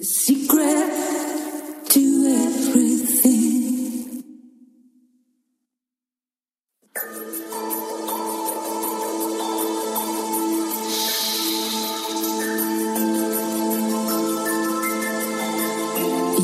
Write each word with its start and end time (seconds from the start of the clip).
The 0.00 0.06
to 1.90 2.00
everything. 2.26 4.22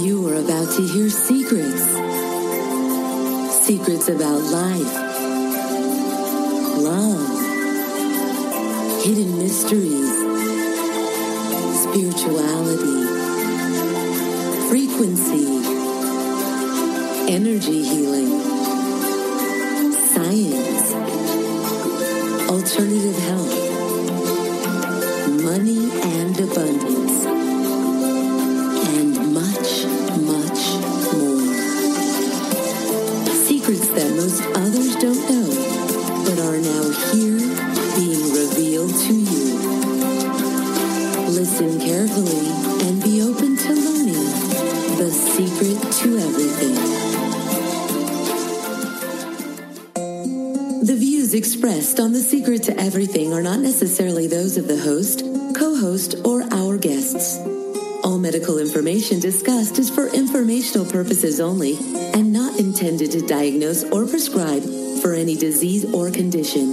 You 0.04 0.28
are 0.28 0.34
about 0.34 0.68
to 0.76 0.86
hear 0.86 1.08
secrets. 1.08 1.84
Secrets 3.64 4.08
about 4.10 4.42
life, 4.42 4.94
love, 6.76 7.40
hidden 9.02 9.38
mysteries, 9.38 10.12
spirituality, 11.84 13.05
frequency, 14.68 15.46
energy 17.32 17.82
healing, 17.84 18.40
science, 20.12 20.92
alternative 22.50 23.18
health, 23.28 23.54
money 25.42 25.90
and 26.02 26.40
abundance, 26.40 27.26
and 28.88 29.12
much, 29.32 29.70
much 30.34 30.62
more. 31.14 31.54
Secrets 33.46 33.88
that 33.88 34.10
most 34.16 34.42
others 34.56 34.96
don't 34.96 35.22
know, 35.30 35.45
expressed 51.36 52.00
on 52.00 52.12
The 52.12 52.20
Secret 52.20 52.62
to 52.64 52.76
Everything 52.80 53.32
are 53.32 53.42
not 53.42 53.60
necessarily 53.60 54.26
those 54.26 54.56
of 54.56 54.66
the 54.68 54.78
host, 54.78 55.20
co 55.54 55.76
host, 55.76 56.16
or 56.24 56.42
our 56.52 56.76
guests. 56.78 57.38
All 58.02 58.18
medical 58.18 58.58
information 58.58 59.20
discussed 59.20 59.78
is 59.78 59.90
for 59.90 60.08
informational 60.08 60.86
purposes 60.86 61.38
only 61.40 61.76
and 62.14 62.32
not 62.32 62.58
intended 62.58 63.10
to 63.12 63.24
diagnose 63.26 63.84
or 63.84 64.06
prescribe 64.06 64.62
for 65.02 65.12
any 65.14 65.36
disease 65.36 65.84
or 65.92 66.10
condition. 66.10 66.72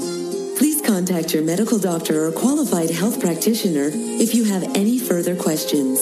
Please 0.58 0.81
contact 0.81 1.34
your 1.34 1.44
medical 1.44 1.80
doctor 1.80 2.25
or 2.25 2.31
qualified 2.31 2.89
health 2.89 3.19
practitioner 3.19 3.91
if 3.94 4.34
you 4.34 4.45
have 4.45 4.64
any 4.75 4.97
further 4.97 5.36
questions. 5.36 6.00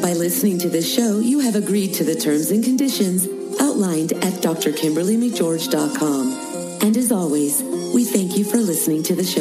By 0.00 0.14
listening 0.14 0.58
to 0.60 0.68
this 0.68 0.92
show, 0.92 1.20
you 1.20 1.38
have 1.40 1.54
agreed 1.54 1.94
to 1.94 2.04
the 2.04 2.14
terms 2.14 2.50
and 2.50 2.64
conditions 2.64 3.28
outlined 3.60 4.12
at 4.14 4.42
drkimberlymcgeorge.com. 4.42 6.53
And 6.84 6.94
as 6.98 7.10
always, 7.10 7.62
we 7.94 8.04
thank 8.04 8.36
you 8.36 8.44
for 8.44 8.58
listening 8.58 9.02
to 9.04 9.14
the 9.14 9.24
show. 9.24 9.40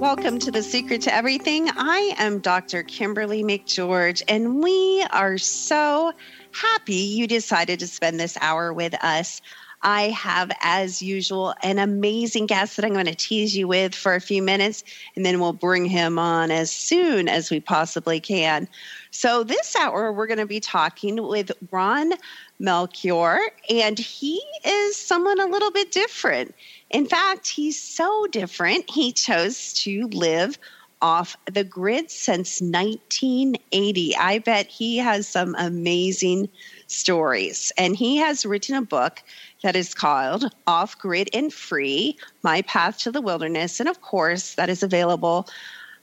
Welcome 0.00 0.40
to 0.40 0.50
The 0.50 0.64
Secret 0.64 1.02
to 1.02 1.14
Everything. 1.14 1.68
I 1.76 2.16
am 2.18 2.40
Dr. 2.40 2.82
Kimberly 2.82 3.44
McGeorge, 3.44 4.24
and 4.26 4.60
we 4.60 5.06
are 5.12 5.38
so 5.38 6.12
happy 6.50 6.94
you 6.94 7.28
decided 7.28 7.78
to 7.78 7.86
spend 7.86 8.18
this 8.18 8.36
hour 8.40 8.72
with 8.72 9.00
us. 9.04 9.40
I 9.86 10.08
have, 10.08 10.50
as 10.62 11.00
usual, 11.00 11.54
an 11.62 11.78
amazing 11.78 12.46
guest 12.46 12.74
that 12.74 12.84
I'm 12.84 12.92
going 12.92 13.06
to 13.06 13.14
tease 13.14 13.56
you 13.56 13.68
with 13.68 13.94
for 13.94 14.16
a 14.16 14.20
few 14.20 14.42
minutes, 14.42 14.82
and 15.14 15.24
then 15.24 15.38
we'll 15.38 15.52
bring 15.52 15.84
him 15.84 16.18
on 16.18 16.50
as 16.50 16.72
soon 16.72 17.28
as 17.28 17.52
we 17.52 17.60
possibly 17.60 18.18
can. 18.18 18.66
So, 19.12 19.44
this 19.44 19.76
hour, 19.76 20.12
we're 20.12 20.26
going 20.26 20.40
to 20.40 20.46
be 20.46 20.58
talking 20.58 21.22
with 21.22 21.52
Ron 21.70 22.14
Melchiore, 22.60 23.38
and 23.70 23.96
he 23.96 24.42
is 24.64 24.96
someone 24.96 25.38
a 25.38 25.46
little 25.46 25.70
bit 25.70 25.92
different. 25.92 26.52
In 26.90 27.06
fact, 27.06 27.46
he's 27.46 27.80
so 27.80 28.26
different, 28.32 28.90
he 28.90 29.12
chose 29.12 29.72
to 29.84 30.08
live 30.08 30.58
off 31.00 31.36
the 31.52 31.62
grid 31.62 32.10
since 32.10 32.60
1980. 32.60 34.16
I 34.16 34.38
bet 34.40 34.66
he 34.66 34.96
has 34.98 35.28
some 35.28 35.54
amazing 35.58 36.48
stories. 36.86 37.72
And 37.76 37.96
he 37.96 38.16
has 38.16 38.46
written 38.46 38.74
a 38.74 38.82
book 38.82 39.22
that 39.66 39.74
is 39.74 39.94
called 39.94 40.54
Off 40.68 40.96
Grid 40.96 41.28
and 41.32 41.52
Free 41.52 42.16
My 42.44 42.62
Path 42.62 42.98
to 42.98 43.10
the 43.10 43.20
Wilderness. 43.20 43.80
And 43.80 43.88
of 43.88 44.00
course, 44.00 44.54
that 44.54 44.68
is 44.68 44.84
available 44.84 45.48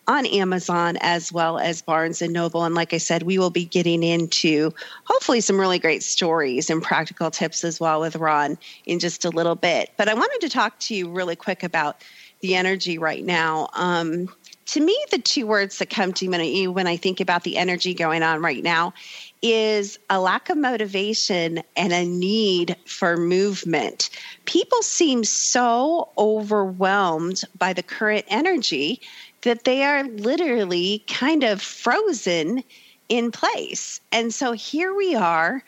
on 0.06 0.26
Amazon 0.26 0.98
as 1.00 1.32
well 1.32 1.58
as 1.58 1.82
Barnes 1.82 2.22
and 2.22 2.34
Noble. 2.34 2.66
And 2.66 2.76
like 2.76 2.94
I 2.94 2.98
said, 2.98 3.24
we 3.24 3.40
will 3.40 3.52
be 3.52 3.64
getting 3.64 4.04
into 4.04 4.74
hopefully 5.06 5.40
some 5.40 5.58
really 5.58 5.80
great 5.80 6.04
stories 6.04 6.70
and 6.70 6.84
practical 6.84 7.32
tips 7.32 7.64
as 7.64 7.80
well 7.80 8.02
with 8.02 8.18
Ron 8.18 8.58
in 8.86 9.00
just 9.00 9.24
a 9.24 9.30
little 9.30 9.56
bit. 9.56 9.92
But 9.96 10.10
I 10.10 10.14
wanted 10.14 10.42
to 10.42 10.50
talk 10.50 10.78
to 10.80 10.94
you 10.94 11.10
really 11.10 11.38
quick 11.38 11.64
about 11.64 12.04
the 12.42 12.56
energy 12.56 12.98
right 12.98 13.24
now. 13.24 13.70
Um, 13.76 14.28
to 14.66 14.82
me, 14.82 14.98
the 15.10 15.20
two 15.20 15.48
words 15.48 15.78
that 15.78 15.90
come 15.90 16.12
to 16.12 16.28
me 16.28 16.68
when 16.68 16.88
I 16.88 16.98
think 16.98 17.22
about 17.22 17.44
the 17.44 17.56
energy 17.56 17.94
going 17.94 18.24
on 18.24 18.42
right 18.42 18.62
now 18.62 18.94
is 19.44 20.00
a 20.10 20.20
lack 20.20 20.50
of 20.50 20.58
motivation 20.58 21.62
and 21.76 21.92
a 21.92 22.06
need 22.06 22.78
for 22.86 23.18
movement. 23.18 24.10
People 24.46 24.82
seem 24.82 25.24
so 25.26 26.10
overwhelmed 26.18 27.44
by 27.58 27.74
the 27.74 27.84
current 27.84 28.26
energy 28.30 29.02
that 29.42 29.66
they 29.66 29.84
are 29.84 30.04
literally 30.06 31.04
kind 31.08 31.44
of 31.44 31.62
frozen 31.62 32.64
in 33.10 33.32
place. 33.32 34.00
And 34.14 34.34
so 34.34 34.54
here 34.54 34.96
we 34.96 35.14
are 35.14 35.62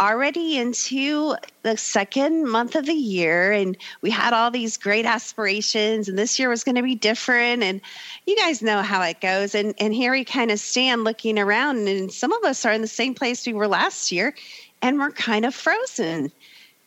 already 0.00 0.56
into 0.56 1.36
the 1.62 1.76
second 1.76 2.48
month 2.48 2.74
of 2.74 2.86
the 2.86 2.94
year 2.94 3.52
and 3.52 3.76
we 4.00 4.10
had 4.10 4.32
all 4.32 4.50
these 4.50 4.76
great 4.76 5.06
aspirations 5.06 6.08
and 6.08 6.18
this 6.18 6.38
year 6.38 6.48
was 6.48 6.64
going 6.64 6.74
to 6.74 6.82
be 6.82 6.94
different 6.94 7.62
and 7.62 7.80
you 8.26 8.36
guys 8.36 8.62
know 8.62 8.82
how 8.82 9.02
it 9.02 9.20
goes 9.20 9.54
and 9.54 9.74
and 9.78 9.94
here 9.94 10.12
we 10.12 10.24
kind 10.24 10.50
of 10.50 10.58
stand 10.58 11.04
looking 11.04 11.38
around 11.38 11.86
and 11.88 12.12
some 12.12 12.32
of 12.32 12.42
us 12.44 12.64
are 12.64 12.72
in 12.72 12.80
the 12.80 12.88
same 12.88 13.14
place 13.14 13.46
we 13.46 13.52
were 13.52 13.68
last 13.68 14.10
year 14.10 14.34
and 14.80 14.98
we're 14.98 15.10
kind 15.10 15.44
of 15.44 15.54
frozen 15.54 16.32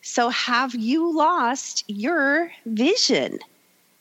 so 0.02 0.30
have 0.30 0.76
you 0.76 1.16
lost 1.16 1.84
your 1.88 2.52
vision 2.66 3.40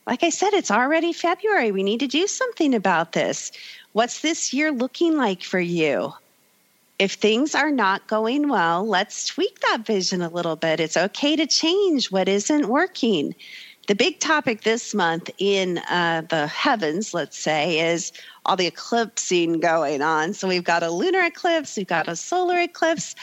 like 0.07 0.23
I 0.23 0.29
said, 0.29 0.53
it's 0.53 0.69
already 0.69 1.13
February. 1.13 1.71
We 1.71 1.81
need 1.81 1.99
to 2.01 2.07
do 2.07 2.27
something 2.27 2.75
about 2.75 3.13
this. 3.13 3.51
What's 3.93 4.21
this 4.21 4.53
year 4.53 4.71
looking 4.71 5.17
like 5.17 5.41
for 5.41 5.59
you? 5.59 6.13
If 6.97 7.13
things 7.13 7.53
are 7.55 7.71
not 7.71 8.07
going 8.07 8.47
well, 8.47 8.87
let's 8.87 9.27
tweak 9.27 9.59
that 9.61 9.85
vision 9.85 10.21
a 10.21 10.29
little 10.29 10.55
bit. 10.55 10.79
It's 10.79 10.95
okay 10.95 11.35
to 11.35 11.45
change 11.45 12.09
what 12.09 12.29
isn't 12.29 12.67
working. 12.67 13.35
The 13.87 13.95
big 13.95 14.19
topic 14.19 14.61
this 14.61 14.93
month 14.95 15.29
in 15.37 15.79
uh, 15.89 16.23
the 16.29 16.47
heavens, 16.47 17.13
let's 17.13 17.37
say, 17.37 17.79
is 17.79 18.13
all 18.45 18.55
the 18.55 18.65
eclipsing 18.65 19.59
going 19.59 20.01
on. 20.01 20.33
So 20.33 20.47
we've 20.47 20.63
got 20.63 20.83
a 20.83 20.89
lunar 20.89 21.23
eclipse, 21.25 21.75
we've 21.75 21.85
got 21.85 22.07
a 22.07 22.15
solar 22.15 22.59
eclipse. 22.59 23.13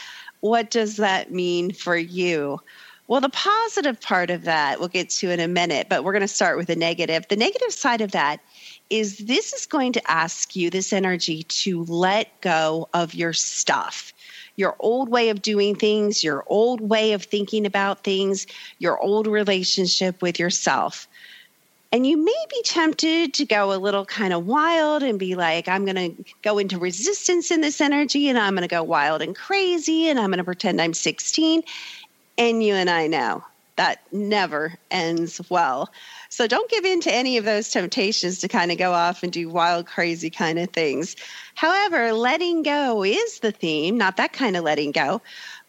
What 0.41 0.69
does 0.69 0.97
that 0.97 1.31
mean 1.31 1.73
for 1.73 1.97
you? 1.97 2.61
Well, 3.07 3.21
the 3.21 3.29
positive 3.29 3.99
part 3.99 4.29
of 4.29 4.43
that 4.43 4.79
we'll 4.79 4.87
get 4.87 5.09
to 5.09 5.31
in 5.31 5.39
a 5.39 5.47
minute, 5.47 5.87
but 5.89 6.03
we're 6.03 6.13
going 6.13 6.21
to 6.21 6.27
start 6.27 6.57
with 6.57 6.67
the 6.67 6.75
negative. 6.75 7.25
The 7.27 7.35
negative 7.35 7.73
side 7.73 8.01
of 8.01 8.11
that 8.11 8.39
is 8.89 9.17
this 9.19 9.53
is 9.53 9.65
going 9.65 9.93
to 9.93 10.11
ask 10.11 10.55
you, 10.55 10.69
this 10.69 10.93
energy, 10.93 11.43
to 11.43 11.83
let 11.85 12.41
go 12.41 12.89
of 12.93 13.13
your 13.13 13.33
stuff, 13.33 14.13
your 14.55 14.75
old 14.79 15.09
way 15.09 15.29
of 15.29 15.41
doing 15.41 15.75
things, 15.75 16.23
your 16.23 16.43
old 16.47 16.81
way 16.81 17.13
of 17.13 17.23
thinking 17.23 17.65
about 17.65 18.03
things, 18.03 18.45
your 18.79 18.99
old 18.99 19.27
relationship 19.27 20.21
with 20.21 20.39
yourself. 20.39 21.07
And 21.91 22.07
you 22.07 22.17
may 22.17 22.45
be 22.49 22.61
tempted 22.63 23.35
to 23.35 23.45
go 23.45 23.71
a 23.71 23.77
little 23.77 24.05
kind 24.05 24.33
of 24.33 24.47
wild 24.47 25.03
and 25.03 25.19
be 25.19 25.35
like, 25.35 25.67
I'm 25.67 25.85
going 25.85 26.15
to 26.15 26.23
go 26.41 26.57
into 26.57 26.79
resistance 26.79 27.51
in 27.51 27.61
this 27.61 27.79
energy 27.81 28.29
and 28.29 28.37
I'm 28.37 28.55
going 28.55 28.67
to 28.67 28.67
go 28.67 28.81
wild 28.81 29.21
and 29.21 29.35
crazy 29.35 30.09
and 30.09 30.19
I'm 30.19 30.29
going 30.29 30.39
to 30.39 30.43
pretend 30.43 30.81
I'm 30.81 30.95
16. 30.95 31.61
And 32.39 32.63
you 32.63 32.73
and 32.73 32.89
I 32.89 33.05
know 33.05 33.43
that 33.75 34.01
never 34.11 34.75
ends 34.91 35.41
well. 35.49 35.91
So 36.29 36.47
don't 36.47 36.69
give 36.69 36.85
in 36.85 37.01
to 37.01 37.13
any 37.13 37.37
of 37.37 37.45
those 37.45 37.69
temptations 37.69 38.39
to 38.39 38.47
kind 38.47 38.71
of 38.71 38.77
go 38.77 38.93
off 38.93 39.23
and 39.23 39.31
do 39.31 39.49
wild, 39.49 39.87
crazy 39.87 40.29
kind 40.29 40.59
of 40.59 40.69
things. 40.69 41.15
However, 41.55 42.13
letting 42.13 42.63
go 42.63 43.03
is 43.03 43.39
the 43.39 43.51
theme, 43.51 43.97
not 43.97 44.17
that 44.17 44.33
kind 44.33 44.55
of 44.55 44.63
letting 44.63 44.91
go, 44.91 45.21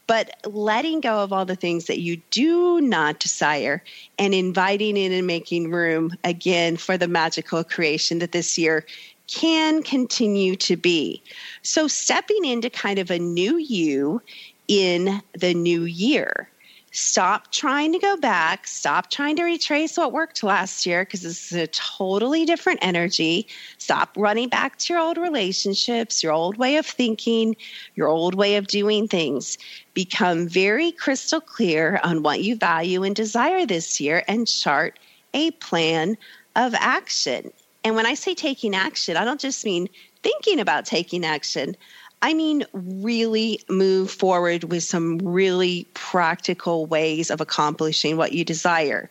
but 0.07 0.37
letting 0.47 1.01
go 1.01 1.21
of 1.21 1.33
all 1.33 1.47
the 1.47 1.57
things 1.57 1.87
that 1.87 2.01
you 2.01 2.21
do 2.31 2.81
not 2.81 3.21
desire 3.21 3.83
and 4.19 4.35
inviting 4.35 4.97
in 4.97 5.13
and 5.13 5.27
making 5.27 5.71
room 5.71 6.13
again 6.25 6.77
for 6.77 6.99
the 6.99 7.09
magical 7.09 7.65
creation 7.65 8.19
that 8.19 8.33
this 8.33 8.59
year 8.59 8.85
can 9.27 9.83
continue 9.83 10.55
to 10.57 10.77
be. 10.77 11.23
So, 11.63 11.89
stepping 11.89 12.45
into 12.45 12.69
kind 12.69 12.99
of 12.99 13.11
a 13.11 13.19
new 13.19 13.57
you 13.57 14.21
in 14.69 15.23
the 15.33 15.55
new 15.55 15.85
year. 15.85 16.51
Stop 16.97 17.51
trying 17.51 17.93
to 17.93 17.99
go 17.99 18.17
back. 18.17 18.69
Stop 18.69 19.11
trying 19.11 19.35
to 19.35 19.43
retrace 19.43 19.97
what 19.97 20.13
worked 20.13 20.45
last 20.45 20.87
year 20.87 21.05
because 21.05 21.23
this 21.23 21.51
is 21.51 21.59
a 21.59 21.67
totally 21.67 22.45
different 22.45 22.79
energy. 22.83 23.49
Stop 23.79 24.17
running 24.17 24.49
back 24.49 24.79
to 24.79 24.93
your 24.93 25.03
old 25.03 25.19
relationships, 25.19 26.23
your 26.23 26.33
old 26.33 26.57
way 26.57 26.77
of 26.77 26.87
thinking, 26.87 27.57
your 27.97 28.07
old 28.07 28.37
way 28.37 28.55
of 28.55 28.69
doing 28.69 29.09
things. 29.09 29.59
Become 29.93 30.47
very 30.47 30.93
crystal 30.93 31.41
clear 31.41 31.99
on 32.05 32.23
what 32.23 32.45
you 32.45 32.55
value 32.55 33.03
and 33.03 33.17
desire 33.17 33.67
this 33.67 34.01
year 34.01 34.23
and 34.29 34.47
chart 34.47 35.01
a 35.35 35.51
plan 35.51 36.17
of 36.55 36.75
action. 36.75 37.53
And 37.83 37.97
when 37.97 38.07
I 38.07 38.15
say 38.15 38.35
taking 38.37 38.73
action, 38.77 39.17
I 39.17 39.25
don't 39.25 39.41
just 39.41 39.65
mean 39.65 39.89
thinking 40.23 40.61
about 40.61 40.87
taking 40.87 41.25
action. 41.25 41.77
I 42.25 42.33
mean, 42.33 42.65
really 42.73 43.61
move 43.69 44.11
forward 44.11 44.65
with 44.65 44.83
some 44.83 45.19
really 45.19 45.87
practical 45.93 46.87
ways 46.87 47.31
of 47.31 47.43
accomplishing 47.43 48.17
what 48.17 48.33
you 48.33 48.47
desire. 48.47 49.11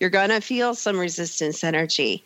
You're 0.00 0.08
going 0.08 0.30
to 0.30 0.40
feel 0.40 0.74
some 0.74 0.98
resistance 0.98 1.62
energy. 1.62 2.24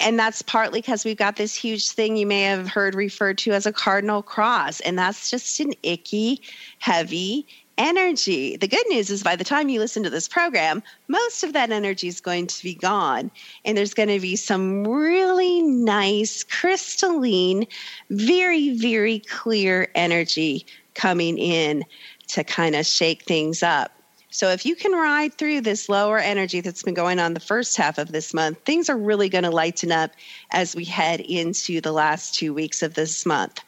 And 0.00 0.18
that's 0.18 0.42
partly 0.42 0.80
because 0.80 1.04
we've 1.04 1.16
got 1.16 1.36
this 1.36 1.54
huge 1.54 1.90
thing 1.90 2.16
you 2.16 2.26
may 2.26 2.42
have 2.42 2.66
heard 2.66 2.96
referred 2.96 3.38
to 3.38 3.52
as 3.52 3.64
a 3.64 3.72
cardinal 3.72 4.24
cross. 4.24 4.80
And 4.80 4.98
that's 4.98 5.30
just 5.30 5.60
an 5.60 5.72
icky, 5.84 6.42
heavy, 6.80 7.46
energy. 7.78 8.56
The 8.56 8.68
good 8.68 8.84
news 8.88 9.10
is 9.10 9.22
by 9.22 9.36
the 9.36 9.44
time 9.44 9.68
you 9.68 9.80
listen 9.80 10.02
to 10.02 10.10
this 10.10 10.28
program, 10.28 10.82
most 11.08 11.42
of 11.42 11.52
that 11.52 11.70
energy 11.70 12.08
is 12.08 12.20
going 12.20 12.46
to 12.46 12.62
be 12.62 12.74
gone. 12.74 13.30
And 13.64 13.76
there's 13.76 13.94
going 13.94 14.08
to 14.08 14.20
be 14.20 14.36
some 14.36 14.86
really 14.86 15.62
nice, 15.62 16.42
crystalline, 16.44 17.66
very, 18.10 18.76
very 18.76 19.20
clear 19.20 19.88
energy 19.94 20.66
coming 20.94 21.38
in 21.38 21.84
to 22.28 22.44
kind 22.44 22.74
of 22.74 22.86
shake 22.86 23.22
things 23.22 23.62
up. 23.62 23.90
So 24.30 24.48
if 24.48 24.66
you 24.66 24.74
can 24.74 24.90
ride 24.90 25.34
through 25.34 25.60
this 25.60 25.88
lower 25.88 26.18
energy 26.18 26.60
that's 26.60 26.82
been 26.82 26.94
going 26.94 27.20
on 27.20 27.34
the 27.34 27.40
first 27.40 27.76
half 27.76 27.98
of 27.98 28.10
this 28.10 28.34
month, 28.34 28.58
things 28.64 28.90
are 28.90 28.96
really 28.96 29.28
going 29.28 29.44
to 29.44 29.50
lighten 29.50 29.92
up 29.92 30.10
as 30.50 30.74
we 30.74 30.84
head 30.84 31.20
into 31.20 31.80
the 31.80 31.92
last 31.92 32.34
two 32.34 32.52
weeks 32.52 32.82
of 32.82 32.94
this 32.94 33.24
month. 33.24 33.60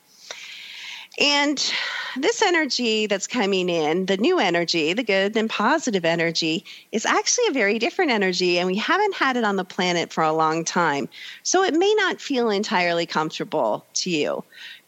And 1.18 1.72
this 2.18 2.42
energy 2.42 3.06
that's 3.06 3.26
coming 3.26 3.70
in, 3.70 4.06
the 4.06 4.18
new 4.18 4.38
energy, 4.38 4.92
the 4.92 5.02
good 5.02 5.36
and 5.36 5.48
positive 5.48 6.04
energy, 6.04 6.64
is 6.92 7.06
actually 7.06 7.46
a 7.48 7.52
very 7.52 7.78
different 7.78 8.10
energy, 8.10 8.58
and 8.58 8.66
we 8.66 8.76
haven't 8.76 9.14
had 9.14 9.36
it 9.36 9.44
on 9.44 9.56
the 9.56 9.64
planet 9.64 10.12
for 10.12 10.22
a 10.22 10.32
long 10.32 10.64
time. 10.64 11.08
So 11.42 11.62
it 11.62 11.74
may 11.74 11.94
not 11.94 12.20
feel 12.20 12.50
entirely 12.50 13.06
comfortable 13.06 13.86
to 13.94 14.10
you. 14.10 14.44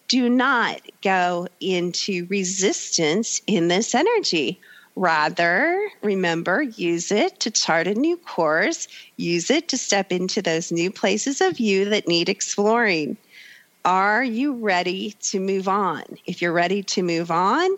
Do 0.09 0.29
not 0.29 0.81
go 1.03 1.49
into 1.61 2.27
resistance 2.27 3.41
in 3.47 3.69
this 3.69 3.95
energy. 3.95 4.61
Rather, 4.97 5.89
remember, 6.03 6.63
use 6.63 7.13
it 7.13 7.41
to 7.41 7.51
chart 7.51 7.87
a 7.87 7.95
new 7.95 8.17
course, 8.17 8.89
use 9.17 9.51
it 9.51 9.69
to 9.69 9.79
step 9.79 10.11
into 10.11 10.43
those 10.43 10.73
new 10.73 10.91
places 10.91 11.41
of 11.41 11.61
you 11.61 11.89
that 11.91 12.09
need 12.09 12.29
exploring. 12.29 13.17
Are 13.85 14.25
you 14.25 14.55
ready 14.55 15.13
to 15.21 15.41
move 15.41 15.69
on? 15.69 16.03
If 16.27 16.43
you're 16.43 16.53
ready 16.53 16.83
to 16.83 17.03
move 17.03 17.31
on, 17.31 17.71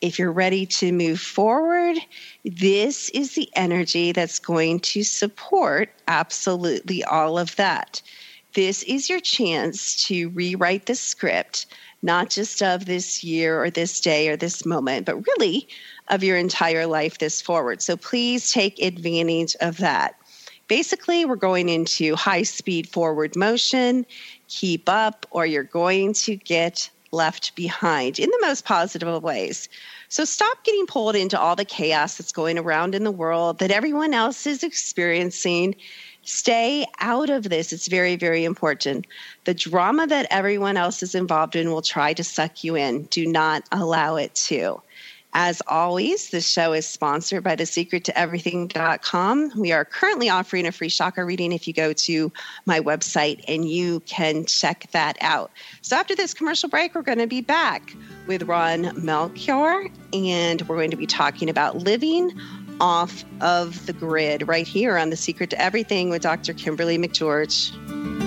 if 0.00 0.18
you're 0.18 0.32
ready 0.32 0.66
to 0.66 0.92
move 0.92 1.20
forward, 1.20 1.96
this 2.44 3.08
is 3.10 3.34
the 3.34 3.48
energy 3.54 4.12
that's 4.12 4.38
going 4.38 4.80
to 4.80 5.02
support 5.02 5.90
absolutely 6.08 7.04
all 7.04 7.38
of 7.38 7.56
that. 7.56 8.02
This 8.54 8.82
is 8.84 9.08
your 9.08 9.20
chance 9.20 10.06
to 10.06 10.28
rewrite 10.30 10.86
the 10.86 10.94
script, 10.94 11.66
not 12.02 12.30
just 12.30 12.62
of 12.62 12.86
this 12.86 13.24
year 13.24 13.62
or 13.62 13.70
this 13.70 14.00
day 14.00 14.28
or 14.28 14.36
this 14.36 14.64
moment, 14.64 15.06
but 15.06 15.26
really 15.26 15.68
of 16.08 16.22
your 16.22 16.36
entire 16.36 16.86
life 16.86 17.18
this 17.18 17.40
forward. 17.40 17.82
So 17.82 17.96
please 17.96 18.52
take 18.52 18.80
advantage 18.80 19.56
of 19.60 19.78
that. 19.78 20.16
Basically, 20.68 21.24
we're 21.24 21.36
going 21.36 21.68
into 21.68 22.14
high 22.14 22.42
speed 22.42 22.88
forward 22.88 23.36
motion 23.36 24.06
keep 24.48 24.88
up 24.88 25.26
or 25.30 25.46
you're 25.46 25.62
going 25.62 26.12
to 26.12 26.36
get 26.36 26.90
left 27.12 27.54
behind 27.54 28.18
in 28.18 28.28
the 28.28 28.38
most 28.42 28.64
positive 28.64 29.08
of 29.08 29.22
ways. 29.22 29.68
So 30.08 30.24
stop 30.24 30.62
getting 30.64 30.86
pulled 30.86 31.16
into 31.16 31.38
all 31.38 31.56
the 31.56 31.64
chaos 31.64 32.16
that's 32.16 32.32
going 32.32 32.58
around 32.58 32.94
in 32.94 33.04
the 33.04 33.10
world 33.10 33.58
that 33.60 33.70
everyone 33.70 34.14
else 34.14 34.46
is 34.46 34.62
experiencing. 34.62 35.76
Stay 36.22 36.86
out 37.00 37.30
of 37.30 37.44
this. 37.44 37.72
It's 37.72 37.88
very, 37.88 38.16
very 38.16 38.44
important. 38.44 39.06
The 39.44 39.54
drama 39.54 40.06
that 40.06 40.26
everyone 40.30 40.76
else 40.76 41.02
is 41.02 41.14
involved 41.14 41.56
in 41.56 41.70
will 41.70 41.82
try 41.82 42.12
to 42.14 42.24
suck 42.24 42.64
you 42.64 42.76
in. 42.76 43.04
Do 43.04 43.26
not 43.26 43.64
allow 43.72 44.16
it 44.16 44.34
to. 44.46 44.80
As 45.36 45.60
always, 45.66 46.30
this 46.30 46.48
show 46.48 46.72
is 46.72 46.86
sponsored 46.86 47.42
by 47.42 47.56
thesecrettoeverything.com. 47.56 49.52
We 49.56 49.72
are 49.72 49.84
currently 49.84 50.30
offering 50.30 50.64
a 50.64 50.70
free 50.72 50.88
chakra 50.88 51.24
reading 51.24 51.50
if 51.50 51.66
you 51.66 51.74
go 51.74 51.92
to 51.92 52.32
my 52.66 52.78
website 52.78 53.42
and 53.48 53.68
you 53.68 53.98
can 54.00 54.46
check 54.46 54.86
that 54.92 55.18
out. 55.20 55.50
So 55.82 55.96
after 55.96 56.14
this 56.14 56.34
commercial 56.34 56.68
break, 56.68 56.94
we're 56.94 57.02
going 57.02 57.18
to 57.18 57.26
be 57.26 57.40
back 57.40 57.96
with 58.28 58.44
Ron 58.44 58.84
Melchiore 58.94 59.90
and 60.12 60.62
we're 60.68 60.76
going 60.76 60.92
to 60.92 60.96
be 60.96 61.06
talking 61.06 61.50
about 61.50 61.78
living 61.78 62.30
off 62.80 63.24
of 63.40 63.86
the 63.86 63.92
grid 63.92 64.46
right 64.46 64.68
here 64.68 64.96
on 64.96 65.10
The 65.10 65.16
Secret 65.16 65.50
to 65.50 65.60
Everything 65.60 66.10
with 66.10 66.22
Dr. 66.22 66.54
Kimberly 66.54 66.96
McGeorge. 66.96 68.23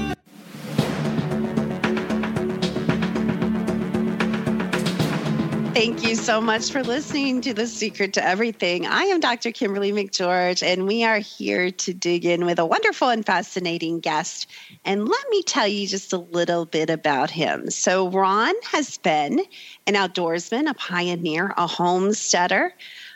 Thank 5.77 6.01
you 6.01 6.15
so 6.15 6.41
much 6.41 6.71
for 6.71 6.81
listening 6.81 7.39
to 7.41 7.53
The 7.53 7.67
Secret 7.67 8.13
to 8.13 8.25
Everything. 8.25 8.87
I 8.87 9.03
am 9.03 9.19
Dr. 9.19 9.51
Kimberly 9.51 9.91
McGeorge, 9.91 10.63
and 10.63 10.87
we 10.87 11.03
are 11.03 11.19
here 11.19 11.69
to 11.69 11.93
dig 11.93 12.25
in 12.25 12.47
with 12.47 12.57
a 12.57 12.65
wonderful 12.65 13.09
and 13.09 13.23
fascinating 13.23 13.99
guest. 13.99 14.47
And 14.85 15.07
let 15.07 15.29
me 15.29 15.43
tell 15.43 15.67
you 15.67 15.85
just 15.85 16.13
a 16.13 16.17
little 16.17 16.65
bit 16.65 16.89
about 16.89 17.29
him. 17.29 17.69
So, 17.69 18.09
Ron 18.09 18.55
has 18.63 18.97
been 18.97 19.39
an 19.85 19.93
outdoorsman, 19.93 20.67
a 20.67 20.73
pioneer, 20.73 21.53
a 21.55 21.67
homesteader, 21.67 22.73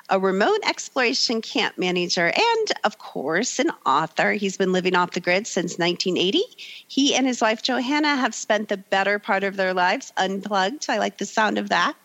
a 0.10 0.20
remote 0.20 0.60
exploration 0.64 1.42
camp 1.42 1.80
manager, 1.80 2.28
and 2.28 2.72
of 2.84 3.00
course, 3.00 3.58
an 3.58 3.72
author. 3.88 4.34
He's 4.34 4.58
been 4.58 4.72
living 4.72 4.96
off 4.96 5.12
the 5.12 5.20
grid 5.20 5.48
since 5.48 5.80
1980. 5.80 6.44
He 6.88 7.16
and 7.16 7.26
his 7.26 7.42
wife, 7.42 7.64
Johanna, 7.64 8.18
have 8.18 8.36
spent 8.36 8.70
the 8.70 8.78
better 8.78 9.18
part 9.18 9.44
of 9.44 9.56
their 9.56 9.74
lives 9.74 10.14
unplugged. 10.16 10.86
I 10.90 11.00
like 11.00 11.18
the 11.18 11.26
sound 11.26 11.58
of 11.58 11.70
that 11.70 11.96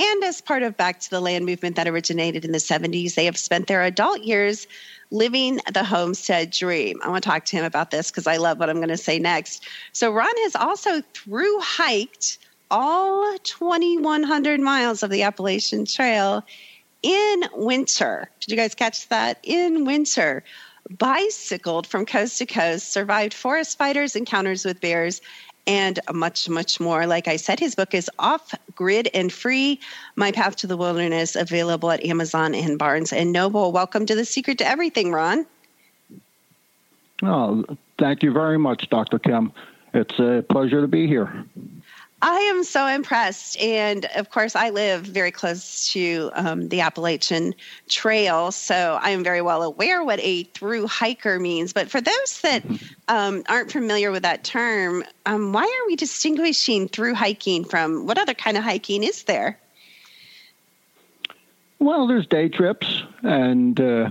and 0.00 0.24
as 0.24 0.40
part 0.40 0.62
of 0.62 0.78
Back 0.78 1.00
to 1.00 1.10
the 1.10 1.20
Land 1.20 1.44
movement 1.44 1.76
that 1.76 1.86
originated 1.86 2.46
in 2.46 2.52
the 2.52 2.58
70s, 2.58 3.14
they 3.14 3.26
have 3.26 3.36
spent 3.36 3.66
their 3.66 3.82
adult 3.82 4.20
years 4.20 4.66
living 5.10 5.60
the 5.72 5.84
homestead 5.84 6.50
dream. 6.50 7.00
I 7.04 7.10
want 7.10 7.22
to 7.22 7.28
talk 7.28 7.44
to 7.46 7.56
him 7.56 7.66
about 7.66 7.90
this 7.90 8.10
because 8.10 8.26
I 8.26 8.38
love 8.38 8.58
what 8.58 8.70
I'm 8.70 8.76
going 8.76 8.88
to 8.88 8.96
say 8.96 9.18
next. 9.18 9.66
So, 9.92 10.10
Ron 10.10 10.34
has 10.44 10.56
also 10.56 11.02
through 11.12 11.60
hiked 11.60 12.38
all 12.70 13.36
2,100 13.42 14.60
miles 14.60 15.02
of 15.02 15.10
the 15.10 15.24
Appalachian 15.24 15.84
Trail 15.84 16.46
in 17.02 17.44
winter. 17.54 18.30
Did 18.40 18.52
you 18.52 18.56
guys 18.56 18.74
catch 18.74 19.06
that? 19.08 19.38
In 19.42 19.84
winter. 19.84 20.44
Bicycled 20.88 21.86
from 21.86 22.06
coast 22.06 22.38
to 22.38 22.46
coast, 22.46 22.90
survived 22.90 23.34
forest 23.34 23.76
fires, 23.76 24.16
encounters 24.16 24.64
with 24.64 24.80
bears, 24.80 25.20
and 25.70 26.00
much, 26.12 26.48
much 26.48 26.80
more. 26.80 27.06
Like 27.06 27.28
I 27.28 27.36
said, 27.36 27.60
his 27.60 27.76
book 27.76 27.94
is 27.94 28.10
off 28.18 28.52
grid 28.74 29.08
and 29.14 29.32
free. 29.32 29.78
My 30.16 30.32
Path 30.32 30.56
to 30.56 30.66
the 30.66 30.76
Wilderness, 30.76 31.36
available 31.36 31.92
at 31.92 32.04
Amazon 32.04 32.56
and 32.56 32.76
Barnes 32.76 33.12
and 33.12 33.30
Noble. 33.30 33.70
Welcome 33.70 34.04
to 34.06 34.16
the 34.16 34.24
Secret 34.24 34.58
to 34.58 34.66
Everything, 34.66 35.12
Ron. 35.12 35.46
Oh, 37.22 37.64
thank 38.00 38.24
you 38.24 38.32
very 38.32 38.58
much, 38.58 38.90
Dr. 38.90 39.20
Kim. 39.20 39.52
It's 39.94 40.18
a 40.18 40.44
pleasure 40.50 40.80
to 40.80 40.88
be 40.88 41.06
here. 41.06 41.44
I 42.22 42.40
am 42.40 42.64
so 42.64 42.86
impressed. 42.86 43.58
And 43.60 44.04
of 44.16 44.30
course, 44.30 44.54
I 44.54 44.70
live 44.70 45.02
very 45.02 45.30
close 45.30 45.88
to 45.92 46.30
um, 46.34 46.68
the 46.68 46.82
Appalachian 46.82 47.54
Trail, 47.88 48.52
so 48.52 48.98
I 49.00 49.10
am 49.10 49.24
very 49.24 49.40
well 49.40 49.62
aware 49.62 50.04
what 50.04 50.20
a 50.20 50.44
through 50.44 50.86
hiker 50.86 51.40
means. 51.40 51.72
But 51.72 51.90
for 51.90 52.00
those 52.00 52.40
that 52.42 52.62
mm-hmm. 52.62 52.84
um, 53.08 53.42
aren't 53.48 53.72
familiar 53.72 54.10
with 54.10 54.22
that 54.24 54.44
term, 54.44 55.02
um, 55.24 55.52
why 55.52 55.62
are 55.62 55.86
we 55.86 55.96
distinguishing 55.96 56.88
through 56.88 57.14
hiking 57.14 57.64
from 57.64 58.06
what 58.06 58.18
other 58.18 58.34
kind 58.34 58.56
of 58.56 58.64
hiking 58.64 59.02
is 59.02 59.24
there? 59.24 59.58
Well, 61.78 62.06
there's 62.06 62.26
day 62.26 62.50
trips, 62.50 63.02
and 63.22 63.80
uh, 63.80 64.10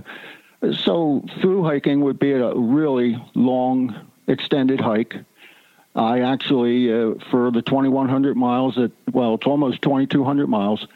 so 0.72 1.24
through 1.40 1.62
hiking 1.62 2.00
would 2.00 2.18
be 2.18 2.32
a 2.32 2.52
really 2.54 3.22
long, 3.34 3.94
extended 4.26 4.80
hike 4.80 5.14
I 5.94 6.20
actually, 6.20 6.92
uh, 6.92 7.14
for 7.30 7.50
the 7.50 7.62
2,100 7.62 8.36
miles, 8.36 8.78
at, 8.78 8.92
well, 9.12 9.34
it's 9.34 9.46
almost 9.46 9.82
2,200 9.82 10.46
miles, 10.46 10.86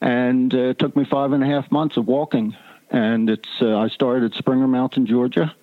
and 0.00 0.54
uh, 0.54 0.58
it 0.58 0.78
took 0.78 0.94
me 0.94 1.04
five 1.04 1.32
and 1.32 1.42
a 1.42 1.46
half 1.46 1.70
months 1.72 1.96
of 1.96 2.06
walking. 2.06 2.56
And 2.90 3.28
it's 3.28 3.48
uh, 3.60 3.76
I 3.76 3.88
started 3.88 4.32
at 4.32 4.38
Springer 4.38 4.68
Mountain, 4.68 5.06
Georgia, 5.06 5.54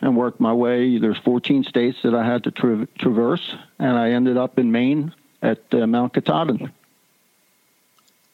and 0.00 0.16
worked 0.16 0.40
my 0.40 0.52
way. 0.52 0.98
There's 0.98 1.18
14 1.18 1.64
states 1.64 1.98
that 2.02 2.14
I 2.14 2.24
had 2.24 2.44
to 2.44 2.50
tra- 2.50 2.88
traverse, 2.98 3.54
and 3.78 3.96
I 3.96 4.10
ended 4.10 4.36
up 4.36 4.58
in 4.58 4.72
Maine 4.72 5.12
at 5.42 5.62
uh, 5.72 5.86
Mount 5.86 6.14
Katahdin. 6.14 6.72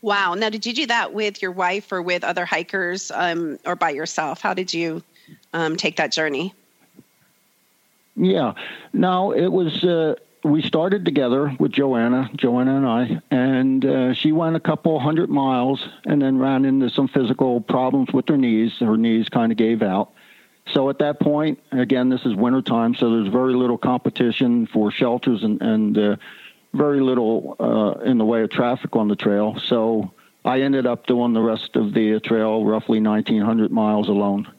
Wow. 0.01 0.35
Now, 0.35 0.49
did 0.49 0.67
you 0.67 0.73
do 0.73 0.87
that 0.87 1.13
with 1.13 1.43
your 1.43 1.53
wife 1.53 1.93
or 1.93 2.03
with 2.03 2.25
other 2.25 2.45
hikers 2.45 3.11
um, 3.13 3.59
or 3.65 3.77
by 3.77 3.91
yourself? 3.91 4.41
How 4.41 4.55
did 4.55 4.73
you 4.73 5.03
um, 5.53 5.77
take 5.77 5.97
that 5.97 6.11
journey? 6.11 6.55
Yeah. 8.17 8.55
No, 8.93 9.33
it 9.33 9.49
was. 9.49 9.85
Uh, 9.85 10.17
we 10.45 10.61
started 10.63 11.05
together 11.05 11.55
with 11.61 11.73
Johanna, 11.73 12.29
Johanna 12.35 12.77
and 12.77 12.87
I, 12.87 13.23
and 13.31 13.85
uh, 13.85 14.15
she 14.15 14.33
went 14.33 14.57
a 14.57 14.61
couple 14.61 14.99
hundred 14.99 15.31
miles 15.31 15.87
and 16.05 16.21
then 16.21 16.39
ran 16.39 16.65
into 16.65 16.91
some 16.91 17.07
physical 17.07 17.61
problems 17.61 18.13
with 18.13 18.29
her 18.29 18.37
knees. 18.37 18.73
Her 18.81 18.97
knees 18.97 19.29
kind 19.29 19.53
of 19.53 19.59
gave 19.59 19.83
out. 19.83 20.13
So 20.67 20.91
at 20.91 20.99
that 20.99 21.21
point, 21.21 21.61
again, 21.71 22.09
this 22.09 22.25
is 22.25 22.35
wintertime, 22.35 22.95
so 22.95 23.11
there's 23.11 23.33
very 23.33 23.55
little 23.55 23.79
competition 23.79 24.67
for 24.67 24.91
shelters 24.91 25.43
and, 25.43 25.61
and 25.61 25.99
uh, 25.99 26.17
very 26.73 27.01
little 27.01 27.57
uh, 27.59 28.01
in 28.05 28.19
the 28.19 28.25
way 28.25 28.43
of 28.43 28.51
traffic 28.51 28.95
on 28.95 29.09
the 29.09 29.17
trail. 29.17 29.59
So 29.59 30.13
I 30.45 30.63
ended 30.63 30.87
up 30.87 31.07
doing 31.07 31.33
the 31.33 31.41
rest 31.41 31.77
of 31.77 31.95
the 31.95 32.21
trail, 32.21 32.65
roughly 32.65 33.01
1,900 33.01 33.71
miles 33.71 34.09
alone. 34.09 34.53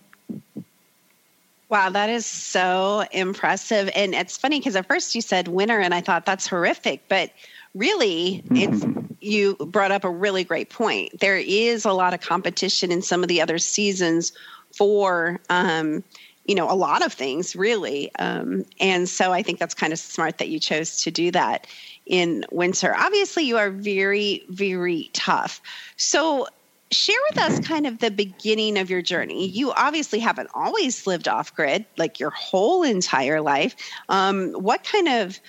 Wow, 1.73 1.89
that 1.89 2.11
is 2.11 2.27
so 2.27 3.03
impressive. 3.11 3.89
And 3.95 4.13
it's 4.13 4.37
funny 4.37 4.59
because 4.59 4.75
at 4.75 4.87
first 4.87 5.15
you 5.15 5.21
said 5.21 5.47
winter, 5.47 5.79
and 5.79 5.91
I 5.91 6.01
thought 6.01 6.23
that's 6.23 6.45
horrific, 6.45 7.01
but 7.07 7.31
really, 7.73 8.43
it's 8.51 8.85
you 9.21 9.55
brought 9.55 9.91
up 9.91 10.03
a 10.03 10.09
really 10.11 10.43
great 10.43 10.69
point. 10.69 11.19
There 11.19 11.39
is 11.39 11.83
a 11.83 11.91
lot 11.91 12.13
of 12.13 12.21
competition 12.21 12.91
in 12.91 13.01
some 13.01 13.23
of 13.23 13.27
the 13.27 13.41
other 13.41 13.57
seasons 13.57 14.33
for 14.71 15.39
um, 15.49 16.03
you 16.45 16.53
know 16.53 16.69
a 16.69 16.75
lot 16.75 17.03
of 17.03 17.11
things 17.11 17.55
really 17.55 18.13
um, 18.15 18.65
and 18.79 19.07
so 19.07 19.31
i 19.31 19.41
think 19.41 19.59
that's 19.59 19.73
kind 19.73 19.93
of 19.93 19.99
smart 19.99 20.39
that 20.39 20.49
you 20.49 20.59
chose 20.59 21.01
to 21.01 21.09
do 21.09 21.31
that 21.31 21.65
in 22.05 22.43
winter 22.51 22.93
obviously 22.97 23.43
you 23.43 23.55
are 23.55 23.69
very 23.69 24.43
very 24.49 25.09
tough 25.13 25.61
so 25.95 26.45
share 26.93 27.17
with 27.29 27.39
us 27.39 27.59
kind 27.59 27.85
of 27.85 27.99
the 27.99 28.11
beginning 28.11 28.77
of 28.77 28.89
your 28.89 29.01
journey. 29.01 29.47
You 29.47 29.71
obviously 29.71 30.19
haven't 30.19 30.49
always 30.53 31.05
lived 31.07 31.27
off 31.27 31.53
grid, 31.55 31.85
like 31.97 32.19
your 32.19 32.29
whole 32.29 32.83
entire 32.83 33.41
life. 33.41 33.75
Um, 34.09 34.51
what 34.53 34.83
kind 34.83 35.07
of 35.07 35.39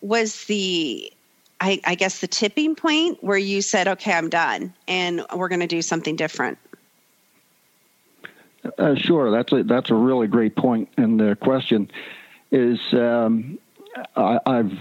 was 0.00 0.44
the, 0.44 1.12
I, 1.60 1.80
I 1.84 1.94
guess, 1.94 2.20
the 2.20 2.26
tipping 2.26 2.74
point 2.74 3.22
where 3.22 3.38
you 3.38 3.62
said, 3.62 3.88
okay, 3.88 4.12
I'm 4.12 4.28
done 4.28 4.74
and 4.86 5.24
we're 5.34 5.48
going 5.48 5.60
to 5.60 5.66
do 5.66 5.82
something 5.82 6.16
different? 6.16 6.58
Uh, 8.78 8.94
sure, 8.94 9.30
that's 9.30 9.52
a 9.52 9.62
that's 9.62 9.90
a 9.90 9.94
really 9.94 10.26
great 10.26 10.56
point. 10.56 10.88
And 10.96 11.20
the 11.20 11.36
question 11.36 11.90
is, 12.50 12.80
um, 12.92 13.58
I, 14.16 14.40
have 14.46 14.72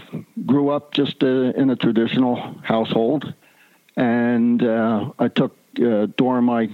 grew 0.45 0.69
up 0.69 0.93
just 0.93 1.23
uh, 1.23 1.27
in 1.27 1.69
a 1.69 1.75
traditional 1.75 2.35
household, 2.63 3.33
and 3.95 4.63
uh, 4.63 5.11
I 5.19 5.27
took 5.27 5.55
uh, 5.79 6.07
during 6.17 6.45
my 6.45 6.69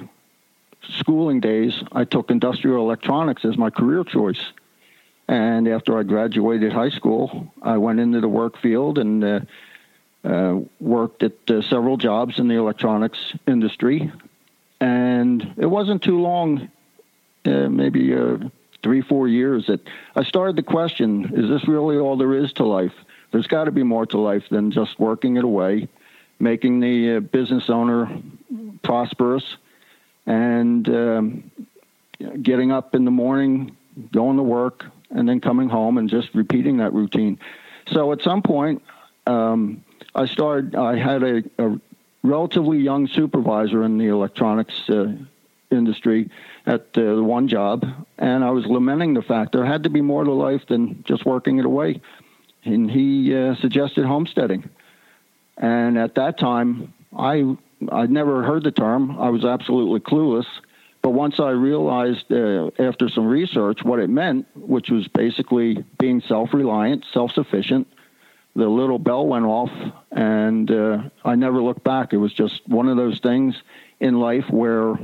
schooling 0.99 1.39
days, 1.39 1.81
I 1.91 2.05
took 2.05 2.31
industrial 2.31 2.83
electronics 2.83 3.45
as 3.45 3.57
my 3.57 3.69
career 3.69 4.03
choice. 4.03 4.41
And 5.27 5.67
after 5.67 5.97
I 5.97 6.03
graduated 6.03 6.73
high 6.73 6.89
school, 6.89 7.53
I 7.61 7.77
went 7.77 7.99
into 7.99 8.19
the 8.19 8.27
work 8.27 8.57
field 8.57 8.97
and 8.97 9.23
uh, 9.23 9.39
uh, 10.23 10.59
worked 10.79 11.23
at 11.23 11.49
uh, 11.49 11.61
several 11.61 11.97
jobs 11.97 12.39
in 12.39 12.47
the 12.47 12.55
electronics 12.55 13.33
industry. 13.47 14.11
And 14.79 15.53
it 15.57 15.67
wasn't 15.67 16.01
too 16.01 16.19
long, 16.19 16.69
uh, 17.45 17.69
maybe 17.69 18.13
uh, 18.13 18.37
three, 18.83 19.01
four 19.01 19.27
years, 19.27 19.67
that 19.67 19.81
I 20.15 20.23
started 20.23 20.57
to 20.57 20.63
question 20.63 21.31
is 21.33 21.49
this 21.49 21.67
really 21.67 21.97
all 21.97 22.17
there 22.17 22.33
is 22.33 22.51
to 22.53 22.65
life? 22.65 22.93
There's 23.31 23.47
got 23.47 23.65
to 23.65 23.71
be 23.71 23.83
more 23.83 24.05
to 24.07 24.19
life 24.19 24.43
than 24.49 24.71
just 24.71 24.99
working 24.99 25.37
it 25.37 25.43
away, 25.43 25.87
making 26.39 26.81
the 26.81 27.19
business 27.19 27.69
owner 27.69 28.11
prosperous, 28.83 29.57
and 30.25 30.87
um, 30.89 31.51
getting 32.41 32.71
up 32.71 32.95
in 32.95 33.05
the 33.05 33.11
morning, 33.11 33.75
going 34.11 34.37
to 34.37 34.43
work, 34.43 34.85
and 35.09 35.27
then 35.27 35.39
coming 35.39 35.69
home 35.69 35.97
and 35.97 36.09
just 36.09 36.33
repeating 36.33 36.77
that 36.77 36.93
routine. 36.93 37.39
So 37.91 38.11
at 38.11 38.21
some 38.21 38.41
point, 38.41 38.81
um, 39.27 39.83
I 40.15 40.25
started. 40.25 40.75
I 40.75 40.97
had 40.97 41.23
a, 41.23 41.43
a, 41.57 41.79
relatively 42.23 42.77
young 42.77 43.07
supervisor 43.07 43.83
in 43.83 43.97
the 43.97 44.05
electronics 44.05 44.87
uh, 44.89 45.11
industry 45.71 46.29
at 46.67 46.85
uh, 46.95 47.15
one 47.15 47.47
job, 47.47 47.83
and 48.19 48.43
I 48.43 48.51
was 48.51 48.67
lamenting 48.67 49.15
the 49.15 49.23
fact 49.23 49.53
there 49.53 49.65
had 49.65 49.83
to 49.83 49.89
be 49.89 50.01
more 50.01 50.23
to 50.23 50.31
life 50.31 50.61
than 50.67 51.03
just 51.03 51.25
working 51.25 51.57
it 51.57 51.65
away. 51.65 51.99
And 52.63 52.91
he 52.91 53.35
uh, 53.35 53.55
suggested 53.55 54.05
homesteading. 54.05 54.69
And 55.57 55.97
at 55.97 56.13
that 56.15 56.37
time, 56.37 56.93
I 57.17 57.57
I'd 57.91 58.11
never 58.11 58.43
heard 58.43 58.63
the 58.63 58.71
term. 58.71 59.19
I 59.19 59.29
was 59.29 59.45
absolutely 59.45 59.99
clueless. 59.99 60.45
But 61.01 61.11
once 61.11 61.39
I 61.39 61.49
realized 61.49 62.31
uh, 62.31 62.69
after 62.77 63.09
some 63.09 63.25
research 63.25 63.83
what 63.83 63.99
it 63.99 64.09
meant, 64.09 64.45
which 64.55 64.89
was 64.89 65.07
basically 65.07 65.83
being 65.99 66.21
self 66.21 66.53
reliant, 66.53 67.05
self 67.11 67.31
sufficient, 67.31 67.87
the 68.55 68.67
little 68.67 68.99
bell 68.99 69.25
went 69.25 69.45
off 69.45 69.71
and 70.11 70.69
uh, 70.69 71.03
I 71.23 71.35
never 71.35 71.61
looked 71.61 71.83
back. 71.83 72.13
It 72.13 72.17
was 72.17 72.33
just 72.33 72.61
one 72.67 72.87
of 72.87 72.97
those 72.97 73.19
things 73.19 73.55
in 73.99 74.19
life 74.19 74.45
where 74.49 74.99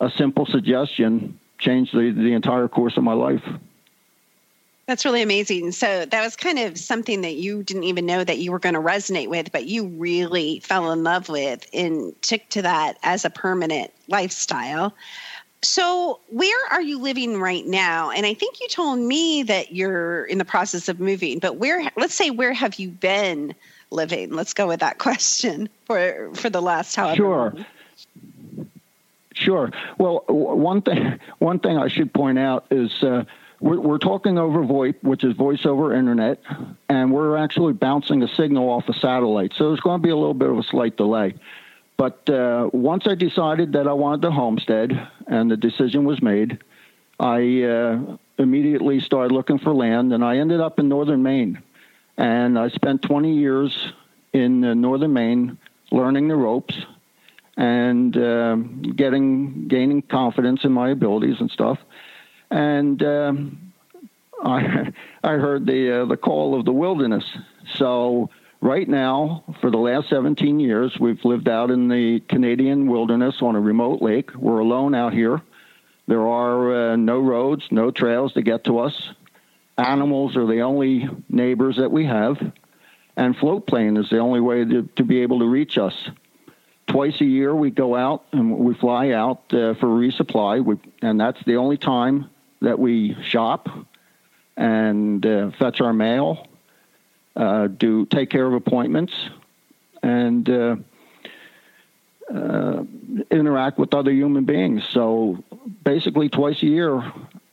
a 0.00 0.10
simple 0.16 0.46
suggestion 0.46 1.38
changed 1.58 1.94
the, 1.94 2.10
the 2.10 2.32
entire 2.32 2.68
course 2.68 2.96
of 2.96 3.04
my 3.04 3.12
life. 3.12 3.42
That's 4.86 5.04
really 5.04 5.22
amazing. 5.22 5.72
So 5.72 6.04
that 6.04 6.22
was 6.22 6.34
kind 6.34 6.58
of 6.58 6.76
something 6.76 7.20
that 7.20 7.34
you 7.34 7.62
didn't 7.62 7.84
even 7.84 8.04
know 8.04 8.24
that 8.24 8.38
you 8.38 8.50
were 8.50 8.58
going 8.58 8.74
to 8.74 8.80
resonate 8.80 9.28
with, 9.28 9.52
but 9.52 9.66
you 9.66 9.86
really 9.86 10.58
fell 10.60 10.90
in 10.90 11.04
love 11.04 11.28
with 11.28 11.66
and 11.72 12.20
took 12.22 12.46
to 12.50 12.62
that 12.62 12.98
as 13.02 13.24
a 13.24 13.30
permanent 13.30 13.92
lifestyle. 14.08 14.92
So, 15.64 16.18
where 16.28 16.72
are 16.72 16.82
you 16.82 16.98
living 16.98 17.38
right 17.40 17.64
now? 17.64 18.10
And 18.10 18.26
I 18.26 18.34
think 18.34 18.60
you 18.60 18.66
told 18.66 18.98
me 18.98 19.44
that 19.44 19.72
you're 19.72 20.24
in 20.24 20.38
the 20.38 20.44
process 20.44 20.88
of 20.88 20.98
moving, 20.98 21.38
but 21.38 21.56
where 21.56 21.88
let's 21.96 22.14
say 22.14 22.30
where 22.30 22.52
have 22.52 22.80
you 22.80 22.88
been 22.88 23.54
living? 23.92 24.32
Let's 24.32 24.54
go 24.54 24.66
with 24.66 24.80
that 24.80 24.98
question 24.98 25.68
for 25.84 26.30
for 26.34 26.50
the 26.50 26.60
last 26.60 26.96
however 26.96 27.16
Sure. 27.16 27.54
Sure. 29.34 29.70
Well, 29.98 30.24
one 30.28 30.82
thing 30.82 31.20
one 31.38 31.60
thing 31.60 31.78
I 31.78 31.86
should 31.86 32.12
point 32.12 32.40
out 32.40 32.66
is 32.72 33.02
uh, 33.04 33.24
we're, 33.62 33.80
we're 33.80 33.98
talking 33.98 34.38
over 34.38 34.64
VoIP, 34.64 34.96
which 35.02 35.22
is 35.22 35.34
voice 35.34 35.64
over 35.64 35.94
internet, 35.94 36.42
and 36.88 37.12
we're 37.12 37.36
actually 37.36 37.72
bouncing 37.72 38.22
a 38.22 38.28
signal 38.28 38.68
off 38.68 38.88
a 38.88 38.92
satellite. 38.92 39.52
So 39.54 39.68
there's 39.68 39.80
going 39.80 40.00
to 40.00 40.02
be 40.02 40.10
a 40.10 40.16
little 40.16 40.34
bit 40.34 40.50
of 40.50 40.58
a 40.58 40.64
slight 40.64 40.96
delay. 40.96 41.34
But 41.96 42.28
uh, 42.28 42.70
once 42.72 43.06
I 43.06 43.14
decided 43.14 43.74
that 43.74 43.86
I 43.86 43.92
wanted 43.92 44.22
the 44.22 44.32
homestead 44.32 45.08
and 45.28 45.48
the 45.48 45.56
decision 45.56 46.04
was 46.04 46.20
made, 46.20 46.58
I 47.20 47.62
uh, 47.62 48.16
immediately 48.36 48.98
started 48.98 49.32
looking 49.32 49.58
for 49.58 49.72
land, 49.72 50.12
and 50.12 50.24
I 50.24 50.38
ended 50.38 50.60
up 50.60 50.80
in 50.80 50.88
northern 50.88 51.22
Maine. 51.22 51.62
And 52.18 52.58
I 52.58 52.68
spent 52.68 53.02
20 53.02 53.32
years 53.32 53.92
in 54.32 54.64
uh, 54.64 54.74
northern 54.74 55.12
Maine 55.12 55.58
learning 55.92 56.26
the 56.26 56.36
ropes 56.36 56.74
and 57.56 58.16
uh, 58.16 58.56
getting 58.56 59.68
gaining 59.68 60.02
confidence 60.02 60.64
in 60.64 60.72
my 60.72 60.90
abilities 60.90 61.36
and 61.38 61.50
stuff 61.50 61.78
and 62.52 63.02
um, 63.02 63.72
I 64.44 64.92
I 65.24 65.32
heard 65.32 65.66
the 65.66 66.02
uh, 66.02 66.04
the 66.04 66.16
call 66.16 66.58
of 66.58 66.64
the 66.64 66.72
wilderness. 66.72 67.24
So 67.74 68.30
right 68.60 68.88
now, 68.88 69.44
for 69.60 69.70
the 69.70 69.78
last 69.78 70.08
17 70.10 70.60
years, 70.60 70.96
we've 71.00 71.24
lived 71.24 71.48
out 71.48 71.70
in 71.70 71.88
the 71.88 72.20
Canadian 72.28 72.86
wilderness 72.86 73.36
on 73.40 73.56
a 73.56 73.60
remote 73.60 74.02
lake. 74.02 74.34
We're 74.34 74.58
alone 74.58 74.94
out 74.94 75.12
here. 75.12 75.40
There 76.06 76.26
are 76.26 76.92
uh, 76.92 76.96
no 76.96 77.20
roads, 77.20 77.64
no 77.70 77.90
trails 77.90 78.34
to 78.34 78.42
get 78.42 78.64
to 78.64 78.80
us. 78.80 79.10
Animals 79.78 80.36
are 80.36 80.46
the 80.46 80.60
only 80.60 81.08
neighbors 81.30 81.76
that 81.78 81.90
we 81.90 82.04
have, 82.04 82.36
and 83.16 83.36
float 83.36 83.66
plane 83.66 83.96
is 83.96 84.10
the 84.10 84.18
only 84.18 84.40
way 84.40 84.64
to, 84.64 84.88
to 84.96 85.04
be 85.04 85.22
able 85.22 85.38
to 85.38 85.46
reach 85.46 85.78
us 85.78 85.94
twice 86.88 87.20
a 87.20 87.24
year 87.24 87.54
we 87.54 87.70
go 87.70 87.94
out 87.94 88.24
and 88.32 88.58
we 88.58 88.74
fly 88.74 89.10
out 89.12 89.40
uh, 89.54 89.72
for 89.74 89.86
resupply 89.86 90.62
we, 90.62 90.76
and 91.00 91.18
that's 91.18 91.42
the 91.44 91.56
only 91.56 91.78
time 91.78 92.28
that 92.62 92.78
we 92.78 93.16
shop 93.22 93.68
and 94.56 95.24
uh, 95.24 95.50
fetch 95.58 95.80
our 95.80 95.92
mail, 95.92 96.46
uh, 97.36 97.66
do 97.66 98.06
take 98.06 98.30
care 98.30 98.46
of 98.46 98.54
appointments, 98.54 99.12
and 100.02 100.48
uh, 100.48 100.76
uh, 102.32 102.82
interact 103.30 103.78
with 103.78 103.94
other 103.94 104.10
human 104.10 104.44
beings. 104.44 104.82
So 104.90 105.42
basically, 105.84 106.28
twice 106.28 106.62
a 106.62 106.66
year, 106.66 107.12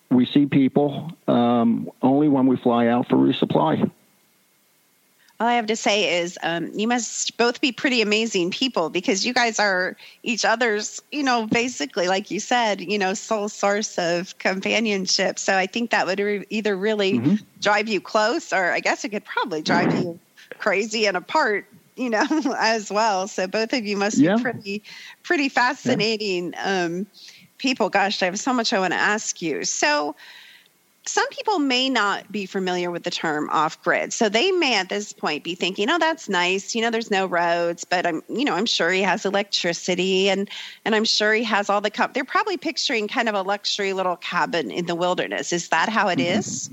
we 0.09 0.25
see 0.25 0.45
people 0.45 1.11
um, 1.27 1.89
only 2.01 2.27
when 2.27 2.47
we 2.47 2.57
fly 2.57 2.87
out 2.87 3.07
for 3.07 3.15
resupply 3.15 3.89
all 5.39 5.47
I 5.47 5.53
have 5.53 5.67
to 5.67 5.75
say 5.75 6.19
is 6.19 6.37
um, 6.43 6.69
you 6.73 6.87
must 6.87 7.37
both 7.37 7.61
be 7.61 7.71
pretty 7.71 8.01
amazing 8.01 8.51
people 8.51 8.89
because 8.89 9.25
you 9.25 9.33
guys 9.33 9.57
are 9.57 9.95
each 10.21 10.43
other's, 10.43 11.01
you 11.11 11.23
know, 11.23 11.47
basically, 11.47 12.09
like 12.09 12.29
you 12.29 12.41
said, 12.41 12.81
you 12.81 12.97
know, 12.97 13.13
sole 13.13 13.47
source 13.47 13.97
of 13.97 14.37
companionship. 14.39 15.39
So 15.39 15.55
I 15.55 15.65
think 15.65 15.91
that 15.91 16.05
would 16.05 16.19
re- 16.19 16.45
either 16.49 16.75
really 16.75 17.13
mm-hmm. 17.13 17.35
drive 17.61 17.87
you 17.87 18.01
close 18.01 18.51
or 18.51 18.71
I 18.71 18.81
guess 18.81 19.05
it 19.05 19.09
could 19.09 19.23
probably 19.23 19.61
drive 19.61 19.93
you 19.93 20.19
crazy 20.57 21.07
and 21.07 21.15
apart, 21.15 21.65
you 21.95 22.09
know, 22.09 22.25
as 22.57 22.91
well. 22.91 23.29
So 23.29 23.47
both 23.47 23.71
of 23.71 23.85
you 23.85 23.95
must 23.95 24.17
Yeah. 24.17 24.35
be 24.35 24.41
pretty, 24.41 24.83
pretty 25.23 25.47
fascinating 25.47 26.53
um, 26.61 27.07
people. 27.59 27.89
Gosh, 27.89 28.21
I 28.21 28.25
have 28.25 28.39
so 28.39 28.51
much 28.51 28.73
I 28.73 28.79
want 28.79 28.91
to 28.91 28.99
ask 28.99 29.41
you. 29.41 29.63
So 29.63 30.17
some 31.09 31.27
people 31.29 31.59
may 31.59 31.89
not 31.89 32.31
be 32.31 32.45
familiar 32.45 32.91
with 32.91 33.03
the 33.03 33.09
term 33.09 33.49
off 33.49 33.81
grid. 33.83 34.13
So 34.13 34.29
they 34.29 34.51
may 34.51 34.75
at 34.75 34.89
this 34.89 35.11
point 35.11 35.43
be 35.43 35.55
thinking, 35.55 35.89
oh, 35.89 35.97
that's 35.97 36.29
nice. 36.29 36.75
You 36.75 36.81
know, 36.81 36.91
there's 36.91 37.09
no 37.09 37.25
roads, 37.25 37.83
but 37.83 38.05
I'm, 38.05 38.21
you 38.29 38.45
know, 38.45 38.53
I'm 38.53 38.65
sure 38.65 38.91
he 38.91 39.01
has 39.01 39.25
electricity 39.25 40.29
and, 40.29 40.49
and 40.85 40.95
I'm 40.95 41.05
sure 41.05 41.33
he 41.33 41.43
has 41.43 41.69
all 41.69 41.81
the, 41.81 41.89
com-. 41.89 42.11
they're 42.13 42.23
probably 42.23 42.57
picturing 42.57 43.07
kind 43.07 43.27
of 43.27 43.35
a 43.35 43.41
luxury 43.41 43.93
little 43.93 44.17
cabin 44.17 44.69
in 44.71 44.85
the 44.85 44.95
wilderness. 44.95 45.51
Is 45.51 45.69
that 45.69 45.89
how 45.89 46.09
it 46.09 46.19
is? 46.19 46.69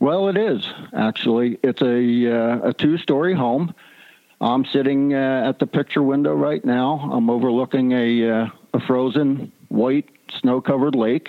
Well, 0.00 0.28
it 0.28 0.38
is 0.38 0.66
actually. 0.94 1.58
It's 1.62 1.82
a 1.82 2.32
uh, 2.34 2.68
a 2.70 2.72
two 2.72 2.96
story 2.96 3.34
home. 3.34 3.74
I'm 4.40 4.64
sitting 4.64 5.12
uh, 5.12 5.44
at 5.46 5.58
the 5.58 5.66
picture 5.66 6.02
window 6.02 6.34
right 6.34 6.64
now. 6.64 7.10
I'm 7.12 7.28
overlooking 7.28 7.92
a 7.92 8.30
uh, 8.30 8.48
a 8.72 8.80
frozen 8.80 9.52
white 9.68 10.08
snow 10.32 10.62
covered 10.62 10.94
lake, 10.94 11.28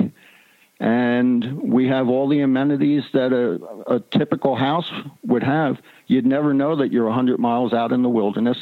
and 0.81 1.61
we 1.61 1.87
have 1.87 2.09
all 2.09 2.27
the 2.27 2.41
amenities 2.41 3.03
that 3.13 3.31
a, 3.31 3.93
a 3.93 3.99
typical 3.99 4.55
house 4.55 4.91
would 5.23 5.43
have. 5.43 5.77
You'd 6.07 6.25
never 6.25 6.55
know 6.55 6.75
that 6.77 6.91
you're 6.91 7.05
100 7.05 7.39
miles 7.39 7.71
out 7.71 7.91
in 7.91 8.01
the 8.01 8.09
wilderness. 8.09 8.57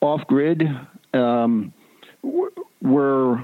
Off 0.00 0.26
grid, 0.26 0.64
um, 1.14 1.72
we're 2.82 3.40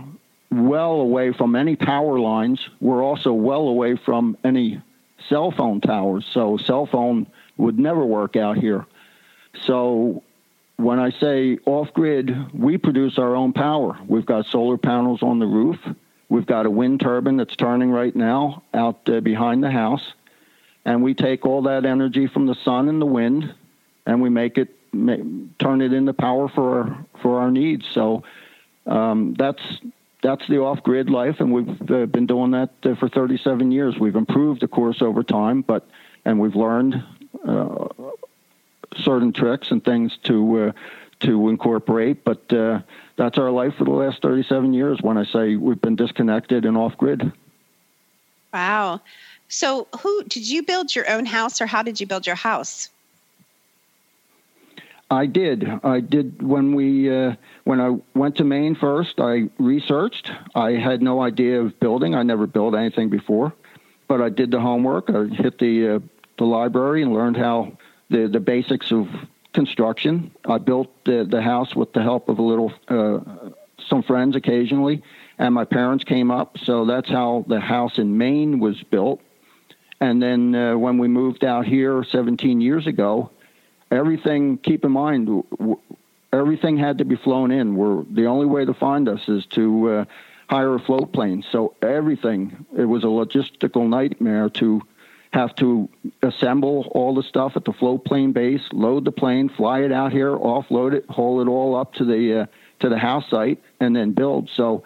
well 0.50 0.95
away 0.95 1.33
from 1.33 1.55
any 1.55 1.76
power 1.76 2.19
lines. 2.19 2.59
We're 2.81 3.05
also 3.05 3.33
well 3.33 3.69
away 3.69 3.97
from 4.05 4.37
any 4.43 4.83
cell 5.29 5.52
phone 5.57 5.81
towers. 5.81 6.26
So 6.35 6.57
cell 6.57 6.87
phone 6.87 7.29
would 7.59 7.79
never 7.79 8.05
work 8.05 8.35
out 8.35 8.59
here. 8.59 8.87
So 9.67 10.25
when 10.79 10.99
I 10.99 11.12
say 11.12 11.59
off 11.64 11.93
grid, 11.95 12.35
we 12.52 12.76
produce 12.76 13.19
our 13.19 13.37
own 13.37 13.52
power. 13.52 13.97
We've 14.09 14.26
got 14.26 14.47
solar 14.47 14.79
panels 14.79 15.23
on 15.23 15.38
the 15.38 15.47
roof. 15.47 15.79
We've 16.31 16.47
got 16.47 16.65
a 16.65 16.71
wind 16.71 17.01
turbine 17.01 17.37
that's 17.37 17.57
turning 17.57 17.91
right 17.91 18.17
now 18.17 18.63
out 18.73 19.07
uh, 19.09 19.21
behind 19.21 19.63
the 19.63 19.71
house. 19.71 20.15
And 20.87 21.03
we 21.03 21.13
take 21.13 21.45
all 21.45 21.63
that 21.63 21.85
energy 21.85 22.27
from 22.27 22.47
the 22.47 22.55
sun 22.65 22.89
and 22.89 23.03
the 23.03 23.07
wind 23.07 23.53
and 24.07 24.21
we 24.21 24.29
make 24.29 24.59
it 24.59 24.75
ma- 24.93 25.17
turn 25.59 25.81
it 25.81 25.93
into 25.93 26.13
power 26.13 26.49
for 26.49 26.81
our, 26.81 27.07
for 27.23 27.41
our 27.41 27.51
needs. 27.51 27.87
So 27.93 28.25
um, 28.87 29.35
that's 29.39 29.63
that's 30.23 30.47
the 30.49 30.59
off-grid 30.59 31.09
life, 31.09 31.37
and 31.41 31.51
we've 31.51 31.91
uh, 31.91 32.05
been 32.05 32.27
doing 32.27 32.51
that 32.51 32.71
uh, 32.85 32.95
for 32.97 33.09
37 33.09 33.73
years. 33.73 33.99
We've 33.99 34.17
improved, 34.17 34.63
of 34.63 34.71
course, 34.71 35.01
over 35.01 35.23
time, 35.23 35.63
but 35.63 35.89
and 36.27 36.39
we've 36.39 36.55
learned 36.55 37.03
uh, 37.47 37.89
certain 38.97 39.33
tricks 39.33 39.71
and 39.71 39.83
things 39.83 40.19
to 40.25 40.59
uh, 40.59 40.73
to 41.21 41.49
incorporate. 41.49 42.25
But 42.25 42.53
uh, 42.53 42.81
that's 43.21 43.37
our 43.37 43.50
life 43.50 43.75
for 43.77 43.85
the 43.85 43.91
last 43.91 44.23
37 44.23 44.73
years. 44.73 44.99
When 45.03 45.19
I 45.19 45.27
say 45.27 45.55
we've 45.55 45.81
been 45.81 45.95
disconnected 45.95 46.65
and 46.65 46.75
off-grid, 46.75 47.31
Wow. 48.55 49.03
So 49.49 49.89
who 50.00 50.25
did 50.25 50.49
you 50.49 50.62
build 50.62 50.95
your 50.95 51.09
own 51.09 51.27
house 51.27 51.61
or 51.61 51.67
how 51.67 51.83
did 51.83 52.00
you 52.00 52.07
build 52.07 52.27
your 52.27 52.35
house? 52.35 52.89
I 55.11 55.27
did. 55.27 55.69
I 55.85 56.00
did 56.00 56.41
when 56.41 56.75
we 56.75 57.15
uh, 57.15 57.35
when 57.65 57.81
I 57.81 57.99
went 58.15 58.37
to 58.37 58.45
Maine 58.45 58.75
first. 58.75 59.21
I 59.21 59.50
researched. 59.59 60.33
I 60.55 60.73
had 60.73 61.03
no 61.03 61.21
idea 61.21 61.61
of 61.61 61.79
building. 61.79 62.15
I 62.15 62.23
never 62.23 62.47
built 62.47 62.75
anything 62.75 63.11
before, 63.11 63.53
but 64.09 64.23
I 64.23 64.31
did 64.31 64.50
the 64.50 64.61
homework. 64.61 65.11
I 65.11 65.27
hit 65.27 65.59
the 65.59 65.97
uh, 65.97 65.99
the 66.39 66.45
library 66.45 67.03
and 67.03 67.12
learned 67.12 67.37
how 67.37 67.77
the 68.09 68.29
the 68.29 68.41
basics 68.41 68.93
of 68.93 69.09
construction. 69.52 70.30
I 70.45 70.59
built 70.59 70.88
the 71.04 71.26
the 71.28 71.42
house 71.42 71.75
with 71.75 71.92
the 71.92 72.02
help 72.02 72.28
of 72.28 72.38
a 72.38 72.42
little 72.42 72.73
uh, 72.88 73.50
some 73.88 74.02
friends 74.02 74.37
occasionally, 74.37 75.02
and 75.38 75.54
my 75.54 75.64
parents 75.64 76.04
came 76.04 76.30
up. 76.30 76.59
So 76.59 76.85
that's 76.85 77.09
how 77.09 77.45
the 77.49 77.61
house 77.61 77.99
in 77.99 78.19
Maine 78.19 78.60
was 78.60 78.82
built. 78.82 79.21
And 80.00 80.23
then 80.23 80.54
uh, 80.54 80.78
when 80.78 80.99
we 80.99 81.08
moved 81.08 81.45
out 81.45 81.67
here 81.67 82.04
17 82.04 82.60
years 82.60 82.86
ago, 82.86 83.30
everything 83.91 84.58
keep 84.58 84.84
in 84.84 84.93
mind 84.93 85.45
everything 86.32 86.76
had 86.76 86.99
to 86.99 87.04
be 87.04 87.17
flown 87.17 87.50
in 87.50 87.76
we're 87.76 88.04
the 88.04 88.26
only 88.26 88.47
way 88.47 88.65
to 88.65 88.75
find 88.75 89.08
us 89.08 89.28
is 89.28 89.45
to 89.47 89.89
uh, 89.89 90.04
hire 90.49 90.75
a 90.75 90.78
float 90.78 91.13
plane 91.13 91.45
so 91.50 91.75
everything 91.82 92.67
it 92.76 92.84
was 92.84 93.02
a 93.02 93.08
logistical 93.08 93.89
nightmare 93.89 94.49
to 94.49 94.80
have 95.32 95.54
to 95.54 95.88
assemble 96.23 96.90
all 96.93 97.14
the 97.14 97.23
stuff 97.23 97.52
at 97.56 97.64
the 97.64 97.73
float 97.73 98.04
plane 98.04 98.32
base 98.32 98.62
load 98.73 99.04
the 99.04 99.12
plane 99.12 99.49
fly 99.49 99.80
it 99.80 99.93
out 99.93 100.12
here 100.12 100.30
offload 100.30 100.93
it 100.93 101.04
haul 101.08 101.40
it 101.40 101.49
all 101.49 101.76
up 101.76 101.95
to 101.95 102.04
the 102.04 102.40
uh, 102.40 102.47
to 102.80 102.88
the 102.88 102.99
house 102.99 103.28
site 103.30 103.62
and 103.78 103.95
then 103.95 104.12
build 104.12 104.50
so 104.54 104.82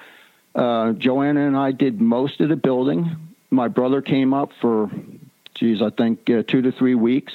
uh, 0.54 0.92
Johanna 0.92 1.46
and 1.46 1.56
i 1.56 1.72
did 1.72 2.00
most 2.00 2.40
of 2.40 2.48
the 2.48 2.56
building 2.56 3.16
my 3.50 3.68
brother 3.68 4.02
came 4.02 4.34
up 4.34 4.50
for 4.60 4.90
geez 5.54 5.80
i 5.80 5.90
think 5.90 6.28
uh, 6.28 6.42
two 6.46 6.60
to 6.62 6.72
three 6.72 6.94
weeks 6.94 7.32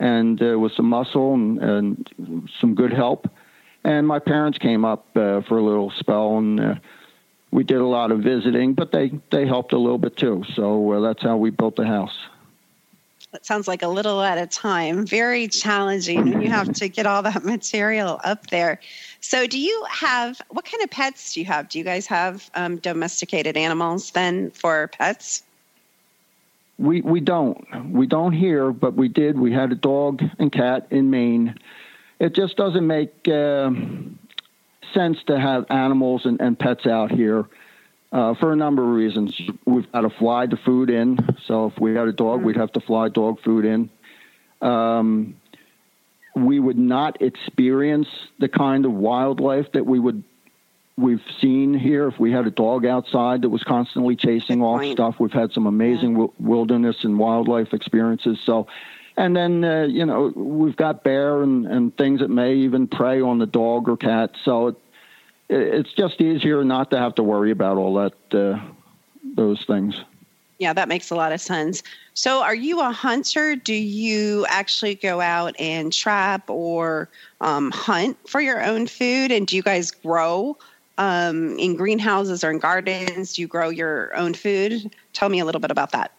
and 0.00 0.42
uh, 0.42 0.58
with 0.58 0.72
some 0.72 0.86
muscle 0.86 1.34
and, 1.34 1.58
and 1.62 2.48
some 2.58 2.74
good 2.74 2.92
help. 2.92 3.30
And 3.84 4.08
my 4.08 4.18
parents 4.18 4.58
came 4.58 4.84
up 4.84 5.06
uh, 5.16 5.42
for 5.42 5.58
a 5.58 5.62
little 5.62 5.90
spell, 5.90 6.38
and 6.38 6.58
uh, 6.58 6.74
we 7.50 7.64
did 7.64 7.78
a 7.78 7.86
lot 7.86 8.10
of 8.10 8.20
visiting, 8.20 8.74
but 8.74 8.92
they, 8.92 9.12
they 9.30 9.46
helped 9.46 9.72
a 9.72 9.78
little 9.78 9.98
bit 9.98 10.16
too. 10.16 10.44
So 10.54 10.92
uh, 10.92 11.00
that's 11.00 11.22
how 11.22 11.36
we 11.36 11.50
built 11.50 11.76
the 11.76 11.86
house. 11.86 12.16
It 13.32 13.46
sounds 13.46 13.68
like 13.68 13.82
a 13.82 13.88
little 13.88 14.20
at 14.22 14.38
a 14.38 14.46
time. 14.46 15.06
Very 15.06 15.46
challenging 15.46 16.30
when 16.30 16.42
you 16.42 16.48
have 16.48 16.72
to 16.74 16.88
get 16.88 17.06
all 17.06 17.22
that 17.22 17.44
material 17.44 18.20
up 18.24 18.48
there. 18.48 18.80
So, 19.20 19.46
do 19.46 19.58
you 19.58 19.86
have 19.88 20.40
what 20.48 20.64
kind 20.64 20.82
of 20.82 20.90
pets 20.90 21.34
do 21.34 21.40
you 21.40 21.46
have? 21.46 21.68
Do 21.68 21.78
you 21.78 21.84
guys 21.84 22.06
have 22.06 22.50
um, 22.54 22.78
domesticated 22.78 23.56
animals 23.56 24.10
then 24.10 24.50
for 24.50 24.88
pets? 24.88 25.44
We 26.78 27.02
we 27.02 27.20
don't 27.20 27.92
we 27.92 28.06
don't 28.06 28.32
here, 28.32 28.72
but 28.72 28.94
we 28.94 29.08
did. 29.08 29.38
We 29.38 29.52
had 29.52 29.70
a 29.70 29.76
dog 29.76 30.22
and 30.38 30.50
cat 30.50 30.88
in 30.90 31.10
Maine. 31.10 31.54
It 32.18 32.34
just 32.34 32.56
doesn't 32.56 32.86
make 32.86 33.28
uh, 33.28 33.70
sense 34.92 35.18
to 35.26 35.38
have 35.38 35.66
animals 35.70 36.26
and, 36.26 36.40
and 36.40 36.58
pets 36.58 36.86
out 36.86 37.12
here 37.12 37.46
uh, 38.12 38.34
for 38.34 38.52
a 38.52 38.56
number 38.56 38.82
of 38.82 38.90
reasons. 38.90 39.40
We've 39.64 39.90
got 39.92 40.02
to 40.02 40.10
fly 40.10 40.46
the 40.46 40.56
food 40.56 40.90
in, 40.90 41.18
so 41.46 41.66
if 41.66 41.78
we 41.80 41.94
had 41.94 42.08
a 42.08 42.12
dog, 42.12 42.42
we'd 42.42 42.56
have 42.56 42.72
to 42.72 42.80
fly 42.80 43.08
dog 43.08 43.40
food 43.42 43.64
in. 43.64 43.90
Um, 44.60 45.36
we 46.34 46.60
would 46.60 46.78
not 46.78 47.22
experience 47.22 48.08
the 48.38 48.48
kind 48.48 48.84
of 48.84 48.92
wildlife 48.92 49.72
that 49.72 49.86
we 49.86 49.98
would 49.98 50.22
we've 50.96 51.22
seen 51.40 51.74
here. 51.74 52.08
If 52.08 52.18
we 52.18 52.30
had 52.30 52.46
a 52.46 52.50
dog 52.50 52.84
outside 52.84 53.42
that 53.42 53.48
was 53.48 53.62
constantly 53.64 54.16
chasing 54.16 54.62
off 54.62 54.84
stuff, 54.92 55.16
we've 55.18 55.32
had 55.32 55.52
some 55.52 55.66
amazing 55.66 56.14
wi- 56.14 56.32
wilderness 56.38 57.04
and 57.04 57.18
wildlife 57.18 57.72
experiences. 57.72 58.38
So, 58.44 58.66
and 59.16 59.34
then 59.34 59.64
uh, 59.64 59.84
you 59.84 60.04
know 60.06 60.32
we've 60.34 60.76
got 60.76 61.02
bear 61.02 61.42
and, 61.42 61.66
and 61.66 61.96
things 61.96 62.20
that 62.20 62.28
may 62.28 62.54
even 62.54 62.86
prey 62.86 63.20
on 63.20 63.38
the 63.38 63.46
dog 63.46 63.88
or 63.88 63.96
cat. 63.96 64.32
So 64.44 64.68
it, 64.68 64.76
it's 65.50 65.92
just 65.92 66.20
easier 66.20 66.64
not 66.64 66.90
to 66.92 66.98
have 66.98 67.14
to 67.16 67.22
worry 67.22 67.50
about 67.50 67.76
all 67.76 67.94
that 67.94 68.14
uh, 68.32 68.58
those 69.34 69.64
things. 69.66 70.00
Yeah, 70.58 70.72
that 70.74 70.88
makes 70.88 71.10
a 71.10 71.14
lot 71.14 71.32
of 71.32 71.40
sense. 71.40 71.82
So, 72.14 72.42
are 72.42 72.54
you 72.54 72.80
a 72.80 72.92
hunter? 72.92 73.56
Do 73.56 73.74
you 73.74 74.46
actually 74.48 74.94
go 74.94 75.20
out 75.20 75.54
and 75.58 75.92
trap 75.92 76.48
or 76.48 77.08
um, 77.40 77.70
hunt 77.70 78.16
for 78.28 78.40
your 78.40 78.62
own 78.62 78.86
food? 78.86 79.32
And 79.32 79.46
do 79.46 79.56
you 79.56 79.62
guys 79.62 79.90
grow 79.90 80.56
um, 80.98 81.58
in 81.58 81.76
greenhouses 81.76 82.44
or 82.44 82.50
in 82.50 82.58
gardens? 82.58 83.34
Do 83.34 83.42
you 83.42 83.48
grow 83.48 83.70
your 83.70 84.14
own 84.14 84.34
food? 84.34 84.94
Tell 85.14 85.30
me 85.30 85.40
a 85.40 85.44
little 85.46 85.62
bit 85.62 85.70
about 85.70 85.92
that. 85.92 86.12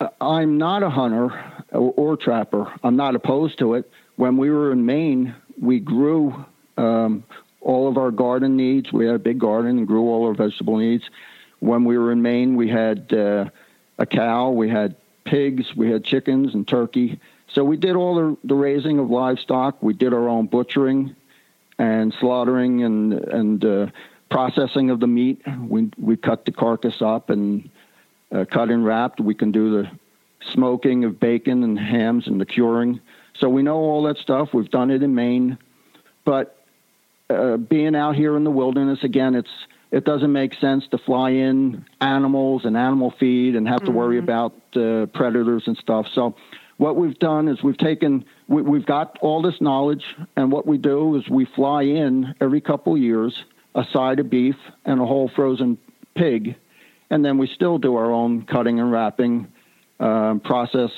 Uh, 0.00 0.08
I'm 0.20 0.58
not 0.58 0.82
a 0.82 0.90
hunter 0.90 1.26
or, 1.70 1.94
or 1.96 2.16
trapper. 2.16 2.66
I'm 2.82 2.96
not 2.96 3.14
opposed 3.14 3.58
to 3.60 3.74
it. 3.74 3.90
When 4.16 4.36
we 4.36 4.50
were 4.50 4.72
in 4.72 4.84
Maine, 4.84 5.34
we 5.60 5.78
grew 5.78 6.44
um, 6.80 7.24
all 7.60 7.88
of 7.88 7.98
our 7.98 8.10
garden 8.10 8.56
needs. 8.56 8.92
We 8.92 9.06
had 9.06 9.14
a 9.14 9.18
big 9.18 9.38
garden 9.38 9.78
and 9.78 9.86
grew 9.86 10.08
all 10.08 10.26
our 10.26 10.34
vegetable 10.34 10.78
needs. 10.78 11.04
When 11.60 11.84
we 11.84 11.98
were 11.98 12.10
in 12.10 12.22
Maine, 12.22 12.56
we 12.56 12.68
had 12.68 13.12
uh, 13.12 13.50
a 13.98 14.06
cow, 14.06 14.50
we 14.50 14.68
had 14.68 14.96
pigs, 15.24 15.76
we 15.76 15.90
had 15.90 16.04
chickens 16.04 16.54
and 16.54 16.66
turkey. 16.66 17.20
So 17.48 17.64
we 17.64 17.76
did 17.76 17.96
all 17.96 18.14
the, 18.14 18.36
the 18.44 18.54
raising 18.54 18.98
of 18.98 19.10
livestock. 19.10 19.82
We 19.82 19.92
did 19.92 20.14
our 20.14 20.28
own 20.28 20.46
butchering 20.46 21.14
and 21.78 22.14
slaughtering 22.20 22.84
and 22.84 23.12
and 23.12 23.64
uh, 23.64 23.86
processing 24.30 24.90
of 24.90 25.00
the 25.00 25.06
meat. 25.06 25.42
We 25.68 25.90
we 25.98 26.16
cut 26.16 26.44
the 26.44 26.52
carcass 26.52 27.02
up 27.02 27.28
and 27.30 27.68
uh, 28.32 28.44
cut 28.44 28.70
and 28.70 28.84
wrapped. 28.84 29.20
We 29.20 29.34
can 29.34 29.50
do 29.50 29.82
the 29.82 29.90
smoking 30.52 31.04
of 31.04 31.20
bacon 31.20 31.62
and 31.64 31.78
hams 31.78 32.26
and 32.26 32.40
the 32.40 32.46
curing. 32.46 33.00
So 33.34 33.48
we 33.48 33.62
know 33.62 33.76
all 33.76 34.04
that 34.04 34.18
stuff. 34.18 34.54
We've 34.54 34.70
done 34.70 34.90
it 34.90 35.02
in 35.02 35.14
Maine, 35.14 35.58
but 36.24 36.59
uh, 37.30 37.56
being 37.56 37.94
out 37.94 38.16
here 38.16 38.36
in 38.36 38.44
the 38.44 38.50
wilderness 38.50 38.98
again, 39.02 39.34
it's 39.34 39.50
it 39.90 40.04
doesn't 40.04 40.32
make 40.32 40.54
sense 40.54 40.84
to 40.92 40.98
fly 40.98 41.30
in 41.30 41.84
animals 42.00 42.64
and 42.64 42.76
animal 42.76 43.12
feed 43.18 43.56
and 43.56 43.66
have 43.66 43.84
to 43.84 43.90
worry 43.90 44.18
about 44.18 44.52
uh, 44.76 45.06
predators 45.06 45.64
and 45.66 45.76
stuff. 45.76 46.06
So 46.14 46.36
what 46.76 46.94
we've 46.94 47.18
done 47.18 47.48
is 47.48 47.62
we've 47.62 47.76
taken 47.76 48.24
we, 48.46 48.78
have 48.78 48.86
got 48.86 49.18
all 49.20 49.42
this 49.42 49.60
knowledge, 49.60 50.04
and 50.36 50.52
what 50.52 50.66
we 50.66 50.78
do 50.78 51.16
is 51.16 51.28
we 51.28 51.44
fly 51.44 51.82
in 51.82 52.34
every 52.40 52.60
couple 52.60 52.96
years 52.96 53.44
a 53.74 53.84
side 53.92 54.18
of 54.18 54.30
beef 54.30 54.56
and 54.84 55.00
a 55.00 55.06
whole 55.06 55.30
frozen 55.34 55.78
pig, 56.14 56.56
and 57.10 57.24
then 57.24 57.38
we 57.38 57.46
still 57.46 57.78
do 57.78 57.96
our 57.96 58.10
own 58.12 58.42
cutting 58.42 58.80
and 58.80 58.90
wrapping, 58.90 59.46
uh, 59.98 60.34
process 60.44 60.90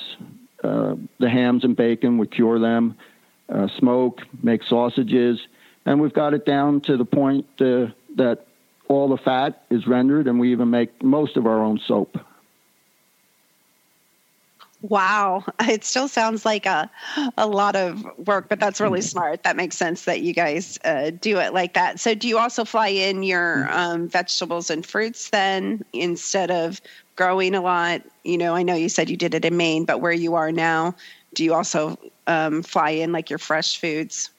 uh, 0.63 0.95
the 1.19 1.29
hams 1.29 1.63
and 1.63 1.75
bacon, 1.75 2.17
we 2.17 2.25
cure 2.27 2.59
them, 2.59 2.95
uh, 3.49 3.67
smoke, 3.77 4.21
make 4.41 4.63
sausages, 4.63 5.39
and 5.85 6.01
we've 6.01 6.13
got 6.13 6.33
it 6.33 6.45
down 6.45 6.81
to 6.81 6.97
the 6.97 7.05
point 7.05 7.45
uh, 7.59 7.87
that 8.15 8.45
all 8.87 9.09
the 9.09 9.17
fat 9.17 9.63
is 9.69 9.87
rendered, 9.87 10.27
and 10.27 10.39
we 10.39 10.51
even 10.51 10.69
make 10.69 11.03
most 11.03 11.37
of 11.37 11.45
our 11.45 11.59
own 11.59 11.79
soap. 11.79 12.17
Wow, 14.83 15.45
it 15.61 15.83
still 15.85 16.07
sounds 16.07 16.45
like 16.45 16.65
a 16.65 16.91
a 17.37 17.47
lot 17.47 17.75
of 17.75 18.05
work, 18.27 18.49
but 18.49 18.59
that's 18.59 18.81
really 18.81 19.01
smart. 19.01 19.43
That 19.43 19.55
makes 19.55 19.77
sense 19.77 20.05
that 20.05 20.21
you 20.21 20.33
guys 20.33 20.77
uh, 20.83 21.11
do 21.21 21.39
it 21.39 21.53
like 21.53 21.73
that. 21.73 21.99
So, 21.99 22.13
do 22.13 22.27
you 22.27 22.37
also 22.37 22.65
fly 22.65 22.89
in 22.89 23.23
your 23.23 23.67
um, 23.71 24.07
vegetables 24.09 24.69
and 24.69 24.85
fruits 24.85 25.29
then 25.29 25.83
instead 25.93 26.51
of 26.51 26.81
growing 27.15 27.55
a 27.55 27.61
lot? 27.61 28.01
You 28.23 28.37
know, 28.37 28.55
I 28.55 28.63
know 28.63 28.75
you 28.75 28.89
said 28.89 29.09
you 29.09 29.17
did 29.17 29.33
it 29.33 29.45
in 29.45 29.55
Maine, 29.55 29.85
but 29.85 30.01
where 30.01 30.11
you 30.11 30.35
are 30.35 30.51
now, 30.51 30.95
do 31.33 31.45
you 31.45 31.53
also 31.53 31.97
um, 32.27 32.61
fly 32.61 32.89
in 32.89 33.13
like 33.13 33.29
your 33.29 33.39
fresh 33.39 33.79
foods? 33.79 34.29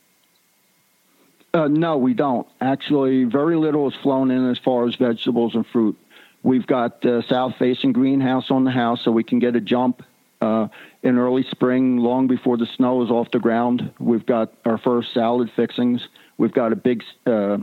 Uh, 1.55 1.69
no, 1.69 1.97
we 1.97 2.15
don't. 2.15 2.49
Actually, 2.61 3.23
very 3.25 3.57
little 3.57 3.89
is 3.89 3.95
flown 4.03 4.33
in 4.33 4.51
as 4.51 4.59
far 4.59 4.89
as 4.89 4.97
vegetables 4.97 5.55
and 5.55 5.65
fruit. 5.65 5.97
We've 6.43 6.67
got 6.67 7.07
uh, 7.07 7.23
south 7.23 7.55
facing 7.59 7.93
greenhouse 7.93 8.51
on 8.51 8.65
the 8.65 8.73
house 8.73 9.03
so 9.05 9.13
we 9.13 9.23
can 9.23 9.39
get 9.39 9.55
a 9.55 9.61
jump 9.61 10.03
uh, 10.41 10.67
in 11.05 11.17
early 11.17 11.45
spring, 11.45 11.99
long 11.99 12.27
before 12.27 12.57
the 12.57 12.67
snow 12.67 13.03
is 13.05 13.11
off 13.11 13.31
the 13.31 13.39
ground. 13.39 13.93
We've 14.01 14.27
got 14.27 14.53
our 14.65 14.79
first 14.79 15.15
salad 15.15 15.51
fixings. 15.55 16.07
We've 16.37 16.53
got 16.53 16.73
a 16.73 16.77
big 16.77 17.05
uh, 17.25 17.59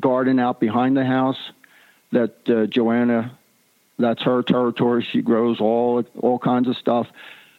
garden 0.00 0.38
out 0.38 0.58
behind 0.58 0.96
the 0.96 1.04
house 1.04 1.38
that 2.12 2.48
uh, 2.48 2.66
Johanna, 2.66 3.36
that's 3.98 4.22
her 4.22 4.42
territory. 4.42 5.06
She 5.12 5.20
grows 5.20 5.60
all 5.60 6.02
all 6.18 6.38
kinds 6.38 6.68
of 6.68 6.76
stuff. 6.78 7.06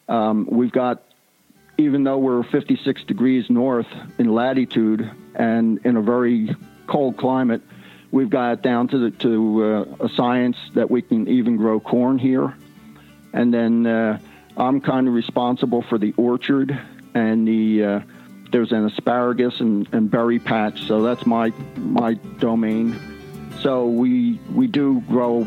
Um, 0.08 0.46
we've 0.50 0.72
got, 0.72 1.02
even 1.78 2.04
though 2.04 2.18
we're 2.18 2.42
56 2.42 3.04
degrees 3.04 3.50
north 3.50 3.86
in 4.18 4.34
latitude 4.34 5.10
and 5.34 5.78
in 5.84 5.96
a 5.96 6.02
very 6.02 6.54
cold 6.86 7.16
climate, 7.16 7.62
we've 8.10 8.30
got 8.30 8.52
it 8.52 8.62
down 8.62 8.88
to 8.88 8.98
the, 8.98 9.10
to 9.18 9.64
uh, 10.00 10.06
a 10.06 10.08
science 10.10 10.56
that 10.74 10.90
we 10.90 11.02
can 11.02 11.28
even 11.28 11.56
grow 11.56 11.80
corn 11.80 12.18
here, 12.18 12.54
and 13.32 13.52
then 13.52 13.86
uh, 13.86 14.18
I'm 14.56 14.80
kind 14.80 15.08
of 15.08 15.14
responsible 15.14 15.82
for 15.82 15.98
the 15.98 16.14
orchard 16.16 16.78
and 17.14 17.48
the 17.48 17.84
uh, 17.84 18.00
there's 18.52 18.72
an 18.72 18.86
asparagus 18.86 19.60
and, 19.60 19.88
and 19.92 20.10
berry 20.10 20.38
patch, 20.38 20.86
so 20.86 21.02
that's 21.02 21.26
my 21.26 21.52
my 21.76 22.14
domain. 22.38 22.98
So 23.60 23.86
we 23.86 24.38
we 24.54 24.66
do 24.66 25.02
grow 25.08 25.46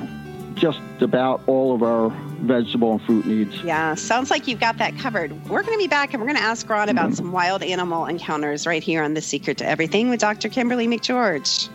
just 0.56 0.80
about 1.02 1.42
all 1.48 1.74
of 1.74 1.84
our 1.84 2.10
vegetable 2.42 2.94
and 2.94 3.02
fruit 3.04 3.26
needs. 3.26 3.64
Yeah, 3.64 3.96
sounds 3.96 4.32
like 4.32 4.48
you've 4.48 4.60
got 4.60 4.78
that 4.78 4.98
covered. 4.98 5.32
We're 5.50 5.64
going 5.64 5.78
to 5.78 5.84
be 5.84 5.88
back 5.88 6.14
and 6.14 6.22
we're 6.22 6.28
going 6.28 6.38
to 6.38 6.44
ask 6.44 6.70
Ron 6.70 6.90
about 6.90 7.08
mm-hmm. 7.08 7.16
some 7.16 7.32
wild 7.32 7.64
animal 7.64 8.06
encounters 8.06 8.66
right 8.66 8.84
here 8.84 9.04
on 9.04 9.14
The 9.14 9.22
Secret 9.22 9.58
to 9.60 9.68
Everything 9.68 10.10
with 10.10 10.20
Dr. 10.20 10.50
Kimberly 10.50 10.88
McGeorge. 10.88 11.70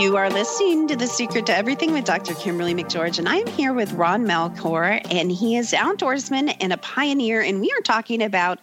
You 0.00 0.16
are 0.16 0.30
listening 0.30 0.88
to 0.88 0.96
The 0.96 1.06
Secret 1.06 1.44
to 1.44 1.54
Everything 1.54 1.92
with 1.92 2.06
Dr. 2.06 2.32
Kimberly 2.32 2.74
McGeorge, 2.74 3.18
and 3.18 3.28
I 3.28 3.36
am 3.36 3.46
here 3.48 3.74
with 3.74 3.92
Ron 3.92 4.24
Melchiore, 4.24 5.02
and 5.10 5.30
he 5.30 5.58
is 5.58 5.72
outdoorsman 5.72 6.56
and 6.58 6.72
a 6.72 6.78
pioneer, 6.78 7.42
and 7.42 7.60
we 7.60 7.70
are 7.70 7.82
talking 7.82 8.22
about 8.22 8.60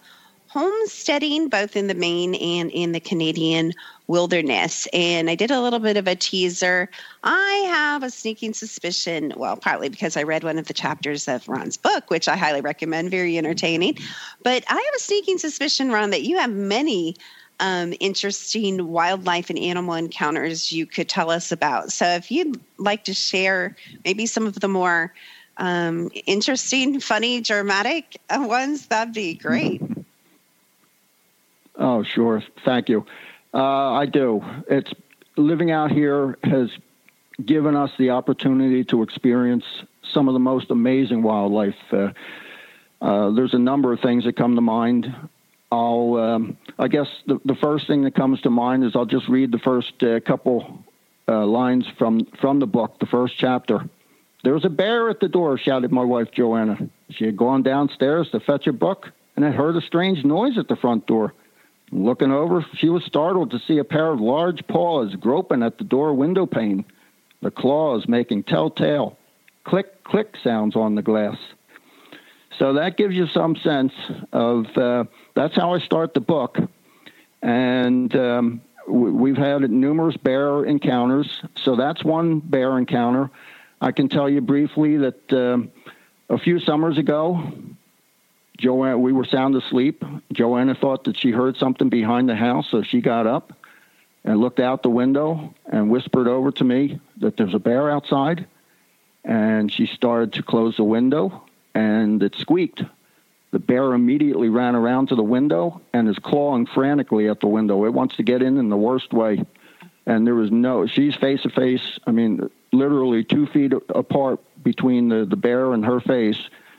homesteading 0.48 1.48
both 1.48 1.76
in 1.76 1.86
the 1.86 1.94
Maine 1.94 2.34
and 2.34 2.72
in 2.72 2.90
the 2.90 2.98
Canadian 2.98 3.72
wilderness. 4.08 4.88
And 4.92 5.30
I 5.30 5.36
did 5.36 5.52
a 5.52 5.60
little 5.60 5.78
bit 5.78 5.96
of 5.96 6.08
a 6.08 6.16
teaser. 6.16 6.90
I 7.22 7.52
have 7.68 8.02
a 8.02 8.10
sneaking 8.10 8.54
suspicion, 8.54 9.32
well, 9.36 9.56
partly 9.56 9.88
because 9.88 10.16
I 10.16 10.24
read 10.24 10.42
one 10.42 10.58
of 10.58 10.66
the 10.66 10.74
chapters 10.74 11.28
of 11.28 11.48
Ron's 11.48 11.76
book, 11.76 12.10
which 12.10 12.26
I 12.26 12.34
highly 12.36 12.62
recommend, 12.62 13.12
very 13.12 13.38
entertaining. 13.38 13.96
But 14.42 14.64
I 14.66 14.74
have 14.74 14.94
a 14.96 15.00
sneaking 15.00 15.38
suspicion, 15.38 15.92
Ron, 15.92 16.10
that 16.10 16.22
you 16.22 16.38
have 16.38 16.50
many 16.50 17.14
um, 17.60 17.94
interesting 18.00 18.86
wildlife 18.88 19.50
and 19.50 19.58
animal 19.58 19.94
encounters 19.94 20.72
you 20.72 20.86
could 20.86 21.08
tell 21.08 21.30
us 21.30 21.52
about. 21.52 21.92
So, 21.92 22.06
if 22.06 22.30
you'd 22.30 22.60
like 22.78 23.04
to 23.04 23.14
share 23.14 23.76
maybe 24.04 24.26
some 24.26 24.46
of 24.46 24.60
the 24.60 24.68
more 24.68 25.12
um, 25.56 26.10
interesting, 26.26 27.00
funny, 27.00 27.40
dramatic 27.40 28.20
ones, 28.30 28.86
that'd 28.86 29.14
be 29.14 29.34
great. 29.34 29.82
Oh, 31.76 32.02
sure. 32.02 32.42
Thank 32.64 32.88
you. 32.88 33.06
Uh, 33.54 33.92
I 33.92 34.06
do. 34.06 34.42
It's 34.68 34.92
living 35.36 35.70
out 35.70 35.90
here 35.90 36.36
has 36.42 36.70
given 37.44 37.76
us 37.76 37.90
the 37.98 38.10
opportunity 38.10 38.84
to 38.84 39.02
experience 39.02 39.64
some 40.12 40.28
of 40.28 40.34
the 40.34 40.40
most 40.40 40.70
amazing 40.70 41.22
wildlife. 41.22 41.76
Uh, 41.92 42.10
uh, 43.00 43.30
there's 43.30 43.54
a 43.54 43.58
number 43.58 43.92
of 43.92 44.00
things 44.00 44.24
that 44.24 44.36
come 44.36 44.56
to 44.56 44.60
mind. 44.60 45.14
I'll, 45.70 46.14
um, 46.14 46.56
I 46.78 46.88
guess 46.88 47.08
the, 47.26 47.40
the 47.44 47.54
first 47.54 47.86
thing 47.86 48.02
that 48.02 48.14
comes 48.14 48.40
to 48.42 48.50
mind 48.50 48.84
is 48.84 48.96
I'll 48.96 49.06
just 49.06 49.28
read 49.28 49.52
the 49.52 49.58
first 49.58 50.02
uh, 50.02 50.20
couple 50.20 50.84
uh, 51.28 51.44
lines 51.46 51.86
from, 51.98 52.24
from 52.40 52.58
the 52.58 52.66
book, 52.66 52.98
the 53.00 53.06
first 53.06 53.36
chapter. 53.36 53.88
There 54.44 54.54
was 54.54 54.64
a 54.64 54.70
bear 54.70 55.10
at 55.10 55.20
the 55.20 55.28
door, 55.28 55.58
shouted 55.58 55.92
my 55.92 56.04
wife 56.04 56.30
Johanna. 56.32 56.88
She 57.10 57.24
had 57.26 57.36
gone 57.36 57.62
downstairs 57.62 58.30
to 58.30 58.40
fetch 58.40 58.66
a 58.66 58.72
book 58.72 59.10
and 59.36 59.44
had 59.44 59.54
heard 59.54 59.76
a 59.76 59.82
strange 59.82 60.24
noise 60.24 60.56
at 60.56 60.68
the 60.68 60.76
front 60.76 61.06
door. 61.06 61.34
Looking 61.90 62.32
over, 62.32 62.64
she 62.74 62.88
was 62.88 63.04
startled 63.04 63.50
to 63.50 63.58
see 63.58 63.78
a 63.78 63.84
pair 63.84 64.10
of 64.10 64.20
large 64.20 64.66
paws 64.66 65.14
groping 65.16 65.62
at 65.62 65.78
the 65.78 65.84
door 65.84 66.14
window 66.14 66.46
pane, 66.46 66.84
the 67.42 67.50
claws 67.50 68.08
making 68.08 68.44
telltale 68.44 69.16
click 69.68 70.02
click 70.02 70.34
sounds 70.42 70.74
on 70.74 70.94
the 70.94 71.02
glass. 71.02 71.36
So 72.58 72.72
that 72.72 72.96
gives 72.96 73.14
you 73.14 73.26
some 73.26 73.54
sense 73.56 73.92
of 74.32 74.66
uh, 74.76 75.04
that's 75.38 75.54
how 75.54 75.72
I 75.72 75.78
start 75.78 76.14
the 76.14 76.20
book. 76.20 76.58
And 77.42 78.14
um, 78.16 78.60
we've 78.88 79.36
had 79.36 79.70
numerous 79.70 80.16
bear 80.16 80.64
encounters. 80.64 81.42
So 81.54 81.76
that's 81.76 82.02
one 82.02 82.40
bear 82.40 82.76
encounter. 82.76 83.30
I 83.80 83.92
can 83.92 84.08
tell 84.08 84.28
you 84.28 84.40
briefly 84.40 84.96
that 84.96 85.32
um, 85.32 85.70
a 86.28 86.38
few 86.38 86.58
summers 86.58 86.98
ago, 86.98 87.52
Johanna, 88.56 88.98
we 88.98 89.12
were 89.12 89.24
sound 89.24 89.54
asleep. 89.54 90.04
Johanna 90.32 90.74
thought 90.74 91.04
that 91.04 91.16
she 91.16 91.30
heard 91.30 91.56
something 91.56 91.88
behind 91.88 92.28
the 92.28 92.34
house, 92.34 92.68
so 92.68 92.82
she 92.82 93.00
got 93.00 93.28
up 93.28 93.52
and 94.24 94.40
looked 94.40 94.58
out 94.58 94.82
the 94.82 94.90
window 94.90 95.54
and 95.66 95.88
whispered 95.88 96.26
over 96.26 96.50
to 96.50 96.64
me 96.64 97.00
that 97.18 97.36
there's 97.36 97.54
a 97.54 97.60
bear 97.60 97.88
outside. 97.88 98.48
And 99.24 99.70
she 99.70 99.86
started 99.86 100.32
to 100.32 100.42
close 100.42 100.76
the 100.76 100.82
window, 100.82 101.44
and 101.76 102.20
it 102.24 102.34
squeaked. 102.34 102.82
The 103.50 103.58
bear 103.58 103.94
immediately 103.94 104.48
ran 104.48 104.74
around 104.74 105.08
to 105.08 105.14
the 105.14 105.22
window 105.22 105.80
and 105.92 106.08
is 106.08 106.18
clawing 106.18 106.66
frantically 106.66 107.28
at 107.28 107.40
the 107.40 107.46
window. 107.46 107.86
It 107.86 107.94
wants 107.94 108.16
to 108.16 108.22
get 108.22 108.42
in 108.42 108.58
in 108.58 108.68
the 108.68 108.76
worst 108.76 109.12
way. 109.12 109.42
And 110.06 110.26
there 110.26 110.34
was 110.34 110.50
no, 110.50 110.86
she's 110.86 111.14
face 111.14 111.42
to 111.42 111.50
face, 111.50 111.98
I 112.06 112.12
mean, 112.12 112.50
literally 112.72 113.24
two 113.24 113.46
feet 113.46 113.72
apart 113.94 114.40
between 114.62 115.08
the, 115.08 115.24
the 115.24 115.36
bear 115.36 115.72
and 115.72 115.84
her 115.84 116.00
face, 116.00 116.38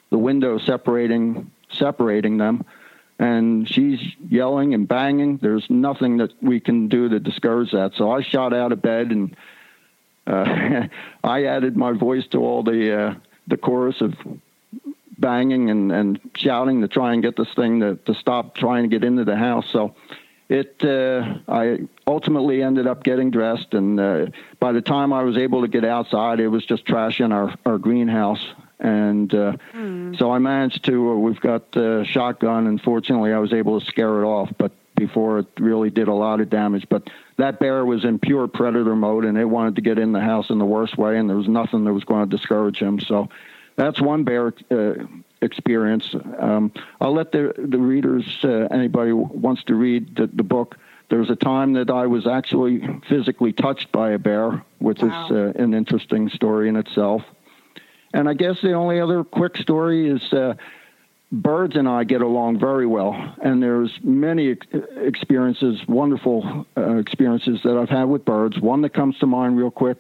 the 0.10 0.18
window 0.18 0.58
separating 0.58 1.52
separating 1.72 2.38
them. 2.38 2.66
And 3.20 3.68
she's 3.68 4.00
yelling 4.28 4.74
and 4.74 4.88
banging. 4.88 5.38
There's 5.38 5.70
nothing 5.70 6.18
that 6.18 6.32
we 6.42 6.60
can 6.60 6.88
do 6.88 7.10
to 7.10 7.20
discourage 7.20 7.72
that. 7.72 7.94
So 7.96 8.12
I 8.12 8.22
shot 8.22 8.54
out 8.54 8.72
of 8.72 8.82
bed 8.82 9.12
and 9.12 9.36
uh, 10.26 10.88
I 11.24 11.46
added 11.46 11.76
my 11.76 11.92
voice 11.92 12.26
to 12.28 12.40
all 12.40 12.64
the 12.64 13.00
uh, 13.00 13.16
the 13.48 13.58
chorus 13.58 14.00
of 14.02 14.14
banging 15.20 15.70
and, 15.70 15.92
and 15.92 16.20
shouting 16.36 16.82
to 16.82 16.88
try 16.88 17.14
and 17.14 17.22
get 17.22 17.36
this 17.36 17.54
thing 17.56 17.80
to, 17.82 17.96
to 17.96 18.14
stop 18.14 18.56
trying 18.56 18.84
to 18.84 18.90
get 18.90 19.04
into 19.04 19.26
the 19.26 19.36
house. 19.36 19.66
So 19.72 19.96
it 20.50 20.84
uh, 20.84 21.36
I 21.48 21.80
ultimately 22.08 22.64
ended 22.64 22.88
up 22.88 23.04
getting 23.04 23.30
dressed, 23.30 23.74
and 23.74 24.00
uh, 24.00 24.26
by 24.60 24.72
the 24.72 24.82
time 24.82 25.14
I 25.14 25.24
was 25.24 25.38
able 25.38 25.62
to 25.62 25.68
get 25.68 25.86
outside, 25.86 26.40
it 26.40 26.48
was 26.48 26.66
just 26.66 26.86
trash 26.86 27.20
in 27.20 27.32
our, 27.32 27.54
our 27.66 27.78
greenhouse. 27.78 28.44
And 28.80 29.34
uh, 29.34 29.58
mm. 29.74 30.18
so 30.18 30.32
I 30.32 30.40
managed 30.40 30.86
to. 30.86 31.12
Uh, 31.12 31.16
we've 31.16 31.40
got 31.40 31.76
a 31.76 32.04
shotgun, 32.06 32.66
and 32.66 32.82
fortunately, 32.82 33.34
I 33.34 33.40
was 33.40 33.54
able 33.54 33.80
to 33.80 33.86
scare 33.86 34.22
it 34.22 34.26
off. 34.26 34.50
But 34.58 34.72
before 35.00 35.40
it 35.40 35.48
really 35.60 35.90
did 35.90 36.08
a 36.08 36.14
lot 36.14 36.42
of 36.42 36.50
damage. 36.50 36.86
But 36.90 37.10
that 37.38 37.60
bear 37.60 37.84
was 37.86 38.04
in 38.04 38.20
pure 38.20 38.48
predator 38.48 38.96
mode, 38.96 39.26
and 39.26 39.38
it 39.38 39.46
wanted 39.46 39.76
to 39.76 39.82
get 39.82 39.98
in 39.98 40.12
the 40.12 40.20
house 40.20 40.50
in 40.50 40.60
the 40.60 40.66
worst 40.66 40.98
way, 40.98 41.18
and 41.18 41.28
there 41.28 41.38
was 41.38 41.48
nothing 41.48 41.86
that 41.86 41.94
was 41.94 42.04
going 42.04 42.30
to 42.30 42.38
discourage 42.38 42.78
him. 42.78 43.00
So 43.00 43.30
that's 43.80 44.02
one 44.02 44.26
bear 44.26 44.54
uh, 44.70 44.94
experience. 45.42 46.14
Um, 46.38 46.72
I'll 47.00 47.14
let 47.14 47.32
the 47.32 47.54
the 47.58 47.78
readers, 47.78 48.26
uh, 48.44 48.68
anybody 48.72 49.14
wants 49.14 49.64
to 49.66 49.76
read 49.76 50.18
the, 50.18 50.28
the, 50.28 50.44
book, 50.44 50.78
there 51.10 51.20
was 51.20 51.30
a 51.30 51.36
time 51.36 51.74
that 51.74 51.90
I 51.90 52.06
was 52.08 52.28
actually 52.28 52.86
physically 53.08 53.54
touched 53.54 53.92
by 53.92 54.12
a 54.12 54.20
bear, 54.20 54.64
which 54.80 55.02
wow. 55.02 55.26
is 55.26 55.32
uh, 55.32 55.64
an 55.64 55.74
interesting 55.74 56.30
story 56.30 56.68
in 56.68 56.76
itself. 56.76 57.24
And 58.14 58.28
I 58.28 58.34
guess 58.34 58.60
the 58.62 58.74
only 58.74 59.00
other 59.00 59.24
quick 59.24 59.56
story 59.56 60.10
is 60.10 60.34
uh, 60.34 60.56
birds 61.32 61.78
and 61.78 61.88
I 61.88 62.04
get 62.04 62.22
along 62.22 62.60
very 62.60 62.86
well, 62.86 63.14
and 63.42 63.64
there's 63.64 63.98
many 64.04 64.58
experiences, 64.98 65.80
wonderful 65.88 66.66
uh, 66.76 66.98
experiences 66.98 67.62
that 67.64 67.78
I've 67.78 67.90
had 67.90 68.06
with 68.06 68.26
birds. 68.26 68.60
One 68.60 68.82
that 68.82 68.94
comes 68.94 69.18
to 69.20 69.26
mind 69.26 69.58
real 69.58 69.72
quick. 69.72 70.00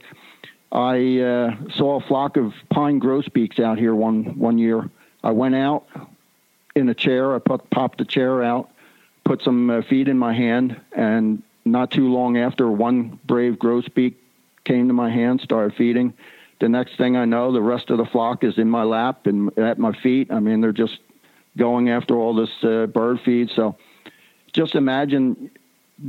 I 0.72 1.20
uh, 1.20 1.56
saw 1.76 1.98
a 1.98 2.08
flock 2.08 2.38
of 2.38 2.54
pine 2.70 3.00
grosbeaks 3.00 3.60
out 3.60 3.80
here 3.80 3.96
one 3.96 4.38
one 4.38 4.58
year. 4.58 4.90
I 5.24 5.32
went 5.32 5.56
out 5.56 5.88
in 6.76 6.88
a 6.90 6.94
chair. 6.94 7.36
I 7.36 7.40
put, 7.40 7.70
popped 7.70 7.98
the 7.98 8.06
chair 8.06 8.44
out, 8.44 8.70
put 9.26 9.42
some 9.42 9.70
uh, 9.70 9.82
feed 9.90 10.08
in 10.08 10.18
my 10.18 10.34
hand, 10.34 10.80
and 10.92 11.42
not 11.66 11.92
too 11.92 12.10
long 12.10 12.38
after, 12.38 12.70
one 12.70 13.20
brave 13.26 13.56
grosbeak 13.56 14.16
came 14.64 14.88
to 14.88 14.94
my 14.94 15.10
hand, 15.10 15.42
started 15.42 15.76
feeding. 15.76 16.14
The 16.60 16.70
next 16.70 16.98
thing 16.98 17.16
I 17.16 17.26
know, 17.26 17.52
the 17.52 17.62
rest 17.62 17.90
of 17.90 17.98
the 17.98 18.06
flock 18.06 18.44
is 18.44 18.58
in 18.58 18.70
my 18.70 18.84
lap 18.84 19.26
and 19.28 19.58
at 19.58 19.80
my 19.80 19.94
feet. 19.94 20.32
I 20.32 20.40
mean, 20.40 20.62
they're 20.62 20.72
just 20.72 21.00
going 21.58 21.90
after 21.90 22.16
all 22.16 22.36
this 22.36 22.52
uh, 22.64 22.86
bird 22.88 23.20
feed. 23.24 23.50
So 23.56 23.76
just 24.54 24.76
imagine 24.76 25.52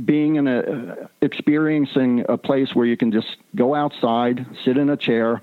being 0.05 0.35
in 0.37 0.47
a 0.47 1.09
experiencing 1.21 2.25
a 2.29 2.37
place 2.37 2.73
where 2.73 2.85
you 2.85 2.97
can 2.97 3.11
just 3.11 3.37
go 3.55 3.75
outside, 3.75 4.45
sit 4.63 4.77
in 4.77 4.89
a 4.89 4.97
chair, 4.97 5.41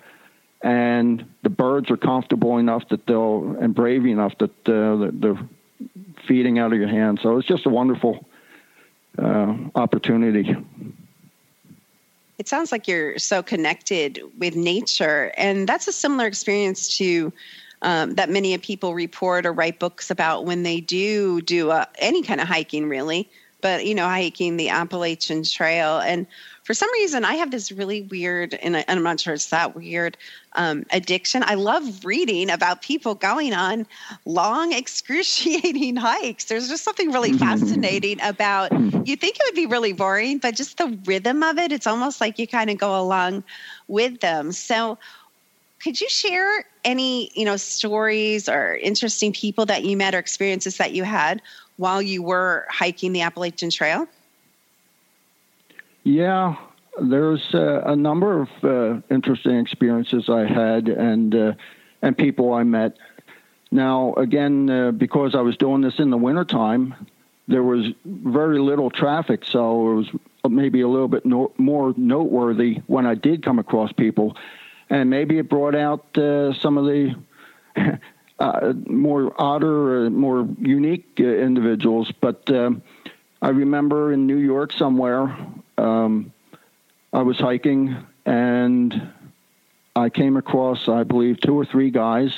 and 0.63 1.25
the 1.43 1.51
birds 1.51 1.91
are 1.91 1.97
comfortable 1.97 2.59
enough 2.59 2.89
that 2.89 3.07
they'll 3.07 3.57
and 3.61 3.75
brave 3.75 4.07
enough 4.07 4.37
that 4.39 4.69
uh, 4.69 5.11
they're 5.13 5.39
feeding 6.27 6.59
out 6.59 6.73
of 6.73 6.79
your 6.79 6.89
hand. 6.89 7.21
So 7.23 7.37
it's 7.39 7.47
just 7.47 7.67
a 7.67 7.71
wonderful 7.71 8.27
uh, 9.19 9.55
opportunity. 9.75 10.57
It 12.39 12.49
sounds 12.49 12.71
like 12.71 12.87
you're 12.87 13.19
so 13.19 13.43
connected 13.43 14.21
with 14.39 14.55
nature, 14.55 15.33
and 15.37 15.69
that's 15.69 15.89
a 15.89 15.93
similar 15.93 16.27
experience 16.27 16.97
to 16.99 17.33
um, 17.83 18.15
that 18.15 18.31
many 18.31 18.57
people 18.59 18.95
report 18.95 19.45
or 19.45 19.53
write 19.53 19.79
books 19.79 20.11
about 20.11 20.45
when 20.45 20.63
they 20.63 20.81
do 20.81 21.41
do 21.43 21.71
uh, 21.71 21.85
any 21.99 22.23
kind 22.23 22.41
of 22.41 22.49
hiking, 22.49 22.89
really. 22.89 23.29
But 23.61 23.87
you 23.87 23.95
know, 23.95 24.07
hiking 24.07 24.57
the 24.57 24.69
Appalachian 24.69 25.43
Trail, 25.43 25.99
and 25.99 26.27
for 26.69 26.75
some 26.75 26.93
reason, 26.93 27.25
I 27.25 27.37
have 27.37 27.51
this 27.51 27.73
really 27.73 28.03
weird, 28.03 28.53
and, 28.53 28.77
I, 28.77 28.85
am 28.89 29.03
not 29.03 29.19
sure 29.19 29.33
it's 29.33 29.47
that 29.47 29.75
weird, 29.75 30.19
um, 30.53 30.85
addiction. 30.93 31.43
I 31.47 31.55
love 31.55 32.05
reading 32.05 32.51
about 32.51 32.83
people 32.83 33.15
going 33.15 33.55
on 33.55 33.87
long, 34.27 34.73
excruciating 34.75 35.97
hikes. 35.97 36.45
There's 36.45 36.69
just 36.69 36.85
something 36.85 37.11
really 37.11 37.33
fascinating 37.39 38.21
about. 38.21 38.71
You 39.09 39.17
think 39.17 39.37
it 39.37 39.43
would 39.47 39.55
be 39.55 39.65
really 39.65 39.95
boring, 39.95 40.41
but 40.41 40.57
just 40.57 40.77
the 40.77 40.99
rhythm 41.07 41.43
of 41.43 41.57
it, 41.57 41.73
it's 41.73 41.87
almost 41.87 42.21
like 42.21 42.39
you 42.39 42.47
kind 42.47 42.69
of 42.69 42.77
go 42.77 43.01
along 43.01 43.45
with 43.87 44.21
them. 44.21 44.53
So, 44.53 44.99
could 45.83 45.99
you 45.99 46.09
share 46.11 46.67
any 46.85 47.31
you 47.35 47.47
know 47.47 47.57
stories 47.57 48.47
or 48.47 48.77
interesting 48.77 49.33
people 49.33 49.65
that 49.65 49.85
you 49.85 49.97
met 49.97 50.15
or 50.15 50.19
experiences 50.19 50.77
that 50.77 50.93
you 50.93 51.05
had 51.05 51.41
while 51.79 52.03
you 52.03 52.23
were 52.23 52.67
hiking 52.69 53.13
the 53.13 53.23
appalachian 53.23 53.71
trail? 53.71 54.07
Yeah 56.05 56.57
there's 57.01 57.55
uh, 57.55 57.83
a 57.85 57.97
number 57.97 58.43
of 58.43 58.49
uh, 58.63 59.01
interesting 59.11 59.59
experiences 59.59 60.29
i 60.29 60.45
had 60.45 60.89
and 60.89 61.35
uh, 61.35 61.53
and 62.03 62.17
people 62.17 62.53
i 62.53 62.63
met. 62.63 62.97
Now 63.71 64.15
again 64.15 64.71
uh, 64.71 64.91
because 64.93 65.35
i 65.35 65.41
was 65.41 65.57
doing 65.57 65.81
this 65.81 65.99
in 65.99 66.11
the 66.11 66.17
wintertime 66.17 66.95
there 67.47 67.63
was 67.63 67.87
very 68.05 68.59
little 68.59 68.91
traffic 68.91 69.45
so 69.45 69.93
it 69.93 69.95
was 69.95 70.11
maybe 70.51 70.81
a 70.81 70.89
little 70.89 71.09
bit 71.09 71.25
no- 71.25 71.53
more 71.57 71.95
noteworthy 71.97 72.81
when 72.87 73.07
i 73.07 73.15
did 73.15 73.43
come 73.43 73.59
across 73.59 73.93
people. 73.93 74.37
And 74.91 75.11
maybe 75.11 75.37
it 75.37 75.51
brought 75.51 75.75
out 75.75 76.17
uh, 76.17 76.55
some 76.55 76.79
of 76.79 76.87
the 76.87 77.15
uh, 78.39 78.73
more 78.87 79.35
odder, 79.41 80.07
uh, 80.07 80.11
more 80.11 80.49
unique 80.61 81.19
uh, 81.21 81.25
individuals. 81.25 82.13
But 82.21 82.51
um, 82.51 82.83
I 83.43 83.51
remember 83.51 84.13
in 84.13 84.27
New 84.27 84.37
York 84.37 84.73
somewhere, 84.73 85.37
um, 85.77 86.33
I 87.13 87.23
was 87.23 87.39
hiking 87.39 87.97
and 88.25 89.13
I 89.97 90.11
came 90.11 90.37
across, 90.37 90.89
I 90.89 91.03
believe, 91.03 91.41
two 91.41 91.59
or 91.59 91.65
three 91.65 91.91
guys, 91.91 92.33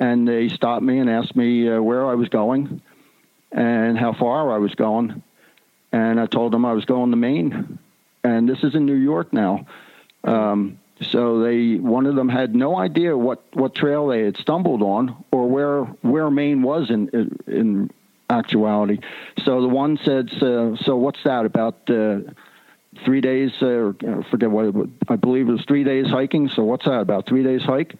and 0.00 0.26
they 0.26 0.48
stopped 0.48 0.82
me 0.82 0.98
and 0.98 1.08
asked 1.08 1.36
me 1.36 1.68
uh, 1.68 1.80
where 1.80 2.06
I 2.06 2.14
was 2.14 2.28
going 2.28 2.82
and 3.52 3.96
how 3.96 4.12
far 4.12 4.52
I 4.52 4.58
was 4.58 4.74
going. 4.74 5.22
And 5.92 6.18
I 6.18 6.26
told 6.26 6.52
them 6.52 6.64
I 6.64 6.72
was 6.72 6.86
going 6.86 7.10
to 7.10 7.16
Maine. 7.16 7.78
And 8.24 8.48
this 8.48 8.64
is 8.64 8.74
in 8.74 8.86
New 8.86 8.94
York 8.94 9.32
now. 9.32 9.66
Um, 10.24 10.78
so 11.02 11.40
they 11.40 11.76
one 11.76 12.06
of 12.06 12.14
them 12.14 12.28
had 12.28 12.54
no 12.54 12.76
idea 12.76 13.16
what 13.16 13.42
what 13.54 13.74
trail 13.74 14.08
they 14.08 14.22
had 14.22 14.36
stumbled 14.36 14.82
on 14.82 15.24
or 15.30 15.48
where 15.48 15.84
where 16.02 16.30
Maine 16.30 16.62
was 16.62 16.90
in 16.90 17.08
in 17.46 17.90
actuality. 18.30 18.98
So 19.44 19.60
the 19.60 19.68
one 19.68 19.98
said, 20.04 20.30
"So, 20.38 20.76
so 20.76 20.96
what's 20.96 21.22
that 21.24 21.44
about?" 21.44 21.88
Uh, 21.88 22.20
three 23.04 23.20
days, 23.20 23.52
uh, 23.62 23.92
I 24.06 24.22
forget 24.30 24.50
what 24.50 24.88
I 25.08 25.16
believe 25.16 25.48
it 25.48 25.52
was 25.52 25.64
three 25.66 25.84
days 25.84 26.08
hiking. 26.08 26.48
So 26.48 26.64
what's 26.64 26.84
that 26.84 27.00
about? 27.00 27.26
Three 27.26 27.42
days 27.42 27.62
hike, 27.62 27.96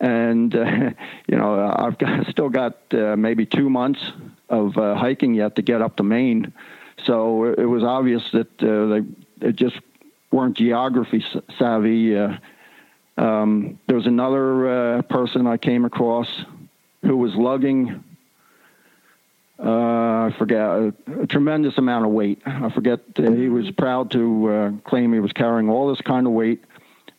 and 0.00 0.54
uh, 0.54 0.90
you 1.26 1.36
know 1.36 1.74
I've 1.76 1.98
got, 1.98 2.26
still 2.30 2.48
got 2.48 2.78
uh, 2.92 3.16
maybe 3.16 3.46
two 3.46 3.70
months 3.70 4.00
of 4.48 4.76
uh, 4.76 4.94
hiking 4.94 5.34
yet 5.34 5.56
to 5.56 5.62
get 5.62 5.82
up 5.82 5.96
to 5.96 6.02
Maine. 6.02 6.52
So 7.04 7.44
it 7.44 7.64
was 7.64 7.84
obvious 7.84 8.22
that 8.32 8.62
uh, 8.62 8.86
they 8.86 9.48
it 9.48 9.56
just 9.56 9.76
weren't 10.30 10.56
geography 10.56 11.24
savvy. 11.58 12.16
Uh, 12.16 12.36
um, 13.16 13.78
there 13.86 13.96
was 13.96 14.06
another 14.06 14.98
uh, 14.98 15.02
person 15.02 15.46
I 15.46 15.56
came 15.56 15.84
across 15.84 16.28
who 17.02 17.16
was 17.16 17.34
lugging, 17.34 18.04
uh, 19.58 19.68
I 19.68 20.34
forget, 20.38 20.60
a, 20.60 20.94
a, 21.22 21.26
tremendous 21.26 21.76
amount 21.78 22.06
of 22.06 22.12
weight. 22.12 22.40
I 22.46 22.70
forget, 22.70 23.00
uh, 23.18 23.30
he 23.32 23.48
was 23.48 23.70
proud 23.72 24.12
to 24.12 24.48
uh, 24.48 24.70
claim 24.88 25.12
he 25.12 25.20
was 25.20 25.32
carrying 25.32 25.68
all 25.68 25.88
this 25.88 26.00
kind 26.00 26.26
of 26.26 26.32
weight. 26.32 26.64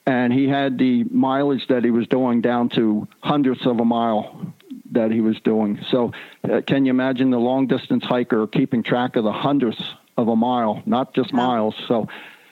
And 0.06 0.34
he 0.34 0.48
had 0.48 0.78
the 0.78 1.04
mileage 1.04 1.68
that 1.68 1.84
he 1.84 1.92
was 1.92 2.08
doing 2.08 2.42
down 2.42 2.70
to 2.70 3.08
hundredths 3.22 3.66
of 3.66 3.80
a 3.80 3.86
mile 3.86 4.54
that 4.92 5.12
he 5.12 5.22
was 5.22 5.40
doing. 5.42 5.80
So, 5.90 6.14
uh, 6.50 6.62
can 6.66 6.86
you 6.86 6.90
imagine 6.90 7.30
the 7.30 7.40
long 7.40 7.68
distance 7.68 8.04
hiker 8.04 8.48
keeping 8.48 8.84
track 8.84 9.18
of 9.18 9.24
the 9.24 9.32
hundredths 9.32 9.84
of 10.18 10.28
a 10.28 10.36
mile, 10.36 10.82
not 10.86 11.14
just 11.14 11.32
miles? 11.32 11.76
So, 11.88 12.08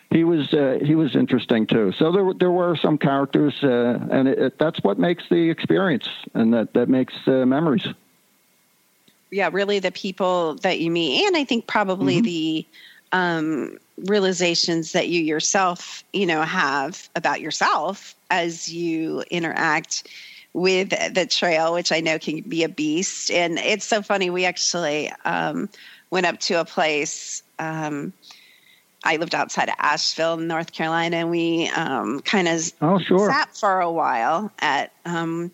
he 0.09 0.23
was 0.23 0.53
uh, 0.53 0.79
he 0.81 0.95
was 0.95 1.15
interesting 1.15 1.67
too. 1.67 1.91
So 1.91 2.11
there 2.11 2.33
there 2.33 2.51
were 2.51 2.75
some 2.75 2.97
characters, 2.97 3.55
uh, 3.63 3.99
and 4.09 4.27
it, 4.27 4.39
it, 4.39 4.59
that's 4.59 4.79
what 4.81 4.97
makes 4.97 5.23
the 5.29 5.49
experience, 5.49 6.07
and 6.33 6.53
that 6.53 6.73
that 6.73 6.89
makes 6.89 7.13
uh, 7.27 7.45
memories. 7.45 7.87
Yeah, 9.29 9.49
really, 9.51 9.79
the 9.79 9.91
people 9.91 10.55
that 10.55 10.79
you 10.79 10.89
meet, 10.89 11.25
and 11.27 11.35
I 11.35 11.43
think 11.43 11.67
probably 11.67 12.15
mm-hmm. 12.15 12.25
the 12.25 12.65
um, 13.11 13.77
realizations 14.05 14.93
that 14.93 15.09
you 15.09 15.21
yourself, 15.21 16.03
you 16.13 16.25
know, 16.25 16.41
have 16.43 17.09
about 17.15 17.41
yourself 17.41 18.15
as 18.29 18.71
you 18.71 19.23
interact 19.29 20.07
with 20.53 20.89
the 21.13 21.25
trail, 21.25 21.73
which 21.73 21.91
I 21.91 21.99
know 21.99 22.17
can 22.17 22.41
be 22.41 22.63
a 22.63 22.69
beast. 22.69 23.29
And 23.29 23.59
it's 23.59 23.85
so 23.85 24.01
funny. 24.01 24.29
We 24.29 24.45
actually 24.45 25.11
um, 25.25 25.69
went 26.09 26.25
up 26.25 26.39
to 26.41 26.59
a 26.61 26.65
place. 26.65 27.43
Um, 27.59 28.13
I 29.07 29.15
lived 29.15 29.33
outside 29.33 29.69
of 29.69 29.75
Asheville, 29.79 30.35
North 30.35 30.73
Carolina, 30.73 31.17
and 31.17 31.31
we 31.31 31.69
um, 31.69 32.19
kind 32.19 32.45
of 32.49 32.73
oh, 32.81 32.99
sure. 32.99 33.29
sat 33.29 33.55
for 33.55 33.79
a 33.79 33.89
while 33.89 34.51
at 34.59 34.91
um, 35.05 35.49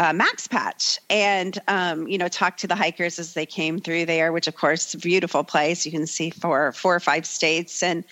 uh, 0.00 0.12
Max 0.12 0.48
Patch 0.48 0.98
and, 1.08 1.56
um, 1.68 2.08
you 2.08 2.18
know, 2.18 2.26
talked 2.26 2.60
to 2.60 2.66
the 2.66 2.74
hikers 2.74 3.20
as 3.20 3.34
they 3.34 3.46
came 3.46 3.78
through 3.78 4.06
there, 4.06 4.32
which, 4.32 4.48
of 4.48 4.56
course, 4.56 4.88
is 4.88 4.94
a 4.94 4.98
beautiful 4.98 5.44
place. 5.44 5.86
You 5.86 5.92
can 5.92 6.08
see 6.08 6.30
four, 6.30 6.72
four 6.72 6.96
or 6.96 7.00
five 7.00 7.26
states. 7.26 7.80
And 7.80 8.02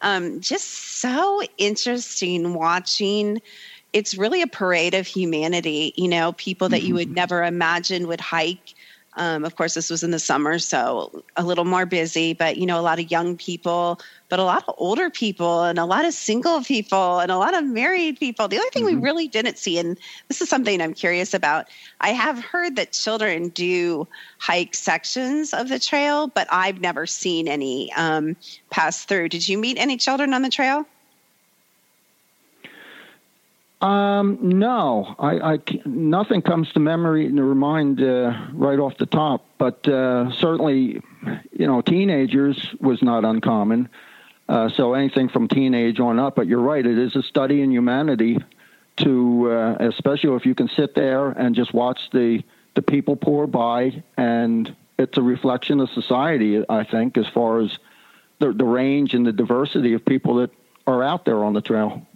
um, 0.00 0.40
just 0.40 1.00
so 1.00 1.42
interesting 1.58 2.54
watching 2.54 3.42
it's 3.92 4.16
really 4.16 4.42
a 4.42 4.46
parade 4.48 4.92
of 4.92 5.06
humanity 5.06 5.94
you 5.96 6.08
know 6.08 6.32
people 6.32 6.68
that 6.68 6.82
you 6.82 6.94
would 6.94 7.06
mm-hmm. 7.06 7.14
never 7.14 7.44
imagine 7.44 8.08
would 8.08 8.20
hike 8.20 8.74
um, 9.16 9.44
of 9.44 9.56
course, 9.56 9.74
this 9.74 9.90
was 9.90 10.02
in 10.02 10.10
the 10.10 10.18
summer, 10.18 10.58
so 10.58 11.22
a 11.36 11.44
little 11.44 11.64
more 11.64 11.86
busy, 11.86 12.32
but 12.32 12.56
you 12.56 12.66
know, 12.66 12.80
a 12.80 12.82
lot 12.82 12.98
of 12.98 13.10
young 13.10 13.36
people, 13.36 14.00
but 14.28 14.38
a 14.38 14.44
lot 14.44 14.64
of 14.66 14.74
older 14.78 15.08
people, 15.08 15.62
and 15.62 15.78
a 15.78 15.84
lot 15.84 16.04
of 16.04 16.12
single 16.14 16.62
people, 16.62 17.20
and 17.20 17.30
a 17.30 17.36
lot 17.36 17.54
of 17.54 17.64
married 17.64 18.18
people. 18.18 18.48
The 18.48 18.56
only 18.56 18.70
thing 18.70 18.84
mm-hmm. 18.84 18.96
we 18.96 19.02
really 19.02 19.28
didn't 19.28 19.58
see, 19.58 19.78
and 19.78 19.96
this 20.28 20.40
is 20.40 20.48
something 20.48 20.80
I'm 20.80 20.94
curious 20.94 21.32
about, 21.32 21.68
I 22.00 22.08
have 22.08 22.42
heard 22.42 22.76
that 22.76 22.92
children 22.92 23.50
do 23.50 24.08
hike 24.38 24.74
sections 24.74 25.54
of 25.54 25.68
the 25.68 25.78
trail, 25.78 26.26
but 26.26 26.48
I've 26.50 26.80
never 26.80 27.06
seen 27.06 27.46
any 27.46 27.92
um, 27.92 28.36
pass 28.70 29.04
through. 29.04 29.28
Did 29.28 29.48
you 29.48 29.58
meet 29.58 29.78
any 29.78 29.96
children 29.96 30.34
on 30.34 30.42
the 30.42 30.50
trail? 30.50 30.86
Um, 33.84 34.38
no, 34.40 35.14
I, 35.18 35.54
I 35.54 35.58
nothing 35.84 36.40
comes 36.40 36.72
to 36.72 36.80
memory 36.80 37.30
to 37.30 37.42
remind 37.42 38.02
uh, 38.02 38.32
right 38.54 38.78
off 38.78 38.96
the 38.96 39.04
top, 39.04 39.44
but 39.58 39.86
uh, 39.86 40.32
certainly, 40.32 41.02
you 41.52 41.66
know, 41.66 41.82
teenagers 41.82 42.74
was 42.80 43.02
not 43.02 43.26
uncommon. 43.26 43.90
Uh, 44.48 44.70
so 44.70 44.94
anything 44.94 45.28
from 45.28 45.48
teenage 45.48 46.00
on 46.00 46.18
up. 46.18 46.34
But 46.34 46.46
you're 46.46 46.62
right; 46.62 46.84
it 46.84 46.98
is 46.98 47.14
a 47.14 47.22
study 47.22 47.60
in 47.60 47.70
humanity. 47.70 48.38
To 48.98 49.50
uh, 49.50 49.76
especially 49.80 50.34
if 50.34 50.46
you 50.46 50.54
can 50.54 50.68
sit 50.68 50.94
there 50.94 51.28
and 51.28 51.54
just 51.54 51.74
watch 51.74 52.08
the 52.10 52.42
the 52.74 52.80
people 52.80 53.16
pour 53.16 53.46
by, 53.46 54.02
and 54.16 54.74
it's 54.98 55.18
a 55.18 55.22
reflection 55.22 55.80
of 55.80 55.90
society. 55.90 56.64
I 56.66 56.84
think 56.84 57.18
as 57.18 57.26
far 57.28 57.60
as 57.60 57.78
the 58.38 58.50
the 58.50 58.64
range 58.64 59.12
and 59.12 59.26
the 59.26 59.32
diversity 59.32 59.92
of 59.92 60.06
people 60.06 60.36
that 60.36 60.52
are 60.86 61.02
out 61.02 61.26
there 61.26 61.44
on 61.44 61.52
the 61.52 61.60
trail 61.60 62.06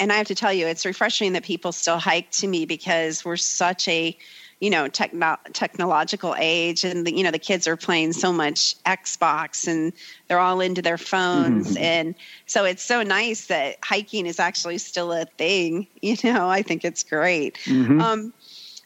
and 0.00 0.10
I 0.10 0.16
have 0.16 0.26
to 0.28 0.34
tell 0.34 0.52
you, 0.52 0.66
it's 0.66 0.86
refreshing 0.86 1.34
that 1.34 1.44
people 1.44 1.72
still 1.72 1.98
hike 1.98 2.30
to 2.32 2.48
me 2.48 2.64
because 2.64 3.22
we're 3.22 3.36
such 3.36 3.86
a, 3.86 4.16
you 4.58 4.70
know, 4.70 4.88
techno- 4.88 5.38
technological 5.52 6.34
age, 6.38 6.84
and 6.84 7.06
the, 7.06 7.14
you 7.14 7.22
know 7.22 7.30
the 7.30 7.38
kids 7.38 7.68
are 7.68 7.76
playing 7.76 8.14
so 8.14 8.32
much 8.32 8.82
Xbox, 8.84 9.68
and 9.68 9.92
they're 10.26 10.40
all 10.40 10.60
into 10.60 10.80
their 10.80 10.98
phones, 10.98 11.74
mm-hmm. 11.74 11.84
and 11.84 12.14
so 12.46 12.64
it's 12.64 12.82
so 12.82 13.02
nice 13.02 13.46
that 13.46 13.76
hiking 13.84 14.26
is 14.26 14.40
actually 14.40 14.78
still 14.78 15.12
a 15.12 15.26
thing. 15.26 15.86
You 16.02 16.16
know, 16.24 16.48
I 16.48 16.62
think 16.62 16.84
it's 16.84 17.02
great. 17.04 17.58
Mm-hmm. 17.64 18.00
Um, 18.00 18.32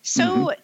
so. 0.03 0.27
Mm-hmm. 0.27 0.61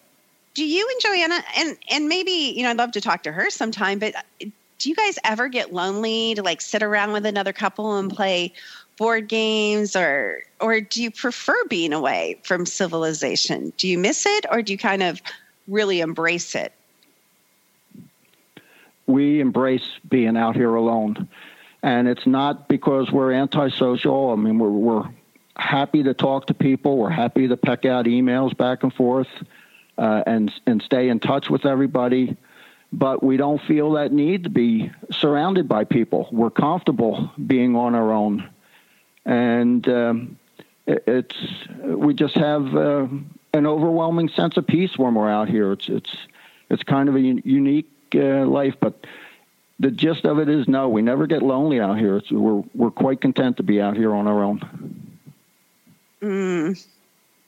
Do 0.52 0.66
you 0.66 0.86
and 0.90 1.00
Johanna, 1.00 1.44
and 1.56 1.76
and 1.88 2.08
maybe 2.08 2.52
you 2.56 2.64
know, 2.64 2.70
I'd 2.70 2.76
love 2.76 2.90
to 2.92 3.00
talk 3.00 3.22
to 3.22 3.32
her 3.32 3.50
sometime. 3.50 4.00
But 4.00 4.14
do 4.40 4.88
you 4.88 4.96
guys 4.96 5.16
ever 5.22 5.46
get 5.48 5.72
lonely 5.72 6.34
to 6.34 6.42
like 6.42 6.60
sit 6.60 6.82
around 6.82 7.12
with 7.12 7.24
another 7.24 7.52
couple 7.52 7.96
and 7.98 8.10
play 8.10 8.52
board 9.00 9.28
games 9.28 9.96
or 9.96 10.42
or 10.60 10.78
do 10.78 11.02
you 11.02 11.10
prefer 11.10 11.56
being 11.70 11.94
away 11.94 12.38
from 12.44 12.66
civilization? 12.66 13.72
Do 13.78 13.88
you 13.88 13.98
miss 13.98 14.26
it 14.26 14.44
or 14.52 14.60
do 14.60 14.72
you 14.72 14.78
kind 14.78 15.02
of 15.02 15.22
really 15.66 16.00
embrace 16.00 16.54
it? 16.54 16.74
We 19.06 19.40
embrace 19.40 19.88
being 20.08 20.36
out 20.36 20.54
here 20.54 20.74
alone. 20.74 21.28
And 21.82 22.08
it's 22.08 22.26
not 22.26 22.68
because 22.68 23.10
we're 23.10 23.32
antisocial. 23.32 24.32
I 24.32 24.36
mean, 24.36 24.58
we're, 24.58 24.68
we're 24.68 25.08
happy 25.56 26.02
to 26.02 26.12
talk 26.12 26.48
to 26.48 26.54
people. 26.54 26.98
We're 26.98 27.08
happy 27.08 27.48
to 27.48 27.56
peck 27.56 27.86
out 27.86 28.04
emails 28.04 28.54
back 28.54 28.82
and 28.82 28.92
forth 28.92 29.28
uh, 29.96 30.24
and, 30.26 30.52
and 30.66 30.82
stay 30.82 31.08
in 31.08 31.20
touch 31.20 31.48
with 31.48 31.64
everybody. 31.64 32.36
But 32.92 33.22
we 33.22 33.38
don't 33.38 33.62
feel 33.62 33.92
that 33.92 34.12
need 34.12 34.44
to 34.44 34.50
be 34.50 34.92
surrounded 35.10 35.68
by 35.68 35.84
people. 35.84 36.28
We're 36.30 36.50
comfortable 36.50 37.32
being 37.46 37.74
on 37.76 37.94
our 37.94 38.12
own 38.12 38.46
and 39.26 39.88
um, 39.88 40.38
it, 40.86 41.04
it's 41.06 41.36
we 41.82 42.14
just 42.14 42.34
have 42.34 42.74
uh, 42.74 43.06
an 43.52 43.66
overwhelming 43.66 44.28
sense 44.28 44.56
of 44.56 44.66
peace 44.66 44.96
when 44.96 45.14
we're 45.14 45.30
out 45.30 45.48
here. 45.48 45.72
It's 45.72 45.88
it's 45.88 46.16
it's 46.68 46.82
kind 46.82 47.08
of 47.08 47.16
a 47.16 47.20
unique 47.20 47.90
uh, 48.14 48.46
life, 48.46 48.74
but 48.80 49.04
the 49.78 49.90
gist 49.90 50.24
of 50.24 50.38
it 50.38 50.48
is 50.48 50.68
no, 50.68 50.88
we 50.88 51.02
never 51.02 51.26
get 51.26 51.42
lonely 51.42 51.80
out 51.80 51.98
here. 51.98 52.18
It's, 52.18 52.30
we're 52.30 52.62
we're 52.74 52.90
quite 52.90 53.20
content 53.20 53.56
to 53.58 53.62
be 53.62 53.80
out 53.80 53.96
here 53.96 54.14
on 54.14 54.26
our 54.26 54.42
own. 54.42 55.18
Mm, 56.22 56.86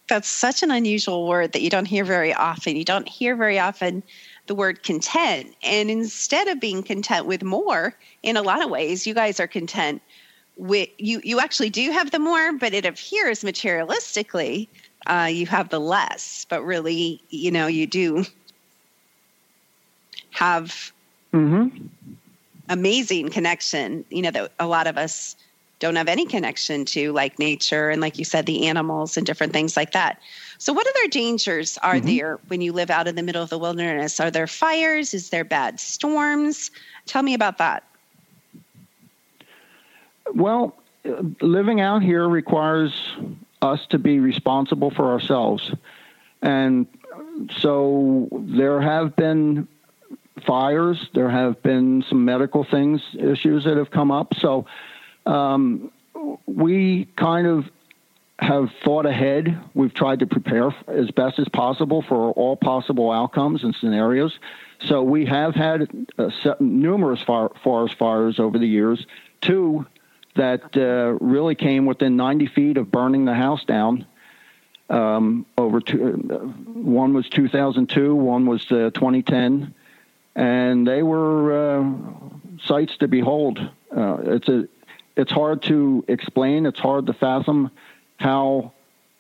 that's 0.08 0.28
such 0.28 0.62
an 0.62 0.70
unusual 0.70 1.28
word 1.28 1.52
that 1.52 1.62
you 1.62 1.70
don't 1.70 1.84
hear 1.84 2.04
very 2.04 2.32
often. 2.32 2.76
You 2.76 2.84
don't 2.84 3.08
hear 3.08 3.36
very 3.36 3.58
often 3.58 4.02
the 4.46 4.54
word 4.54 4.82
content, 4.82 5.54
and 5.62 5.90
instead 5.90 6.48
of 6.48 6.58
being 6.58 6.82
content 6.82 7.26
with 7.26 7.42
more, 7.42 7.94
in 8.22 8.36
a 8.36 8.42
lot 8.42 8.62
of 8.62 8.70
ways, 8.70 9.06
you 9.06 9.14
guys 9.14 9.38
are 9.38 9.46
content 9.46 10.02
with 10.62 10.88
you 10.98 11.20
you 11.24 11.40
actually 11.40 11.70
do 11.70 11.90
have 11.90 12.12
the 12.12 12.20
more 12.20 12.52
but 12.52 12.72
it 12.72 12.86
appears 12.86 13.42
materialistically 13.42 14.68
uh, 15.08 15.28
you 15.28 15.44
have 15.44 15.68
the 15.70 15.80
less 15.80 16.46
but 16.48 16.62
really 16.62 17.20
you 17.30 17.50
know 17.50 17.66
you 17.66 17.84
do 17.84 18.24
have 20.30 20.92
mm-hmm. 21.34 21.66
amazing 22.68 23.28
connection 23.28 24.04
you 24.10 24.22
know 24.22 24.30
that 24.30 24.52
a 24.60 24.66
lot 24.68 24.86
of 24.86 24.96
us 24.96 25.34
don't 25.80 25.96
have 25.96 26.06
any 26.06 26.24
connection 26.24 26.84
to 26.84 27.10
like 27.10 27.40
nature 27.40 27.90
and 27.90 28.00
like 28.00 28.16
you 28.16 28.24
said 28.24 28.46
the 28.46 28.68
animals 28.68 29.16
and 29.16 29.26
different 29.26 29.52
things 29.52 29.76
like 29.76 29.90
that. 29.90 30.20
So 30.58 30.72
what 30.72 30.86
other 30.86 31.08
dangers 31.08 31.76
are 31.78 31.96
mm-hmm. 31.96 32.06
there 32.06 32.38
when 32.46 32.60
you 32.60 32.72
live 32.72 32.88
out 32.88 33.08
in 33.08 33.16
the 33.16 33.22
middle 33.24 33.42
of 33.42 33.50
the 33.50 33.58
wilderness? 33.58 34.20
Are 34.20 34.30
there 34.30 34.46
fires? 34.46 35.12
Is 35.12 35.30
there 35.30 35.42
bad 35.42 35.80
storms? 35.80 36.70
Tell 37.06 37.24
me 37.24 37.34
about 37.34 37.58
that 37.58 37.82
well, 40.34 40.76
living 41.40 41.80
out 41.80 42.02
here 42.02 42.28
requires 42.28 42.92
us 43.60 43.86
to 43.90 43.98
be 43.98 44.20
responsible 44.20 44.90
for 44.90 45.12
ourselves. 45.12 45.72
And 46.40 46.86
so 47.58 48.28
there 48.32 48.80
have 48.80 49.14
been 49.16 49.68
fires, 50.46 51.08
there 51.14 51.30
have 51.30 51.62
been 51.62 52.04
some 52.08 52.24
medical 52.24 52.64
things, 52.64 53.00
issues 53.18 53.64
that 53.64 53.76
have 53.76 53.90
come 53.90 54.10
up. 54.10 54.34
So 54.34 54.66
um, 55.26 55.90
we 56.46 57.06
kind 57.16 57.46
of 57.46 57.70
have 58.38 58.70
thought 58.82 59.06
ahead. 59.06 59.56
We've 59.74 59.94
tried 59.94 60.20
to 60.20 60.26
prepare 60.26 60.74
as 60.88 61.10
best 61.12 61.38
as 61.38 61.48
possible 61.48 62.02
for 62.02 62.32
all 62.32 62.56
possible 62.56 63.12
outcomes 63.12 63.62
and 63.62 63.74
scenarios. 63.74 64.36
So 64.80 65.02
we 65.02 65.26
have 65.26 65.54
had 65.54 65.88
uh, 66.18 66.30
numerous 66.58 67.22
forest 67.22 67.94
fires 67.94 68.40
over 68.40 68.58
the 68.58 68.66
years. 68.66 69.06
Two 69.40 69.86
that 70.34 70.76
uh, 70.76 71.18
really 71.24 71.54
came 71.54 71.86
within 71.86 72.16
90 72.16 72.46
feet 72.46 72.76
of 72.76 72.90
burning 72.90 73.24
the 73.24 73.34
house 73.34 73.64
down. 73.64 74.06
Um, 74.88 75.46
over 75.56 75.80
two, 75.80 76.28
uh, 76.30 76.36
one 76.78 77.14
was 77.14 77.28
2002, 77.28 78.14
one 78.14 78.46
was 78.46 78.62
uh, 78.70 78.90
2010, 78.94 79.74
and 80.34 80.86
they 80.86 81.02
were 81.02 81.80
uh, 81.80 81.90
sights 82.64 82.96
to 82.98 83.08
behold. 83.08 83.58
It's 83.94 84.48
a, 84.48 84.68
it's 85.16 85.32
hard 85.32 85.62
to 85.64 86.04
explain. 86.08 86.66
It's 86.66 86.80
hard 86.80 87.06
to 87.06 87.12
fathom 87.12 87.70
how 88.16 88.72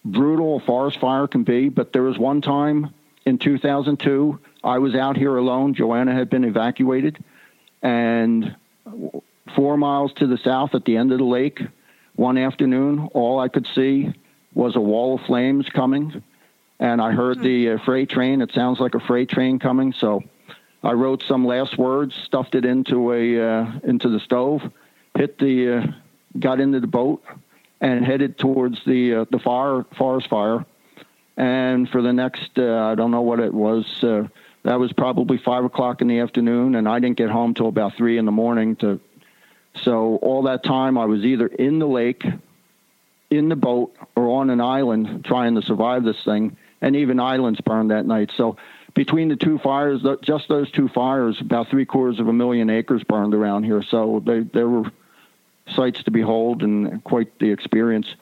brutal 0.04 0.56
a 0.56 0.60
forest 0.60 0.98
fire 1.00 1.26
can 1.26 1.44
be. 1.44 1.68
But 1.68 1.92
there 1.92 2.02
was 2.02 2.18
one 2.18 2.40
time 2.40 2.94
in 3.24 3.38
2002, 3.38 4.38
I 4.64 4.78
was 4.78 4.94
out 4.94 5.16
here 5.16 5.36
alone. 5.36 5.74
Johanna 5.74 6.14
had 6.14 6.30
been 6.30 6.44
evacuated, 6.44 7.22
and 7.82 8.56
four 9.62 9.76
miles 9.76 10.12
to 10.14 10.26
the 10.26 10.38
south 10.38 10.74
at 10.74 10.84
the 10.84 10.96
end 10.96 11.12
of 11.12 11.18
the 11.18 11.24
lake. 11.24 11.62
One 12.16 12.36
afternoon, 12.36 13.08
all 13.14 13.38
I 13.38 13.46
could 13.46 13.68
see 13.76 14.12
was 14.54 14.74
a 14.74 14.80
wall 14.80 15.14
of 15.14 15.20
flames 15.20 15.68
coming, 15.68 16.20
and 16.80 17.00
I 17.00 17.12
heard 17.12 17.40
the 17.40 17.70
uh, 17.70 17.78
freight 17.84 18.10
train. 18.10 18.42
It 18.42 18.50
sounds 18.52 18.80
like 18.80 18.96
a 18.96 18.98
freight 18.98 19.28
train 19.28 19.60
coming, 19.60 19.92
so 19.92 20.24
I 20.82 20.94
wrote 20.94 21.22
some 21.28 21.46
last 21.46 21.78
words, 21.78 22.12
stuffed 22.24 22.56
it 22.56 22.64
into 22.64 23.12
a 23.12 23.40
uh, 23.40 23.72
into 23.84 24.08
the 24.08 24.18
stove, 24.18 24.62
hit 25.16 25.38
the, 25.38 25.76
uh, 25.76 25.86
got 26.40 26.58
into 26.58 26.80
the 26.80 26.88
boat, 26.88 27.22
and 27.80 28.04
headed 28.04 28.38
towards 28.38 28.84
the 28.84 29.14
uh, 29.14 29.24
the 29.30 29.38
fire 29.38 29.84
forest 29.96 30.28
fire. 30.28 30.66
And 31.36 31.88
for 31.88 32.02
the 32.02 32.12
next, 32.12 32.58
uh, 32.58 32.90
I 32.90 32.96
don't 32.96 33.12
know 33.12 33.22
what 33.22 33.38
it 33.38 33.54
was. 33.54 33.86
Uh, 34.02 34.26
that 34.64 34.80
was 34.80 34.92
probably 34.92 35.38
five 35.38 35.64
o'clock 35.64 36.02
in 36.02 36.08
the 36.08 36.18
afternoon, 36.18 36.74
and 36.74 36.88
I 36.88 36.98
didn't 36.98 37.16
get 37.16 37.30
home 37.30 37.54
till 37.54 37.68
about 37.68 37.94
three 37.96 38.18
in 38.18 38.24
the 38.24 38.32
morning 38.32 38.74
to 38.76 38.98
so 39.76 40.16
all 40.16 40.42
that 40.44 40.62
time, 40.62 40.98
I 40.98 41.06
was 41.06 41.24
either 41.24 41.46
in 41.46 41.78
the 41.78 41.86
lake, 41.86 42.24
in 43.30 43.48
the 43.48 43.56
boat, 43.56 43.96
or 44.14 44.40
on 44.40 44.50
an 44.50 44.60
island 44.60 45.24
trying 45.24 45.54
to 45.54 45.62
survive 45.62 46.04
this 46.04 46.22
thing. 46.24 46.56
And 46.80 46.96
even 46.96 47.20
islands 47.20 47.60
burned 47.60 47.90
that 47.90 48.06
night. 48.06 48.32
So 48.36 48.56
between 48.94 49.28
the 49.28 49.36
two 49.36 49.58
fires, 49.58 50.04
just 50.22 50.48
those 50.48 50.70
two 50.70 50.88
fires, 50.88 51.40
about 51.40 51.68
three 51.70 51.86
quarters 51.86 52.20
of 52.20 52.28
a 52.28 52.32
million 52.32 52.70
acres 52.70 53.02
burned 53.04 53.34
around 53.34 53.64
here. 53.64 53.82
So 53.82 54.22
they, 54.24 54.40
there 54.40 54.68
were 54.68 54.90
sights 55.74 56.02
to 56.04 56.10
behold 56.10 56.62
and 56.62 57.02
quite 57.04 57.38
the 57.38 57.50
experience. 57.50 58.14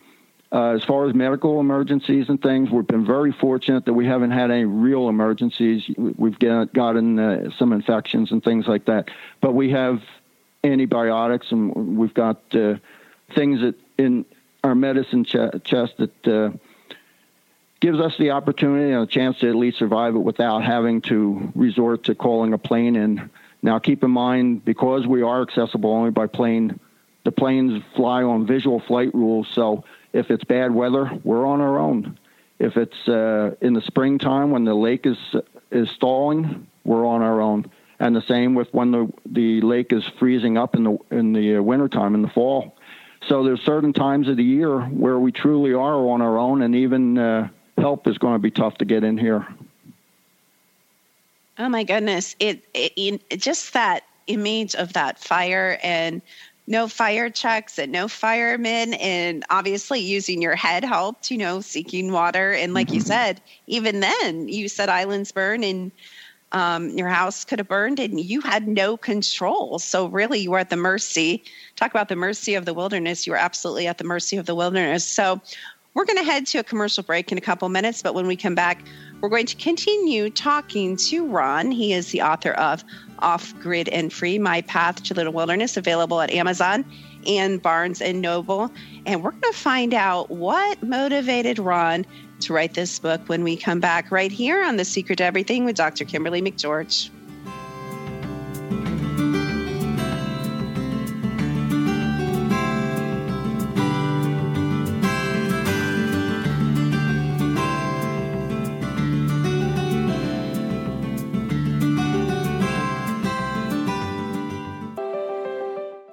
Uh, 0.53 0.73
as 0.73 0.85
far 0.85 1.09
as 1.09 1.15
medical 1.15 1.61
emergencies 1.61 2.29
and 2.29 2.43
things, 2.43 2.71
we've 2.71 2.87
been 2.87 3.07
very 3.07 3.33
fortunate 3.33 3.85
that 3.85 3.93
we 3.93 4.07
haven't 4.07 4.33
had 4.33 4.51
any 4.51 4.65
real 4.65 5.09
emergencies. 5.09 5.89
We've 5.97 6.39
get, 6.39 6.73
gotten 6.75 7.19
uh, 7.19 7.51
some 7.57 7.73
infections 7.73 8.33
and 8.33 8.43
things 8.43 8.67
like 8.67 8.87
that, 8.87 9.11
but 9.41 9.55
we 9.55 9.71
have 9.71 10.03
antibiotics, 10.65 11.53
and 11.53 11.97
we've 11.97 12.15
got 12.15 12.43
uh, 12.55 12.77
things 13.35 13.61
that 13.61 13.75
in 13.99 14.25
our 14.63 14.75
medicine 14.75 15.25
ch- 15.25 15.63
chest 15.65 15.95
that 15.99 16.29
uh, 16.29 16.51
gives 17.81 17.99
us 17.99 18.17
the 18.19 18.31
opportunity 18.31 18.93
and 18.93 19.03
a 19.03 19.07
chance 19.07 19.39
to 19.39 19.49
at 19.49 19.55
least 19.55 19.79
survive 19.79 20.15
it 20.15 20.19
without 20.19 20.63
having 20.63 21.01
to 21.01 21.51
resort 21.55 22.05
to 22.05 22.15
calling 22.15 22.53
a 22.53 22.59
plane 22.59 22.97
in. 22.97 23.31
Now, 23.63 23.79
keep 23.79 24.05
in 24.05 24.11
mind, 24.11 24.65
because 24.65 25.07
we 25.07 25.23
are 25.23 25.43
accessible 25.43 25.91
only 25.91 26.11
by 26.11 26.27
plane, 26.27 26.79
the 27.25 27.33
planes 27.33 27.83
fly 27.95 28.23
on 28.23 28.47
visual 28.47 28.81
flight 28.81 29.15
rules. 29.15 29.49
So 29.53 29.85
if 30.13 30.31
it's 30.31 30.45
bad 30.45 30.75
weather, 30.75 31.11
we're 31.25 31.47
on 31.47 31.61
our 31.61 31.79
own. 31.79 32.19
If 32.59 32.77
it's 32.77 33.09
uh, 33.09 33.55
in 33.61 33.73
the 33.75 33.83
springtime 33.83 34.51
when 34.51 34.65
the 34.65 34.75
lake 34.75 35.07
is 35.07 35.19
is 35.71 35.89
stalling, 35.91 36.67
we're 36.85 37.07
on 37.07 37.23
our 37.23 37.41
own 37.41 37.71
and 38.01 38.17
the 38.17 38.23
same 38.23 38.55
with 38.55 38.73
when 38.73 38.91
the 38.91 39.13
the 39.27 39.61
lake 39.61 39.93
is 39.93 40.03
freezing 40.19 40.59
up 40.59 40.75
in 40.75 40.85
the 40.85 40.99
in 41.11 41.33
the 41.33 41.57
uh, 41.57 41.63
wintertime 41.63 42.15
in 42.15 42.23
the 42.23 42.29
fall. 42.29 42.75
so 43.29 43.45
there's 43.45 43.61
certain 43.61 43.93
times 43.93 44.27
of 44.27 44.37
the 44.37 44.45
year 44.45 44.81
where 44.81 45.19
we 45.19 45.31
truly 45.31 45.73
are 45.73 46.09
on 46.09 46.23
our 46.23 46.39
own, 46.39 46.63
and 46.63 46.75
even 46.75 47.19
uh, 47.19 47.49
help 47.79 48.09
is 48.09 48.19
going 48.19 48.35
to 48.35 48.41
be 48.41 48.51
tough 48.51 48.79
to 48.79 48.85
get 48.85 49.05
in 49.05 49.17
here. 49.17 49.47
Oh 51.59 51.69
my 51.69 51.85
goodness! 51.85 52.35
It, 52.41 52.65
it, 52.75 53.21
it 53.29 53.37
just 53.41 53.75
that 53.75 54.05
image 54.27 54.75
of 54.75 54.95
that 54.95 55.19
fire 55.19 55.79
and 55.83 56.23
no 56.67 56.87
fire 56.87 57.29
trucks 57.29 57.79
and 57.79 57.91
no 57.91 58.07
firemen 58.07 58.95
and 58.95 59.45
obviously 59.51 59.99
using 59.99 60.41
your 60.41 60.55
head 60.55 60.85
helped 60.85 61.29
you 61.31 61.37
know 61.37 61.61
seeking 61.61 62.13
water 62.13 62.53
and 62.53 62.75
like 62.75 62.93
you 62.93 63.01
mm-hmm. 63.01 63.09
said 63.09 63.41
even 63.67 63.99
then 63.99 64.49
you 64.49 64.69
said 64.69 64.89
islands 64.89 65.33
burn 65.33 65.65
and 65.65 65.91
um, 66.53 66.91
your 66.91 67.09
house 67.09 67.45
could 67.45 67.59
have 67.59 67.69
burned 67.69 68.01
and 68.01 68.21
you 68.21 68.41
had 68.41 68.67
no 68.67 68.97
control. 68.97 69.79
So 69.79 70.07
really 70.07 70.41
you 70.41 70.51
were 70.51 70.59
at 70.59 70.71
the 70.71 70.77
mercy. 70.77 71.45
Talk 71.77 71.91
about 71.91 72.09
the 72.09 72.17
mercy 72.17 72.55
of 72.55 72.65
the 72.65 72.75
wilderness. 72.75 73.27
You 73.27 73.33
were 73.33 73.39
absolutely 73.39 73.87
at 73.87 73.99
the 73.99 74.05
mercy 74.05 74.37
of 74.37 74.47
the 74.47 74.55
wilderness. 74.55 75.05
So 75.05 75.41
we're 75.95 76.05
going 76.05 76.19
to 76.19 76.25
head 76.25 76.47
to 76.49 76.59
a 76.59 76.65
commercial 76.65 77.03
break 77.03 77.33
in 77.33 77.39
a 77.39 77.41
couple 77.41 77.69
minutes 77.69 78.01
but 78.01 78.15
when 78.15 78.27
we 78.29 78.37
come 78.37 78.55
back 78.55 78.85
we're 79.21 79.29
going 79.29 79.47
to 79.47 79.57
continue 79.57 80.31
talking 80.31 80.97
to 80.97 81.27
ron. 81.27 81.71
He 81.71 81.93
is 81.93 82.11
the 82.11 82.23
author 82.23 82.53
of 82.53 82.83
off 83.19 83.55
grid 83.61 83.89
and 83.91 84.13
free 84.13 84.39
My 84.39 84.63
Path 84.63 85.03
to 85.05 85.15
the 85.15 85.31
Wilderness, 85.31 85.77
available 85.77 86.21
at 86.21 86.31
Amazon 86.31 86.85
and 87.27 87.61
Barnes 87.61 88.01
and 88.01 88.21
Noble. 88.21 88.71
And 89.07 89.23
we're 89.23 89.33
going 89.33 89.53
to 89.53 89.59
find 89.59 89.95
out 89.95 90.31
what 90.31 90.83
motivated 90.83 91.59
Ron 91.59 92.07
to 92.41 92.53
write 92.53 92.75
this 92.75 92.99
book 92.99 93.21
when 93.27 93.45
we 93.45 93.57
come 93.57 93.81
back 93.81 94.11
right 94.11 94.33
here 94.33 94.65
on 94.65 94.77
The 94.77 94.85
Secret 94.85 95.17
to 95.17 95.25
Everything 95.25 95.65
with 95.65 95.77
Dr. 95.77 96.05
Kimberly 96.05 96.41
McGeorge. 96.43 97.11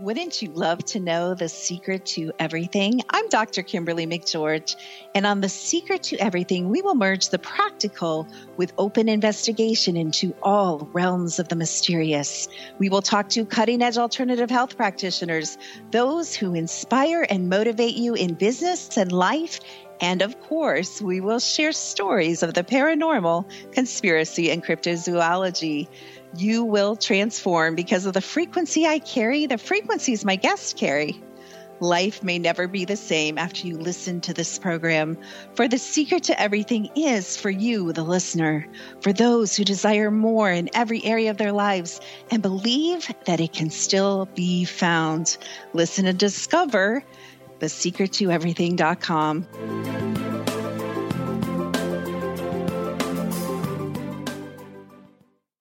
Wouldn't 0.08 0.42
you 0.42 0.52
love 0.54 0.86
to 0.86 1.02
know 1.02 1.34
the 1.34 1.50
secret 1.50 2.06
to 2.06 2.32
everything? 2.40 3.02
I'm 3.10 3.28
Dr. 3.28 3.62
Kimberly 3.62 4.08
McGeorge, 4.08 4.78
and 5.14 5.26
on 5.26 5.42
The 5.42 5.50
Secret 5.50 6.04
to 6.04 6.16
Everything, 6.16 6.70
we 6.70 6.82
will 6.82 6.96
merge 6.96 7.28
the 7.28 7.40
practical 7.40 8.26
with 8.56 8.72
open 8.78 9.10
investigation 9.10 9.98
into 9.98 10.34
all 10.42 10.90
realms 10.94 11.40
of 11.40 11.50
the 11.50 11.58
mysterious. 11.58 12.48
We 12.80 12.88
will 12.88 13.02
talk 13.02 13.28
to 13.32 13.44
cutting 13.44 13.82
edge 13.82 13.98
alternative 13.98 14.50
health 14.50 14.78
practitioners, 14.78 15.58
those 15.92 16.34
who 16.34 16.54
inspire 16.54 17.28
and 17.30 17.50
motivate 17.50 17.98
you 17.98 18.14
in 18.14 18.36
business 18.36 18.96
and 18.96 19.12
life. 19.12 19.60
And 20.00 20.22
of 20.22 20.40
course, 20.42 21.02
we 21.02 21.22
will 21.22 21.40
share 21.40 21.72
stories 21.72 22.44
of 22.44 22.54
the 22.54 22.64
paranormal, 22.64 23.74
conspiracy, 23.74 24.52
and 24.52 24.64
cryptozoology 24.64 25.88
you 26.36 26.64
will 26.64 26.96
transform 26.96 27.76
because 27.76 28.06
of 28.06 28.14
the 28.14 28.22
frequency 28.22 28.86
I 28.86 29.00
carry, 29.00 29.46
the 29.46 29.58
frequencies 29.58 30.26
my 30.26 30.36
guests 30.36 30.74
carry. 30.74 31.22
Life 31.80 32.24
may 32.24 32.40
never 32.40 32.68
be 32.68 32.86
the 32.86 32.96
same 32.96 33.38
after 33.38 33.68
you 33.68 33.78
listen 33.78 34.20
to 34.22 34.34
this 34.34 34.58
program, 34.58 35.16
for 35.54 35.68
the 35.68 35.78
secret 35.78 36.24
to 36.24 36.40
everything 36.40 36.90
is 36.96 37.38
for 37.38 37.52
you, 37.52 37.94
the 37.94 38.04
listener, 38.04 38.68
for 39.02 39.14
those 39.14 39.56
who 39.56 39.64
desire 39.64 40.10
more 40.10 40.50
in 40.50 40.72
every 40.74 41.06
area 41.06 41.30
of 41.30 41.38
their 41.38 41.52
lives 41.52 42.02
and 42.32 42.42
believe 42.42 43.08
that 43.26 43.40
it 43.40 43.54
can 43.54 43.70
still 43.70 44.28
be 44.34 44.66
found. 44.66 45.38
Listen 45.74 46.08
and 46.08 46.18
discover 46.18 47.04
the 47.60 47.68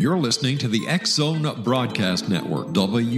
You're 0.00 0.16
listening 0.16 0.58
to 0.58 0.68
the 0.68 0.86
X 0.86 1.10
Zone 1.10 1.42
Broadcast 1.64 2.28
Network, 2.28 2.68
www.xzbn.net. 2.68 3.16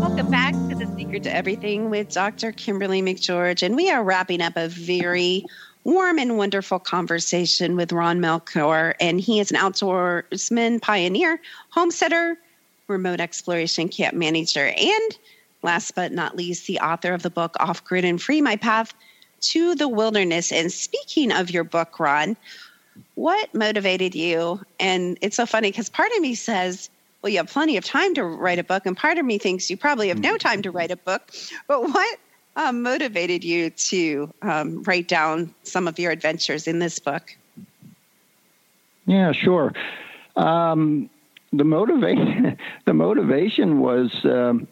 Welcome 0.00 0.30
back 0.30 0.54
to 0.54 0.74
The 0.74 0.90
Secret 0.96 1.24
to 1.24 1.36
Everything 1.36 1.90
with 1.90 2.08
Dr. 2.08 2.52
Kimberly 2.52 3.02
McGeorge. 3.02 3.62
And 3.62 3.76
we 3.76 3.90
are 3.90 4.02
wrapping 4.02 4.40
up 4.40 4.56
a 4.56 4.66
very 4.68 5.44
warm 5.84 6.18
and 6.18 6.38
wonderful 6.38 6.78
conversation 6.78 7.76
with 7.76 7.92
Ron 7.92 8.20
Melchiore. 8.20 8.94
And 8.98 9.20
he 9.20 9.40
is 9.40 9.50
an 9.50 9.58
outdoorsman, 9.58 10.80
pioneer, 10.80 11.38
homesteader, 11.68 12.38
remote 12.86 13.20
exploration 13.20 13.90
camp 13.90 14.16
manager, 14.16 14.72
and 14.74 15.18
last 15.62 15.94
but 15.94 16.12
not 16.12 16.34
least, 16.34 16.66
the 16.66 16.80
author 16.80 17.12
of 17.12 17.22
the 17.22 17.28
book 17.28 17.56
Off 17.60 17.84
Grid 17.84 18.06
and 18.06 18.22
Free 18.22 18.40
My 18.40 18.56
Path 18.56 18.94
to 19.40 19.74
the 19.74 19.88
wilderness. 19.88 20.52
And 20.52 20.72
speaking 20.72 21.32
of 21.32 21.50
your 21.50 21.64
book, 21.64 21.98
Ron, 21.98 22.36
what 23.14 23.52
motivated 23.54 24.14
you? 24.14 24.60
And 24.80 25.18
it's 25.20 25.36
so 25.36 25.46
funny 25.46 25.70
because 25.70 25.88
part 25.88 26.10
of 26.12 26.20
me 26.20 26.34
says, 26.34 26.90
well, 27.22 27.30
you 27.30 27.38
have 27.38 27.48
plenty 27.48 27.76
of 27.76 27.84
time 27.84 28.14
to 28.14 28.24
write 28.24 28.58
a 28.58 28.64
book, 28.64 28.86
and 28.86 28.96
part 28.96 29.18
of 29.18 29.24
me 29.24 29.38
thinks 29.38 29.68
you 29.68 29.76
probably 29.76 30.08
have 30.08 30.20
no 30.20 30.36
time 30.36 30.62
to 30.62 30.70
write 30.70 30.92
a 30.92 30.96
book. 30.96 31.32
But 31.66 31.82
what 31.82 32.18
um, 32.54 32.82
motivated 32.82 33.42
you 33.42 33.70
to 33.70 34.32
um, 34.42 34.82
write 34.84 35.08
down 35.08 35.52
some 35.64 35.88
of 35.88 35.98
your 35.98 36.12
adventures 36.12 36.68
in 36.68 36.78
this 36.78 36.98
book? 36.98 37.36
Yeah, 39.06 39.32
sure. 39.32 39.72
Um, 40.36 41.10
the 41.52 41.64
motivation 41.64 42.58
the 42.84 42.94
motivation 42.94 43.80
was 43.80 44.12
um, 44.24 44.68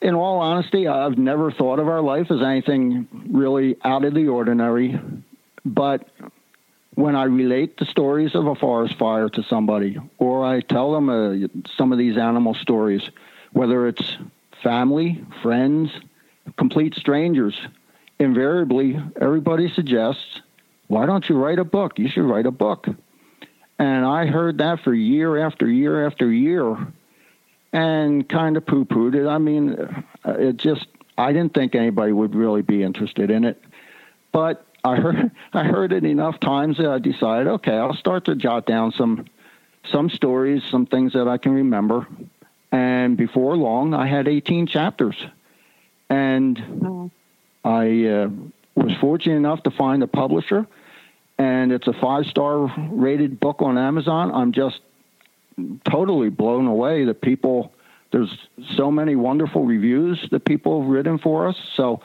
in 0.00 0.14
all 0.14 0.38
honesty, 0.38 0.88
I've 0.88 1.18
never 1.18 1.50
thought 1.50 1.78
of 1.78 1.88
our 1.88 2.00
life 2.00 2.30
as 2.30 2.40
anything 2.42 3.06
really 3.30 3.76
out 3.84 4.04
of 4.04 4.14
the 4.14 4.28
ordinary. 4.28 4.98
But 5.64 6.08
when 6.94 7.16
I 7.16 7.24
relate 7.24 7.76
the 7.76 7.84
stories 7.84 8.34
of 8.34 8.46
a 8.46 8.54
forest 8.54 8.96
fire 8.98 9.28
to 9.28 9.42
somebody, 9.42 9.98
or 10.18 10.44
I 10.44 10.60
tell 10.60 10.92
them 10.92 11.08
uh, 11.08 11.48
some 11.76 11.92
of 11.92 11.98
these 11.98 12.16
animal 12.16 12.54
stories, 12.54 13.02
whether 13.52 13.86
it's 13.88 14.16
family, 14.62 15.22
friends, 15.42 15.90
complete 16.56 16.94
strangers, 16.94 17.58
invariably 18.18 18.98
everybody 19.20 19.72
suggests, 19.72 20.40
why 20.88 21.06
don't 21.06 21.28
you 21.28 21.36
write 21.36 21.58
a 21.58 21.64
book? 21.64 21.98
You 21.98 22.08
should 22.08 22.24
write 22.24 22.46
a 22.46 22.50
book. 22.50 22.86
And 23.78 24.04
I 24.04 24.26
heard 24.26 24.58
that 24.58 24.80
for 24.80 24.92
year 24.92 25.38
after 25.46 25.66
year 25.66 26.06
after 26.06 26.30
year 26.30 26.76
and 27.72 28.28
kind 28.28 28.56
of 28.56 28.66
poo 28.66 28.84
pooed 28.84 29.14
it. 29.14 29.26
I 29.26 29.38
mean, 29.38 29.74
uh, 30.24 30.32
it 30.32 30.56
just, 30.56 30.86
I 31.16 31.32
didn't 31.32 31.54
think 31.54 31.74
anybody 31.74 32.12
would 32.12 32.34
really 32.34 32.62
be 32.62 32.82
interested 32.82 33.30
in 33.30 33.44
it. 33.44 33.62
But 34.32 34.64
I 34.84 34.96
heard, 34.96 35.30
I 35.52 35.64
heard 35.64 35.92
it 35.92 36.04
enough 36.04 36.40
times 36.40 36.78
that 36.78 36.88
I 36.88 36.98
decided, 36.98 37.46
okay, 37.46 37.76
I'll 37.76 37.94
start 37.94 38.26
to 38.26 38.34
jot 38.34 38.66
down 38.66 38.92
some, 38.92 39.26
some 39.90 40.10
stories, 40.10 40.62
some 40.64 40.86
things 40.86 41.12
that 41.12 41.28
I 41.28 41.38
can 41.38 41.52
remember. 41.52 42.06
And 42.72 43.16
before 43.16 43.56
long, 43.56 43.94
I 43.94 44.06
had 44.06 44.28
18 44.28 44.66
chapters. 44.66 45.16
And 46.08 46.60
oh. 46.84 47.10
I 47.64 48.06
uh, 48.06 48.28
was 48.74 48.92
fortunate 49.00 49.36
enough 49.36 49.62
to 49.64 49.70
find 49.70 50.02
a 50.02 50.06
publisher, 50.06 50.66
and 51.38 51.72
it's 51.72 51.86
a 51.86 51.92
five 51.92 52.26
star 52.26 52.72
rated 52.90 53.38
book 53.40 53.62
on 53.62 53.78
Amazon. 53.78 54.32
I'm 54.32 54.52
just 54.52 54.80
totally 55.84 56.28
blown 56.28 56.66
away 56.66 57.04
that 57.04 57.20
people 57.20 57.72
there's 58.12 58.48
so 58.74 58.90
many 58.90 59.14
wonderful 59.14 59.64
reviews 59.64 60.28
that 60.30 60.44
people 60.44 60.82
have 60.82 60.90
written 60.90 61.18
for 61.18 61.46
us. 61.48 61.56
So 61.74 62.00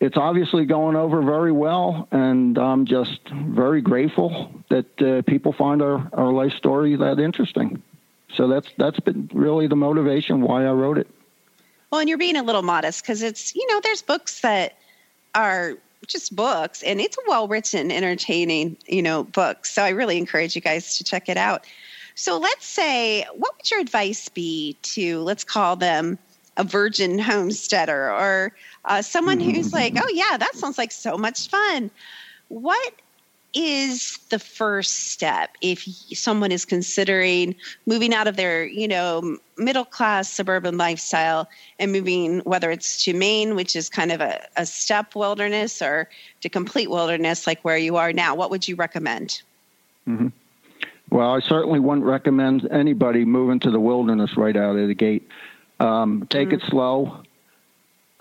it's 0.00 0.16
obviously 0.16 0.64
going 0.64 0.96
over 0.96 1.22
very 1.22 1.52
well, 1.52 2.08
and 2.10 2.58
I'm 2.58 2.86
just 2.86 3.20
very 3.28 3.80
grateful 3.80 4.52
that 4.68 5.02
uh, 5.02 5.22
people 5.22 5.52
find 5.52 5.82
our, 5.82 6.08
our 6.12 6.32
life 6.32 6.52
story 6.52 6.96
that 6.96 7.18
interesting. 7.18 7.82
So 8.34 8.48
that's 8.48 8.68
that's 8.78 8.98
been 9.00 9.30
really 9.32 9.66
the 9.66 9.76
motivation 9.76 10.40
why 10.40 10.64
I 10.64 10.72
wrote 10.72 10.98
it. 10.98 11.06
Well, 11.90 12.00
and 12.00 12.08
you're 12.08 12.18
being 12.18 12.36
a 12.36 12.42
little 12.42 12.62
modest 12.62 13.02
because 13.02 13.22
it's 13.22 13.54
you 13.54 13.66
know 13.68 13.80
there's 13.80 14.02
books 14.02 14.40
that 14.40 14.76
are 15.34 15.74
just 16.08 16.34
books, 16.34 16.82
and 16.82 17.00
it's 17.00 17.16
a 17.16 17.20
well 17.28 17.46
written, 17.46 17.92
entertaining 17.92 18.76
you 18.86 19.02
know 19.02 19.24
book. 19.24 19.66
So 19.66 19.82
I 19.82 19.90
really 19.90 20.18
encourage 20.18 20.56
you 20.56 20.62
guys 20.62 20.98
to 20.98 21.04
check 21.04 21.28
it 21.28 21.36
out. 21.36 21.64
So 22.14 22.38
let's 22.38 22.66
say, 22.66 23.26
what 23.34 23.56
would 23.56 23.70
your 23.70 23.80
advice 23.80 24.28
be 24.28 24.76
to 24.82 25.20
let's 25.20 25.44
call 25.44 25.76
them 25.76 26.18
a 26.56 26.64
virgin 26.64 27.18
homesteader 27.18 28.10
or 28.10 28.52
uh, 28.84 29.02
someone 29.02 29.40
who's 29.40 29.72
like, 29.74 29.94
oh 29.96 30.08
yeah, 30.12 30.36
that 30.36 30.54
sounds 30.54 30.78
like 30.78 30.92
so 30.92 31.16
much 31.16 31.48
fun. 31.48 31.90
What 32.48 32.92
is 33.54 34.18
the 34.30 34.38
first 34.38 35.10
step 35.10 35.56
if 35.60 35.82
someone 36.14 36.50
is 36.50 36.64
considering 36.64 37.54
moving 37.84 38.14
out 38.14 38.26
of 38.26 38.36
their 38.36 38.64
you 38.64 38.88
know 38.88 39.36
middle 39.58 39.84
class 39.84 40.30
suburban 40.30 40.78
lifestyle 40.78 41.48
and 41.78 41.92
moving 41.92 42.38
whether 42.40 42.70
it's 42.70 43.04
to 43.04 43.12
maine 43.12 43.54
which 43.54 43.76
is 43.76 43.90
kind 43.90 44.10
of 44.10 44.22
a, 44.22 44.42
a 44.56 44.64
step 44.64 45.14
wilderness 45.14 45.82
or 45.82 46.08
to 46.40 46.48
complete 46.48 46.90
wilderness 46.90 47.46
like 47.46 47.60
where 47.62 47.76
you 47.76 47.96
are 47.96 48.12
now 48.12 48.34
what 48.34 48.50
would 48.50 48.66
you 48.66 48.74
recommend 48.74 49.42
mm-hmm. 50.08 50.28
Well 51.12 51.30
i 51.30 51.40
certainly 51.40 51.78
wouldn't 51.78 52.04
recommend 52.04 52.66
anybody 52.72 53.24
moving 53.24 53.60
to 53.60 53.70
the 53.70 53.80
wilderness 53.80 54.36
right 54.36 54.56
out 54.56 54.76
of 54.76 54.88
the 54.88 54.94
gate 54.94 55.28
um, 55.78 56.26
take 56.28 56.48
mm-hmm. 56.48 56.56
it 56.56 56.70
slow 56.70 57.22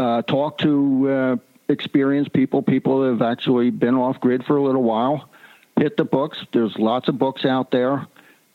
uh, 0.02 0.22
talk 0.24 0.58
to 0.58 1.10
uh, 1.10 1.36
experienced 1.72 2.34
people, 2.34 2.62
people 2.62 3.02
that 3.02 3.10
have 3.10 3.22
actually 3.22 3.70
been 3.70 3.96
off 3.96 4.20
grid 4.20 4.44
for 4.46 4.58
a 4.58 4.64
little 4.64 4.84
while. 4.84 5.30
Hit 5.78 5.98
the 5.98 6.04
books. 6.04 6.38
There's 6.52 6.78
lots 6.78 7.08
of 7.08 7.18
books 7.18 7.46
out 7.46 7.72
there. 7.72 8.08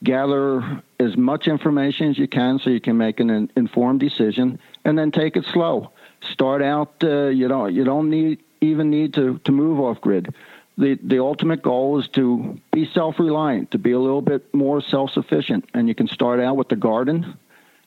Gather 0.04 0.82
as 1.00 1.16
much 1.16 1.48
information 1.48 2.10
as 2.10 2.18
you 2.18 2.28
can 2.28 2.58
so 2.58 2.70
you 2.70 2.80
can 2.80 2.96
make 2.96 3.18
an 3.18 3.50
informed 3.56 4.00
decision, 4.00 4.58
and 4.84 4.98
then 4.98 5.10
take 5.10 5.36
it 5.36 5.44
slow. 5.46 5.90
Start 6.20 6.62
out. 6.62 6.92
Uh, 7.02 7.28
you 7.28 7.48
don't. 7.48 7.74
You 7.74 7.84
don't 7.84 8.10
need 8.10 8.40
even 8.60 8.90
need 8.90 9.14
to 9.14 9.38
to 9.38 9.52
move 9.52 9.80
off 9.80 10.00
grid. 10.00 10.34
The 10.78 10.98
the 11.02 11.20
ultimate 11.20 11.62
goal 11.62 11.98
is 11.98 12.08
to 12.08 12.58
be 12.72 12.86
self 12.92 13.18
reliant, 13.18 13.70
to 13.70 13.78
be 13.78 13.92
a 13.92 13.98
little 13.98 14.22
bit 14.22 14.52
more 14.54 14.80
self 14.80 15.10
sufficient, 15.12 15.68
and 15.72 15.88
you 15.88 15.94
can 15.94 16.08
start 16.08 16.40
out 16.40 16.56
with 16.56 16.68
the 16.68 16.76
garden 16.76 17.36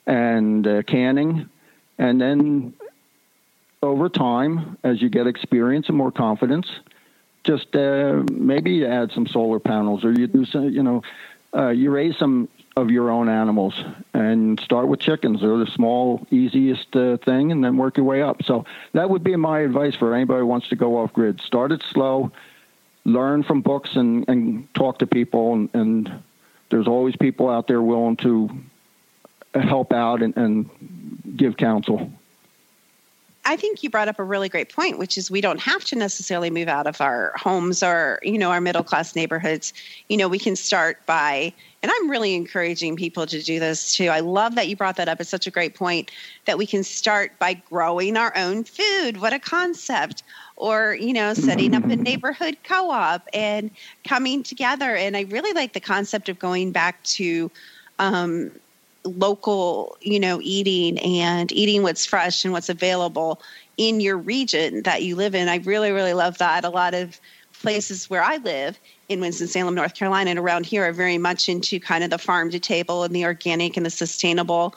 and 0.06 0.66
uh, 0.66 0.82
canning, 0.82 1.48
and 1.98 2.20
then 2.20 2.74
over 3.82 4.08
time, 4.08 4.76
as 4.84 5.00
you 5.00 5.08
get 5.08 5.26
experience 5.26 5.88
and 5.88 5.96
more 5.96 6.12
confidence, 6.12 6.70
just 7.44 7.74
uh, 7.74 8.22
maybe 8.30 8.84
add 8.84 9.12
some 9.12 9.26
solar 9.26 9.58
panels 9.58 10.04
or 10.04 10.12
you 10.12 10.26
do 10.26 10.44
some, 10.44 10.68
you 10.68 10.82
know, 10.82 11.02
uh, 11.56 11.68
you 11.68 11.90
raise 11.90 12.16
some 12.18 12.48
of 12.76 12.90
your 12.90 13.10
own 13.10 13.28
animals 13.28 13.82
and 14.14 14.60
start 14.60 14.88
with 14.88 15.00
chickens. 15.00 15.40
They're 15.40 15.56
the 15.56 15.66
small, 15.66 16.26
easiest 16.30 16.94
uh, 16.94 17.16
thing, 17.18 17.50
and 17.50 17.64
then 17.64 17.76
work 17.76 17.96
your 17.96 18.06
way 18.06 18.22
up. 18.22 18.42
So 18.44 18.64
that 18.92 19.10
would 19.10 19.24
be 19.24 19.34
my 19.36 19.60
advice 19.60 19.94
for 19.96 20.14
anybody 20.14 20.40
who 20.40 20.46
wants 20.46 20.68
to 20.68 20.76
go 20.76 20.98
off 20.98 21.12
grid. 21.12 21.40
Start 21.40 21.72
it 21.72 21.82
slow, 21.82 22.30
learn 23.04 23.42
from 23.42 23.62
books, 23.62 23.96
and, 23.96 24.28
and 24.28 24.72
talk 24.74 24.98
to 24.98 25.06
people. 25.06 25.54
And, 25.54 25.70
and 25.74 26.22
there's 26.70 26.88
always 26.88 27.16
people 27.16 27.48
out 27.48 27.66
there 27.66 27.82
willing 27.82 28.16
to 28.18 28.50
help 29.54 29.92
out 29.92 30.22
and, 30.22 30.36
and 30.36 30.70
give 31.36 31.56
counsel. 31.56 32.10
I 33.44 33.56
think 33.56 33.82
you 33.82 33.88
brought 33.88 34.08
up 34.08 34.18
a 34.18 34.22
really 34.22 34.50
great 34.50 34.72
point, 34.72 34.98
which 34.98 35.16
is 35.16 35.30
we 35.30 35.40
don't 35.40 35.60
have 35.60 35.82
to 35.86 35.96
necessarily 35.96 36.50
move 36.50 36.68
out 36.68 36.86
of 36.86 37.00
our 37.00 37.32
homes 37.36 37.82
or, 37.82 38.20
you 38.22 38.38
know, 38.38 38.50
our 38.50 38.60
middle 38.60 38.84
class 38.84 39.16
neighborhoods. 39.16 39.72
You 40.08 40.18
know, 40.18 40.28
we 40.28 40.38
can 40.38 40.54
start 40.54 41.04
by, 41.06 41.52
and 41.82 41.90
I'm 41.90 42.10
really 42.10 42.34
encouraging 42.34 42.96
people 42.96 43.26
to 43.26 43.42
do 43.42 43.58
this 43.58 43.94
too. 43.94 44.08
I 44.08 44.20
love 44.20 44.56
that 44.56 44.68
you 44.68 44.76
brought 44.76 44.96
that 44.96 45.08
up. 45.08 45.20
It's 45.20 45.30
such 45.30 45.46
a 45.46 45.50
great 45.50 45.74
point 45.74 46.10
that 46.44 46.58
we 46.58 46.66
can 46.66 46.84
start 46.84 47.38
by 47.38 47.54
growing 47.54 48.18
our 48.18 48.36
own 48.36 48.62
food. 48.62 49.20
What 49.22 49.32
a 49.32 49.38
concept. 49.38 50.22
Or, 50.60 50.94
you 50.94 51.14
know, 51.14 51.32
setting 51.32 51.74
up 51.74 51.84
a 51.84 51.96
neighborhood 51.96 52.58
co 52.64 52.90
op 52.90 53.26
and 53.32 53.70
coming 54.04 54.42
together. 54.42 54.94
And 54.94 55.16
I 55.16 55.22
really 55.22 55.54
like 55.54 55.72
the 55.72 55.80
concept 55.80 56.28
of 56.28 56.38
going 56.38 56.70
back 56.70 57.02
to, 57.16 57.50
um, 57.98 58.50
local, 59.04 59.96
you 60.02 60.20
know, 60.20 60.38
eating 60.42 60.98
and 60.98 61.50
eating 61.52 61.82
what's 61.82 62.04
fresh 62.04 62.44
and 62.44 62.52
what's 62.52 62.68
available 62.68 63.40
in 63.78 64.00
your 64.00 64.18
region 64.18 64.82
that 64.82 65.02
you 65.02 65.16
live 65.16 65.34
in. 65.34 65.48
I 65.48 65.56
really, 65.64 65.92
really 65.92 66.12
love 66.12 66.36
that. 66.36 66.66
A 66.66 66.68
lot 66.68 66.92
of 66.92 67.18
places 67.62 68.10
where 68.10 68.22
I 68.22 68.36
live 68.36 68.78
in 69.08 69.20
Winston-Salem, 69.20 69.74
North 69.74 69.94
Carolina, 69.94 70.28
and 70.28 70.38
around 70.38 70.66
here 70.66 70.84
are 70.86 70.92
very 70.92 71.16
much 71.16 71.48
into 71.48 71.80
kind 71.80 72.04
of 72.04 72.10
the 72.10 72.18
farm 72.18 72.50
to 72.50 72.60
table 72.60 73.02
and 73.02 73.16
the 73.16 73.24
organic 73.24 73.78
and 73.78 73.86
the 73.86 73.90
sustainable, 73.90 74.74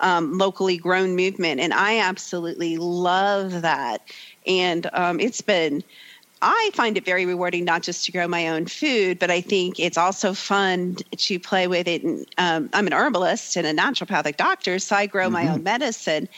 um, 0.00 0.36
locally 0.36 0.76
grown 0.76 1.16
movement. 1.16 1.58
And 1.60 1.72
I 1.72 1.98
absolutely 1.98 2.76
love 2.76 3.62
that. 3.62 4.02
And 4.46 4.88
um, 4.92 5.20
it's 5.20 5.40
been 5.40 5.82
I 6.44 6.70
find 6.74 6.96
it 6.98 7.04
very 7.04 7.24
rewarding 7.24 7.64
not 7.64 7.84
just 7.84 8.04
to 8.06 8.12
grow 8.12 8.26
my 8.26 8.48
own 8.48 8.66
food, 8.66 9.20
but 9.20 9.30
I 9.30 9.40
think 9.40 9.78
it's 9.78 9.96
also 9.96 10.34
fun 10.34 10.96
to 11.16 11.38
play 11.38 11.68
with 11.68 11.86
it. 11.86 12.02
And, 12.02 12.26
um, 12.36 12.68
I'm 12.72 12.88
an 12.88 12.92
herbalist 12.92 13.56
and 13.56 13.64
a 13.64 13.72
naturopathic 13.72 14.36
doctor, 14.36 14.80
so 14.80 14.96
I 14.96 15.06
grow 15.06 15.26
mm-hmm. 15.26 15.32
my 15.32 15.48
own 15.48 15.62
medicine. 15.62 16.28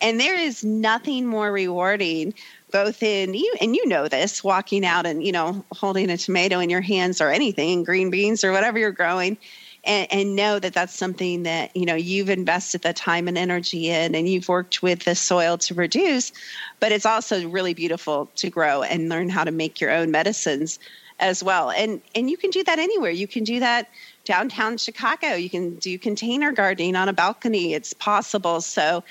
And 0.00 0.18
there 0.18 0.34
is 0.34 0.64
nothing 0.64 1.26
more 1.26 1.52
rewarding, 1.52 2.32
both 2.72 3.02
in 3.02 3.34
you, 3.34 3.54
and 3.60 3.76
you 3.76 3.86
know 3.86 4.08
this, 4.08 4.42
walking 4.42 4.82
out 4.82 5.04
and, 5.04 5.22
you 5.22 5.30
know, 5.30 5.62
holding 5.72 6.08
a 6.08 6.16
tomato 6.16 6.58
in 6.58 6.70
your 6.70 6.80
hands 6.80 7.20
or 7.20 7.28
anything, 7.28 7.84
green 7.84 8.08
beans 8.08 8.42
or 8.42 8.52
whatever 8.52 8.78
you're 8.78 8.92
growing, 8.92 9.36
and, 9.84 10.12
and 10.12 10.36
know 10.36 10.58
that 10.58 10.74
that's 10.74 10.94
something 10.94 11.44
that 11.44 11.74
you 11.76 11.86
know 11.86 11.94
you've 11.94 12.30
invested 12.30 12.82
the 12.82 12.92
time 12.92 13.28
and 13.28 13.38
energy 13.38 13.88
in 13.88 14.14
and 14.14 14.28
you've 14.28 14.48
worked 14.48 14.82
with 14.82 15.04
the 15.04 15.14
soil 15.14 15.56
to 15.58 15.74
produce 15.74 16.32
but 16.80 16.92
it's 16.92 17.06
also 17.06 17.48
really 17.48 17.74
beautiful 17.74 18.30
to 18.36 18.50
grow 18.50 18.82
and 18.82 19.08
learn 19.08 19.28
how 19.28 19.44
to 19.44 19.50
make 19.50 19.80
your 19.80 19.90
own 19.90 20.10
medicines 20.10 20.78
as 21.20 21.44
well. 21.44 21.70
And 21.70 22.00
and 22.14 22.28
you 22.28 22.36
can 22.36 22.50
do 22.50 22.64
that 22.64 22.78
anywhere. 22.78 23.10
You 23.10 23.28
can 23.28 23.44
do 23.44 23.60
that 23.60 23.88
downtown 24.24 24.78
chicago. 24.78 25.34
You 25.34 25.50
can 25.50 25.76
do 25.76 25.98
container 25.98 26.50
gardening 26.52 26.96
on 26.96 27.08
a 27.08 27.12
balcony. 27.12 27.74
It's 27.74 27.92
possible. 27.92 28.60
So 28.60 29.04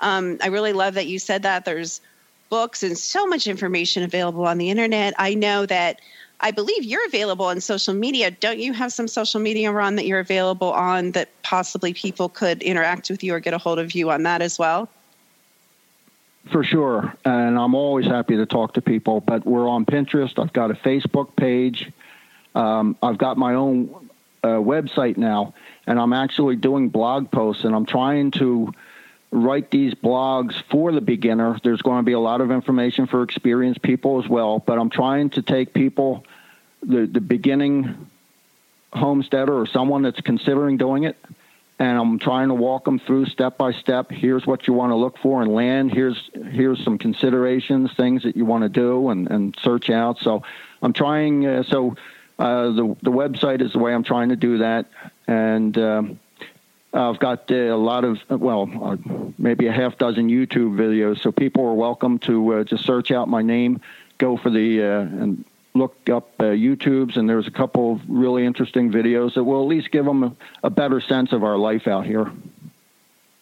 um, 0.00 0.38
i 0.42 0.48
really 0.48 0.72
love 0.72 0.94
that 0.94 1.06
you 1.06 1.18
said 1.18 1.42
that. 1.42 1.64
There's 1.64 2.00
books 2.48 2.82
and 2.82 2.96
so 2.96 3.26
much 3.26 3.46
information 3.46 4.02
available 4.02 4.46
on 4.46 4.58
the 4.58 4.70
internet. 4.70 5.14
I 5.18 5.34
know 5.34 5.66
that 5.66 6.00
I 6.40 6.50
believe 6.50 6.84
you're 6.84 7.06
available 7.06 7.46
on 7.46 7.60
social 7.60 7.94
media. 7.94 8.30
Don't 8.30 8.58
you 8.58 8.72
have 8.72 8.92
some 8.92 9.08
social 9.08 9.40
media, 9.40 9.72
Ron, 9.72 9.96
that 9.96 10.06
you're 10.06 10.20
available 10.20 10.72
on 10.72 11.12
that 11.12 11.30
possibly 11.42 11.94
people 11.94 12.28
could 12.28 12.62
interact 12.62 13.08
with 13.08 13.24
you 13.24 13.34
or 13.34 13.40
get 13.40 13.54
a 13.54 13.58
hold 13.58 13.78
of 13.78 13.92
you 13.92 14.10
on 14.10 14.24
that 14.24 14.42
as 14.42 14.58
well? 14.58 14.88
For 16.50 16.62
sure. 16.62 17.12
And 17.24 17.58
I'm 17.58 17.74
always 17.74 18.06
happy 18.06 18.36
to 18.36 18.46
talk 18.46 18.74
to 18.74 18.82
people, 18.82 19.20
but 19.20 19.46
we're 19.46 19.68
on 19.68 19.84
Pinterest. 19.84 20.38
I've 20.38 20.52
got 20.52 20.70
a 20.70 20.74
Facebook 20.74 21.34
page. 21.36 21.90
Um, 22.54 22.96
I've 23.02 23.18
got 23.18 23.36
my 23.36 23.54
own 23.54 24.10
uh, 24.44 24.48
website 24.48 25.16
now, 25.16 25.54
and 25.86 25.98
I'm 25.98 26.12
actually 26.12 26.56
doing 26.56 26.88
blog 26.88 27.30
posts, 27.30 27.64
and 27.64 27.74
I'm 27.74 27.86
trying 27.86 28.30
to 28.32 28.72
write 29.30 29.70
these 29.70 29.94
blogs 29.94 30.54
for 30.70 30.92
the 30.92 31.00
beginner. 31.00 31.58
There's 31.62 31.82
going 31.82 31.98
to 31.98 32.04
be 32.04 32.12
a 32.12 32.20
lot 32.20 32.40
of 32.40 32.50
information 32.50 33.06
for 33.06 33.22
experienced 33.22 33.82
people 33.82 34.22
as 34.22 34.28
well, 34.28 34.58
but 34.58 34.78
I'm 34.78 34.90
trying 34.90 35.30
to 35.30 35.42
take 35.42 35.74
people, 35.74 36.24
the, 36.82 37.06
the 37.06 37.20
beginning 37.20 38.08
homesteader 38.92 39.58
or 39.58 39.66
someone 39.66 40.02
that's 40.02 40.20
considering 40.20 40.76
doing 40.76 41.04
it, 41.04 41.16
and 41.78 41.98
I'm 41.98 42.18
trying 42.18 42.48
to 42.48 42.54
walk 42.54 42.84
them 42.84 42.98
through 42.98 43.26
step 43.26 43.58
by 43.58 43.72
step. 43.72 44.10
Here's 44.10 44.46
what 44.46 44.66
you 44.66 44.72
want 44.72 44.92
to 44.92 44.96
look 44.96 45.18
for 45.18 45.42
in 45.42 45.52
land. 45.52 45.92
Here's 45.92 46.30
here's 46.32 46.82
some 46.82 46.96
considerations, 46.96 47.92
things 47.94 48.22
that 48.22 48.36
you 48.36 48.46
want 48.46 48.62
to 48.62 48.68
do 48.68 49.10
and, 49.10 49.30
and 49.30 49.56
search 49.60 49.90
out. 49.90 50.18
So 50.18 50.42
I'm 50.80 50.94
trying. 50.94 51.46
Uh, 51.46 51.62
so 51.64 51.96
uh, 52.38 52.68
the 52.70 52.96
the 53.02 53.10
website 53.10 53.60
is 53.60 53.72
the 53.72 53.78
way 53.78 53.94
I'm 53.94 54.04
trying 54.04 54.30
to 54.30 54.36
do 54.36 54.58
that, 54.58 54.86
and 55.26 55.76
um, 55.76 56.20
I've 56.96 57.18
got 57.18 57.50
uh, 57.50 57.54
a 57.54 57.76
lot 57.76 58.04
of, 58.04 58.18
well, 58.30 58.70
uh, 58.82 58.96
maybe 59.38 59.66
a 59.66 59.72
half 59.72 59.98
dozen 59.98 60.28
YouTube 60.28 60.76
videos. 60.76 61.20
So 61.20 61.30
people 61.30 61.66
are 61.66 61.74
welcome 61.74 62.18
to 62.20 62.54
uh, 62.54 62.64
just 62.64 62.84
search 62.84 63.10
out 63.10 63.28
my 63.28 63.42
name, 63.42 63.80
go 64.18 64.36
for 64.36 64.50
the, 64.50 64.80
and 64.80 65.44
look 65.74 65.94
up 66.08 66.38
YouTubes. 66.38 67.16
And 67.16 67.28
there's 67.28 67.46
a 67.46 67.50
couple 67.50 67.92
of 67.92 68.00
really 68.08 68.46
interesting 68.46 68.90
videos 68.90 69.34
that 69.34 69.44
will 69.44 69.62
at 69.62 69.68
least 69.68 69.90
give 69.90 70.06
them 70.06 70.22
a, 70.24 70.32
a 70.64 70.70
better 70.70 71.00
sense 71.00 71.32
of 71.32 71.44
our 71.44 71.58
life 71.58 71.86
out 71.86 72.06
here. 72.06 72.32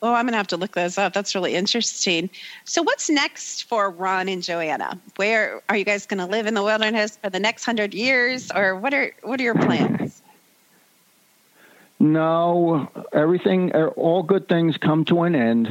Oh, 0.02 0.12
I'm 0.12 0.26
going 0.26 0.32
to 0.32 0.36
have 0.36 0.48
to 0.48 0.58
look 0.58 0.72
those 0.72 0.98
up. 0.98 1.14
That's 1.14 1.34
really 1.34 1.54
interesting. 1.54 2.28
So, 2.66 2.82
what's 2.82 3.08
next 3.08 3.62
for 3.62 3.90
Ron 3.90 4.28
and 4.28 4.42
Johanna? 4.42 5.00
Where 5.16 5.62
are 5.70 5.78
you 5.78 5.84
guys 5.86 6.04
going 6.04 6.18
to 6.18 6.26
live 6.26 6.46
in 6.46 6.52
the 6.52 6.62
wilderness 6.62 7.16
for 7.22 7.30
the 7.30 7.40
next 7.40 7.64
hundred 7.64 7.94
years, 7.94 8.50
or 8.54 8.76
what 8.76 8.92
are 8.92 9.14
what 9.22 9.40
are 9.40 9.42
your 9.42 9.54
plans? 9.54 10.03
No, 11.98 12.90
everything, 13.12 13.74
er, 13.74 13.88
all 13.90 14.22
good 14.22 14.48
things 14.48 14.76
come 14.76 15.04
to 15.06 15.22
an 15.22 15.34
end. 15.34 15.68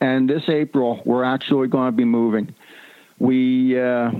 And 0.00 0.28
this 0.28 0.48
April, 0.48 1.00
we're 1.04 1.24
actually 1.24 1.68
going 1.68 1.88
to 1.88 1.96
be 1.96 2.04
moving. 2.04 2.54
We, 3.18 3.78
uh, 3.80 4.10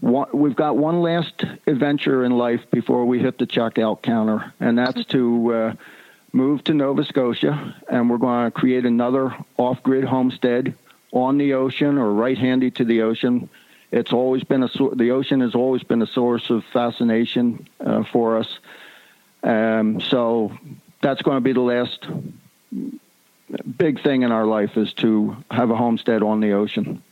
we've 0.00 0.56
got 0.56 0.76
one 0.76 1.00
last 1.02 1.44
adventure 1.66 2.24
in 2.24 2.32
life 2.32 2.62
before 2.70 3.04
we 3.04 3.18
hit 3.18 3.38
the 3.38 3.46
checkout 3.46 4.02
counter, 4.02 4.52
and 4.60 4.78
that's 4.78 5.04
to 5.06 5.54
uh, 5.54 5.74
move 6.32 6.64
to 6.64 6.74
Nova 6.74 7.04
Scotia, 7.04 7.74
and 7.88 8.08
we're 8.10 8.18
going 8.18 8.46
to 8.46 8.50
create 8.50 8.84
another 8.84 9.34
off 9.56 9.82
grid 9.82 10.04
homestead 10.04 10.74
on 11.12 11.38
the 11.38 11.54
ocean 11.54 11.96
or 11.96 12.12
right 12.12 12.36
handy 12.36 12.70
to 12.72 12.84
the 12.84 13.02
ocean. 13.02 13.48
It's 13.92 14.12
always 14.12 14.42
been 14.42 14.62
a 14.62 14.68
the 14.94 15.12
ocean 15.12 15.40
has 15.40 15.54
always 15.54 15.84
been 15.84 16.02
a 16.02 16.06
source 16.06 16.50
of 16.50 16.64
fascination 16.72 17.68
uh, 17.80 18.02
for 18.04 18.38
us. 18.38 18.58
Um, 19.44 20.00
so 20.00 20.56
that's 21.02 21.22
going 21.22 21.36
to 21.36 21.40
be 21.40 21.52
the 21.52 21.60
last 21.60 22.06
big 23.76 24.02
thing 24.02 24.22
in 24.22 24.32
our 24.32 24.46
life 24.46 24.76
is 24.76 24.92
to 24.94 25.36
have 25.50 25.70
a 25.70 25.76
homestead 25.76 26.22
on 26.22 26.40
the 26.40 26.52
ocean. 26.52 27.02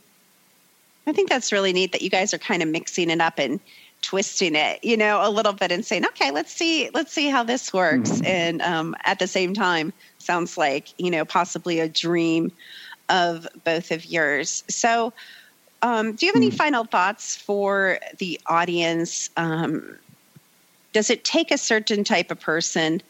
I 1.05 1.13
think 1.13 1.29
that's 1.29 1.51
really 1.51 1.73
neat 1.73 1.91
that 1.91 2.01
you 2.01 2.09
guys 2.09 2.33
are 2.33 2.39
kind 2.39 2.63
of 2.63 2.69
mixing 2.69 3.09
it 3.09 3.21
up 3.21 3.37
and 3.37 3.59
twisting 4.01 4.55
it, 4.55 4.83
you 4.83 4.97
know, 4.97 5.19
a 5.21 5.29
little 5.29 5.53
bit 5.53 5.71
and 5.71 5.85
saying, 5.85 6.05
okay, 6.05 6.31
let's 6.31 6.51
see, 6.51 6.89
let's 6.93 7.13
see 7.13 7.29
how 7.29 7.43
this 7.43 7.71
works. 7.71 8.11
Mm-hmm. 8.11 8.25
And 8.25 8.61
um, 8.61 8.95
at 9.05 9.19
the 9.19 9.27
same 9.27 9.53
time, 9.53 9.93
sounds 10.17 10.57
like, 10.57 10.99
you 10.99 11.11
know, 11.11 11.23
possibly 11.25 11.79
a 11.79 11.87
dream 11.87 12.51
of 13.09 13.47
both 13.63 13.91
of 13.91 14.05
yours. 14.05 14.63
So, 14.69 15.13
um, 15.81 16.13
do 16.13 16.25
you 16.25 16.31
have 16.31 16.41
any 16.41 16.49
mm. 16.49 16.55
final 16.55 16.85
thoughts 16.85 17.35
for 17.35 17.99
the 18.17 18.39
audience? 18.47 19.29
Um, 19.35 19.97
does 20.93 21.09
it 21.09 21.23
take 21.23 21.51
a 21.51 21.57
certain 21.57 22.03
type 22.03 22.31
of 22.31 22.39
person 22.39 23.01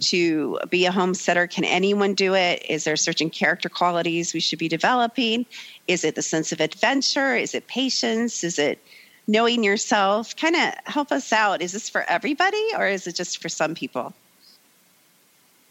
to 0.00 0.58
be 0.68 0.84
a 0.84 0.92
homesteader? 0.92 1.46
Can 1.46 1.64
anyone 1.64 2.14
do 2.14 2.34
it? 2.34 2.64
Is 2.68 2.84
there 2.84 2.96
certain 2.96 3.30
character 3.30 3.68
qualities 3.68 4.34
we 4.34 4.40
should 4.40 4.58
be 4.58 4.68
developing? 4.68 5.46
Is 5.86 6.04
it 6.04 6.14
the 6.14 6.22
sense 6.22 6.52
of 6.52 6.60
adventure? 6.60 7.34
Is 7.34 7.54
it 7.54 7.66
patience? 7.68 8.44
Is 8.44 8.58
it 8.58 8.78
knowing 9.26 9.64
yourself? 9.64 10.36
Kind 10.36 10.56
of 10.56 10.74
help 10.84 11.12
us 11.12 11.32
out. 11.32 11.62
Is 11.62 11.72
this 11.72 11.88
for 11.88 12.02
everybody 12.08 12.64
or 12.76 12.86
is 12.86 13.06
it 13.06 13.14
just 13.14 13.40
for 13.40 13.48
some 13.48 13.74
people? 13.74 14.12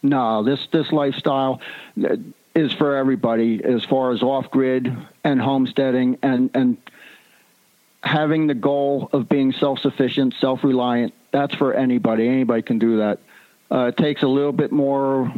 No, 0.04 0.44
this 0.44 0.68
this 0.72 0.92
lifestyle 0.92 1.60
uh, 2.04 2.16
is 2.56 2.72
for 2.74 2.96
everybody 2.96 3.62
as 3.64 3.84
far 3.86 4.12
as 4.12 4.22
off 4.22 4.50
grid 4.52 4.96
and 5.24 5.42
homesteading 5.42 6.18
and 6.22 6.50
and 6.54 6.78
having 8.04 8.48
the 8.48 8.54
goal 8.54 9.10
of 9.14 9.28
being 9.30 9.52
self 9.52 9.80
sufficient, 9.80 10.36
self 10.40 10.64
reliant. 10.64 11.14
That's 11.32 11.56
for 11.56 11.74
anybody. 11.74 12.28
Anybody 12.28 12.62
can 12.62 12.80
do 12.80 12.98
that. 12.98 13.20
Uh, 13.70 13.88
it 13.88 13.98
takes 13.98 14.24
a 14.24 14.28
little 14.28 14.54
bit 14.54 14.72
more 14.72 15.32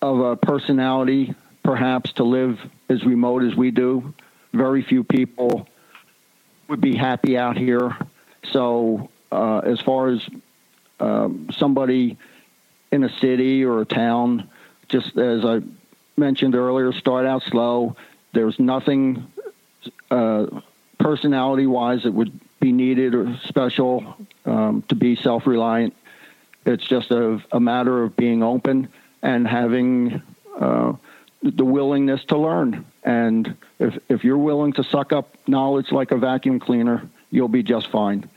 of 0.00 0.20
a 0.20 0.36
personality, 0.36 1.34
perhaps, 1.62 2.12
to 2.14 2.24
live 2.24 2.60
as 2.88 3.04
remote 3.04 3.42
as 3.44 3.54
we 3.54 3.70
do. 3.70 4.14
Very 4.52 4.82
few 4.82 5.02
people 5.04 5.68
would 6.68 6.80
be 6.80 6.96
happy 6.96 7.36
out 7.36 7.56
here. 7.56 7.96
So, 8.50 9.10
uh, 9.30 9.58
as 9.58 9.80
far 9.80 10.08
as 10.08 10.28
um, 11.00 11.48
somebody 11.52 12.18
in 12.90 13.04
a 13.04 13.08
city 13.20 13.64
or 13.64 13.80
a 13.80 13.84
town, 13.84 14.48
just 14.88 15.16
as 15.16 15.44
I 15.44 15.60
mentioned 16.16 16.54
earlier, 16.54 16.92
start 16.92 17.26
out 17.26 17.42
slow. 17.42 17.96
There's 18.32 18.58
nothing 18.58 19.26
uh, 20.10 20.46
personality 21.02 21.66
wise 21.66 22.04
that 22.04 22.12
would 22.12 22.38
be 22.60 22.72
needed 22.72 23.14
or 23.14 23.36
special 23.44 24.16
um, 24.46 24.82
to 24.88 24.94
be 24.94 25.16
self 25.16 25.46
reliant. 25.46 25.94
It's 26.64 26.84
just 26.84 27.10
a, 27.10 27.42
a 27.50 27.58
matter 27.58 28.04
of 28.04 28.16
being 28.16 28.42
open 28.42 28.88
and 29.20 29.46
having 29.46 30.22
uh, 30.58 30.92
the 31.42 31.64
willingness 31.64 32.24
to 32.26 32.38
learn. 32.38 32.86
And 33.02 33.56
if, 33.80 33.98
if 34.08 34.22
you're 34.22 34.38
willing 34.38 34.72
to 34.74 34.84
suck 34.84 35.12
up 35.12 35.36
knowledge 35.48 35.90
like 35.90 36.12
a 36.12 36.16
vacuum 36.16 36.60
cleaner, 36.60 37.08
you'll 37.30 37.48
be 37.48 37.64
just 37.64 37.90
fine. 37.90 38.30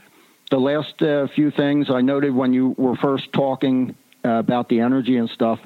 The 0.50 0.60
last 0.60 1.02
uh, 1.04 1.28
few 1.28 1.52
things 1.52 1.92
I 1.92 2.02
noted 2.02 2.34
when 2.34 2.52
you 2.52 2.74
were 2.78 2.96
first 2.96 3.32
talking 3.32 3.96
uh, 4.24 4.30
about 4.30 4.70
the 4.70 4.80
energy 4.80 5.18
and 5.18 5.30
stuff, 5.30 5.60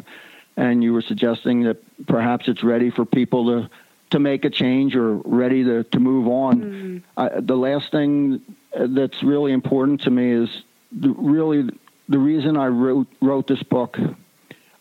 and 0.57 0.83
you 0.83 0.91
were 0.91 1.01
suggesting 1.01 1.63
that 1.63 1.77
perhaps 2.07 2.49
it's 2.49 2.63
ready 2.63 2.89
for 2.89 3.05
people 3.05 3.45
to 3.45 3.69
to 4.11 4.19
make 4.19 4.45
a 4.45 4.49
change 4.49 4.95
or 4.95 5.15
ready 5.17 5.63
to, 5.63 5.83
to 5.83 5.99
move 5.99 6.27
on. 6.27 6.61
Mm. 6.61 7.03
I, 7.17 7.39
the 7.39 7.55
last 7.55 7.91
thing 7.91 8.41
that's 8.73 9.23
really 9.23 9.51
important 9.51 10.01
to 10.01 10.09
me 10.09 10.31
is 10.31 10.63
the, 10.91 11.09
really 11.09 11.69
the 12.07 12.19
reason 12.19 12.57
I 12.57 12.67
wrote 12.67 13.07
wrote 13.21 13.47
this 13.47 13.63
book. 13.63 13.97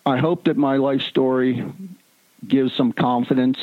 I 0.06 0.16
hope 0.16 0.44
that 0.44 0.56
my 0.56 0.76
life 0.76 1.02
story 1.02 1.64
gives 2.46 2.72
some 2.74 2.92
confidence, 2.92 3.58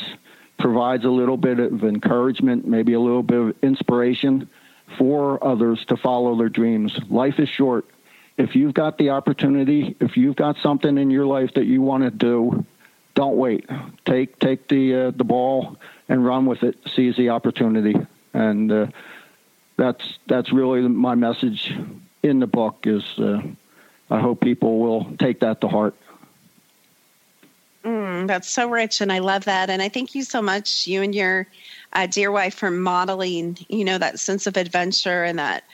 provides 0.58 1.04
a 1.04 1.10
little 1.10 1.36
bit 1.36 1.58
of 1.58 1.82
encouragement, 1.82 2.66
maybe 2.66 2.92
a 2.92 3.00
little 3.00 3.24
bit 3.24 3.40
of 3.40 3.56
inspiration 3.62 4.48
for 4.96 5.44
others 5.44 5.84
to 5.86 5.96
follow 5.96 6.36
their 6.36 6.48
dreams. 6.48 6.96
Life 7.10 7.40
is 7.40 7.48
short. 7.48 7.86
If 8.38 8.54
you've 8.54 8.74
got 8.74 8.98
the 8.98 9.10
opportunity, 9.10 9.96
if 9.98 10.16
you've 10.16 10.36
got 10.36 10.56
something 10.62 10.98
in 10.98 11.10
your 11.10 11.26
life 11.26 11.54
that 11.54 11.64
you 11.64 11.82
want 11.82 12.04
to 12.04 12.10
do, 12.10 12.64
don't 13.16 13.36
wait. 13.36 13.68
Take 14.04 14.38
take 14.38 14.68
the 14.68 14.94
uh, 14.94 15.10
the 15.10 15.24
ball 15.24 15.76
and 16.08 16.24
run 16.24 16.46
with 16.46 16.62
it. 16.62 16.76
Seize 16.94 17.16
the 17.16 17.30
opportunity, 17.30 17.96
and 18.32 18.70
uh, 18.70 18.86
that's 19.76 20.18
that's 20.28 20.52
really 20.52 20.82
my 20.82 21.16
message 21.16 21.74
in 22.22 22.38
the 22.38 22.46
book. 22.46 22.84
Is 22.84 23.02
uh, 23.18 23.42
I 24.10 24.20
hope 24.20 24.40
people 24.40 24.78
will 24.78 25.16
take 25.18 25.40
that 25.40 25.62
to 25.62 25.68
heart. 25.68 25.96
Mm, 27.84 28.26
that's 28.26 28.50
so 28.50 28.68
rich, 28.68 29.00
and 29.00 29.10
I 29.10 29.20
love 29.20 29.46
that. 29.46 29.70
And 29.70 29.80
I 29.80 29.88
thank 29.88 30.14
you 30.14 30.22
so 30.22 30.42
much, 30.42 30.86
you 30.86 31.02
and 31.02 31.14
your 31.14 31.46
uh, 31.94 32.06
dear 32.06 32.30
wife, 32.30 32.54
for 32.54 32.70
modeling, 32.70 33.56
you 33.68 33.84
know, 33.84 33.96
that 33.96 34.20
sense 34.20 34.46
of 34.46 34.56
adventure 34.56 35.24
and 35.24 35.38
that 35.38 35.64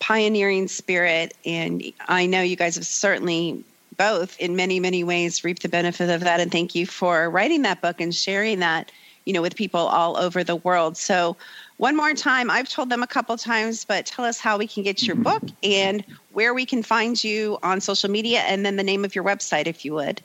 pioneering 0.00 0.66
spirit. 0.66 1.34
And 1.44 1.84
I 2.08 2.26
know 2.26 2.42
you 2.42 2.56
guys 2.56 2.74
have 2.74 2.86
certainly 2.86 3.64
both, 3.98 4.38
in 4.38 4.56
many, 4.56 4.80
many 4.80 5.04
ways, 5.04 5.44
reap 5.44 5.58
the 5.58 5.68
benefit 5.68 6.08
of 6.08 6.22
that. 6.22 6.40
And 6.40 6.50
thank 6.50 6.74
you 6.74 6.86
for 6.86 7.28
writing 7.28 7.62
that 7.62 7.82
book 7.82 8.00
and 8.00 8.14
sharing 8.14 8.60
that, 8.60 8.90
you 9.26 9.32
know, 9.32 9.42
with 9.42 9.56
people 9.56 9.80
all 9.80 10.16
over 10.16 10.42
the 10.42 10.56
world. 10.56 10.96
So, 10.96 11.36
one 11.76 11.96
more 11.96 12.14
time, 12.14 12.50
I've 12.50 12.68
told 12.68 12.90
them 12.90 13.04
a 13.04 13.06
couple 13.06 13.36
times, 13.36 13.84
but 13.84 14.04
tell 14.06 14.24
us 14.24 14.40
how 14.40 14.58
we 14.58 14.66
can 14.66 14.82
get 14.82 15.06
your 15.06 15.14
book 15.14 15.42
and 15.62 16.04
where 16.32 16.52
we 16.52 16.66
can 16.66 16.82
find 16.82 17.22
you 17.22 17.58
on 17.62 17.80
social 17.80 18.10
media, 18.10 18.40
and 18.40 18.66
then 18.66 18.76
the 18.76 18.82
name 18.82 19.04
of 19.04 19.14
your 19.14 19.22
website, 19.22 19.66
if 19.66 19.84
you 19.84 19.94
would. 19.94 20.20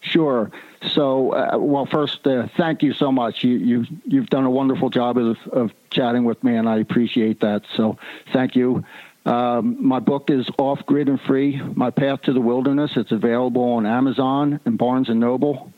Sure. 0.00 0.50
So, 0.90 1.32
uh, 1.32 1.56
well, 1.58 1.86
first, 1.86 2.26
uh, 2.26 2.48
thank 2.56 2.82
you 2.82 2.92
so 2.92 3.10
much. 3.10 3.42
You, 3.42 3.56
you, 3.56 3.86
you've 4.04 4.28
done 4.28 4.44
a 4.44 4.50
wonderful 4.50 4.90
job 4.90 5.16
of, 5.16 5.38
of 5.52 5.72
chatting 5.90 6.24
with 6.24 6.42
me, 6.44 6.56
and 6.56 6.68
I 6.68 6.78
appreciate 6.78 7.40
that. 7.40 7.62
So, 7.74 7.96
thank 8.32 8.54
you. 8.54 8.84
Um, 9.24 9.76
my 9.80 10.00
book 10.00 10.30
is 10.30 10.48
Off 10.58 10.84
Grid 10.86 11.08
and 11.08 11.20
Free: 11.20 11.60
My 11.74 11.90
Path 11.90 12.22
to 12.22 12.32
the 12.32 12.40
Wilderness. 12.40 12.92
It's 12.96 13.12
available 13.12 13.62
on 13.62 13.86
Amazon 13.86 14.60
and 14.64 14.76
Barnes 14.76 15.08
and 15.08 15.20
Noble. 15.20 15.72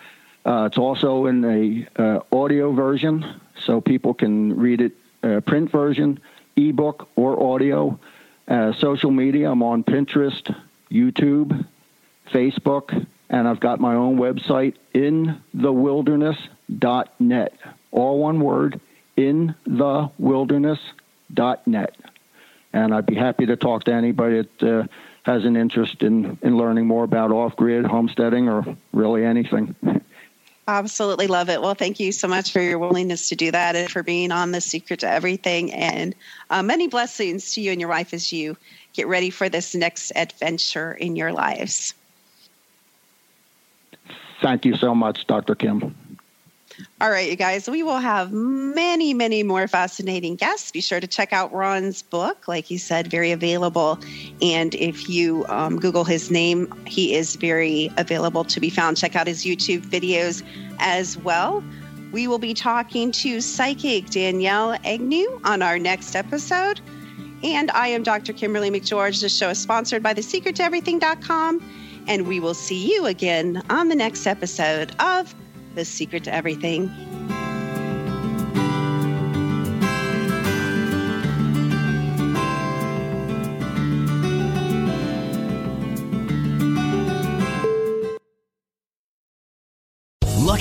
Uh, 0.45 0.65
it's 0.67 0.79
also 0.79 1.27
in 1.27 1.45
a 1.45 1.87
uh, 2.01 2.21
audio 2.33 2.73
version, 2.73 3.41
so 3.65 3.81
people 3.81 4.15
can 4.15 4.57
read 4.57 4.81
it 4.81 4.93
uh, 5.23 5.41
print 5.41 5.71
version, 5.71 6.21
ebook, 6.57 7.09
or 7.17 7.55
audio. 7.55 7.99
Uh, 8.49 8.73
social 8.75 9.11
media: 9.11 9.51
I'm 9.51 9.63
on 9.63 9.85
Pinterest, 9.85 10.55
YouTube, 10.91 11.67
Facebook 12.33 13.07
and 13.29 13.49
I've 13.49 13.59
got 13.61 13.81
my 13.81 13.95
own 13.95 14.19
website, 14.19 14.75
inthewilderness.net. 14.95 17.53
All 17.91 18.19
one 18.19 18.41
word, 18.41 18.81
inthewilderness.net. 19.17 21.97
And 22.77 22.93
I'd 22.93 23.07
be 23.07 23.14
happy 23.14 23.47
to 23.47 23.57
talk 23.57 23.85
to 23.85 23.93
anybody 23.95 24.43
that 24.43 24.62
uh, 24.62 24.87
has 25.22 25.47
an 25.47 25.57
interest 25.57 26.03
in, 26.03 26.39
in 26.43 26.59
learning 26.59 26.87
more 26.87 27.05
about 27.05 27.33
off 27.33 27.57
grid 27.57 27.87
homesteading 27.87 28.51
or 28.51 28.77
really 28.93 29.24
anything. 29.24 29.74
Absolutely 30.68 31.27
love 31.27 31.49
it. 31.49 31.62
Well, 31.62 31.74
thank 31.74 31.99
you 31.99 32.12
so 32.12 32.29
much 32.29 32.53
for 32.53 32.61
your 32.61 32.79
willingness 32.79 33.31
to 33.31 33.37
do 33.37 33.51
that 33.51 33.77
and 33.77 33.91
for 33.91 34.03
being 34.03 34.31
on 34.31 34.53
the 34.53 34.61
secret 34.61 35.01
to 35.01 35.09
everything. 35.09 35.72
And 35.72 36.14
uh, 36.51 36.62
many 36.62 36.87
blessings 36.87 37.55
to 37.55 37.62
you 37.62 37.72
and 37.72 37.81
your 37.81 37.89
wife 37.89 38.12
as 38.12 38.31
you 38.31 38.59
get 38.93 39.07
ready 39.07 39.31
for 39.31 39.49
this 39.49 39.74
next 39.74 40.12
adventure 40.14 40.93
in 40.93 41.16
your 41.16 41.33
lives. 41.33 41.95
Thank 44.43 44.66
you 44.66 44.77
so 44.77 44.95
much, 44.95 45.27
Dr. 45.27 45.55
Kim. 45.55 45.97
All 47.01 47.11
right, 47.11 47.29
you 47.31 47.37
guys, 47.37 47.68
we 47.68 47.83
will 47.83 47.99
have 47.99 48.33
many, 48.33 49.14
many 49.14 49.43
more 49.43 49.66
fascinating 49.68 50.37
guests. 50.37 50.70
Be 50.70 50.81
sure 50.81 51.01
to 51.01 51.07
check 51.07 51.33
out 51.33 51.53
Ron's 51.53 52.03
book. 52.03 52.49
Like 52.49 52.64
he 52.64 52.79
said, 52.79 53.07
very 53.07 53.33
available. 53.33 53.99
And 54.43 54.74
if 54.74 55.09
you 55.09 55.47
um, 55.49 55.79
Google 55.79 56.05
his 56.05 56.31
name, 56.31 56.72
he 56.87 57.14
is 57.14 57.37
very 57.37 57.91
available 57.97 58.45
to 58.45 58.61
be 58.61 58.70
found. 58.70 58.97
Check 58.97 59.16
out 59.16 59.27
his 59.27 59.45
YouTube 59.45 59.87
videos 59.87 60.43
as 60.79 61.16
well. 61.18 61.64
We 62.12 62.29
will 62.29 62.39
be 62.39 62.55
talking 62.55 63.11
to 63.12 63.41
psychic 63.41 64.11
Danielle 64.11 64.77
Agnew 64.85 65.41
on 65.45 65.62
our 65.62 65.79
next 65.79 66.14
episode. 66.14 66.81
And 67.43 67.70
I 67.72 67.89
am 67.89 68.03
Dr. 68.03 68.33
Kimberly 68.33 68.70
McGeorge. 68.70 69.20
The 69.20 69.29
show 69.29 69.51
is 69.51 69.59
sponsored 69.59 70.03
by 70.03 70.14
thesecrettoeverything.com. 70.14 72.05
And 72.09 72.27
we 72.27 72.41
will 72.41 72.55
see 72.55 72.95
you 72.95 73.07
again 73.07 73.62
on 73.68 73.89
the 73.89 73.97
next 73.97 74.27
episode 74.27 74.95
of 75.01 75.35
The 75.77 75.85
Secret 75.85 76.24
to 76.24 76.35
Everything. 76.35 77.06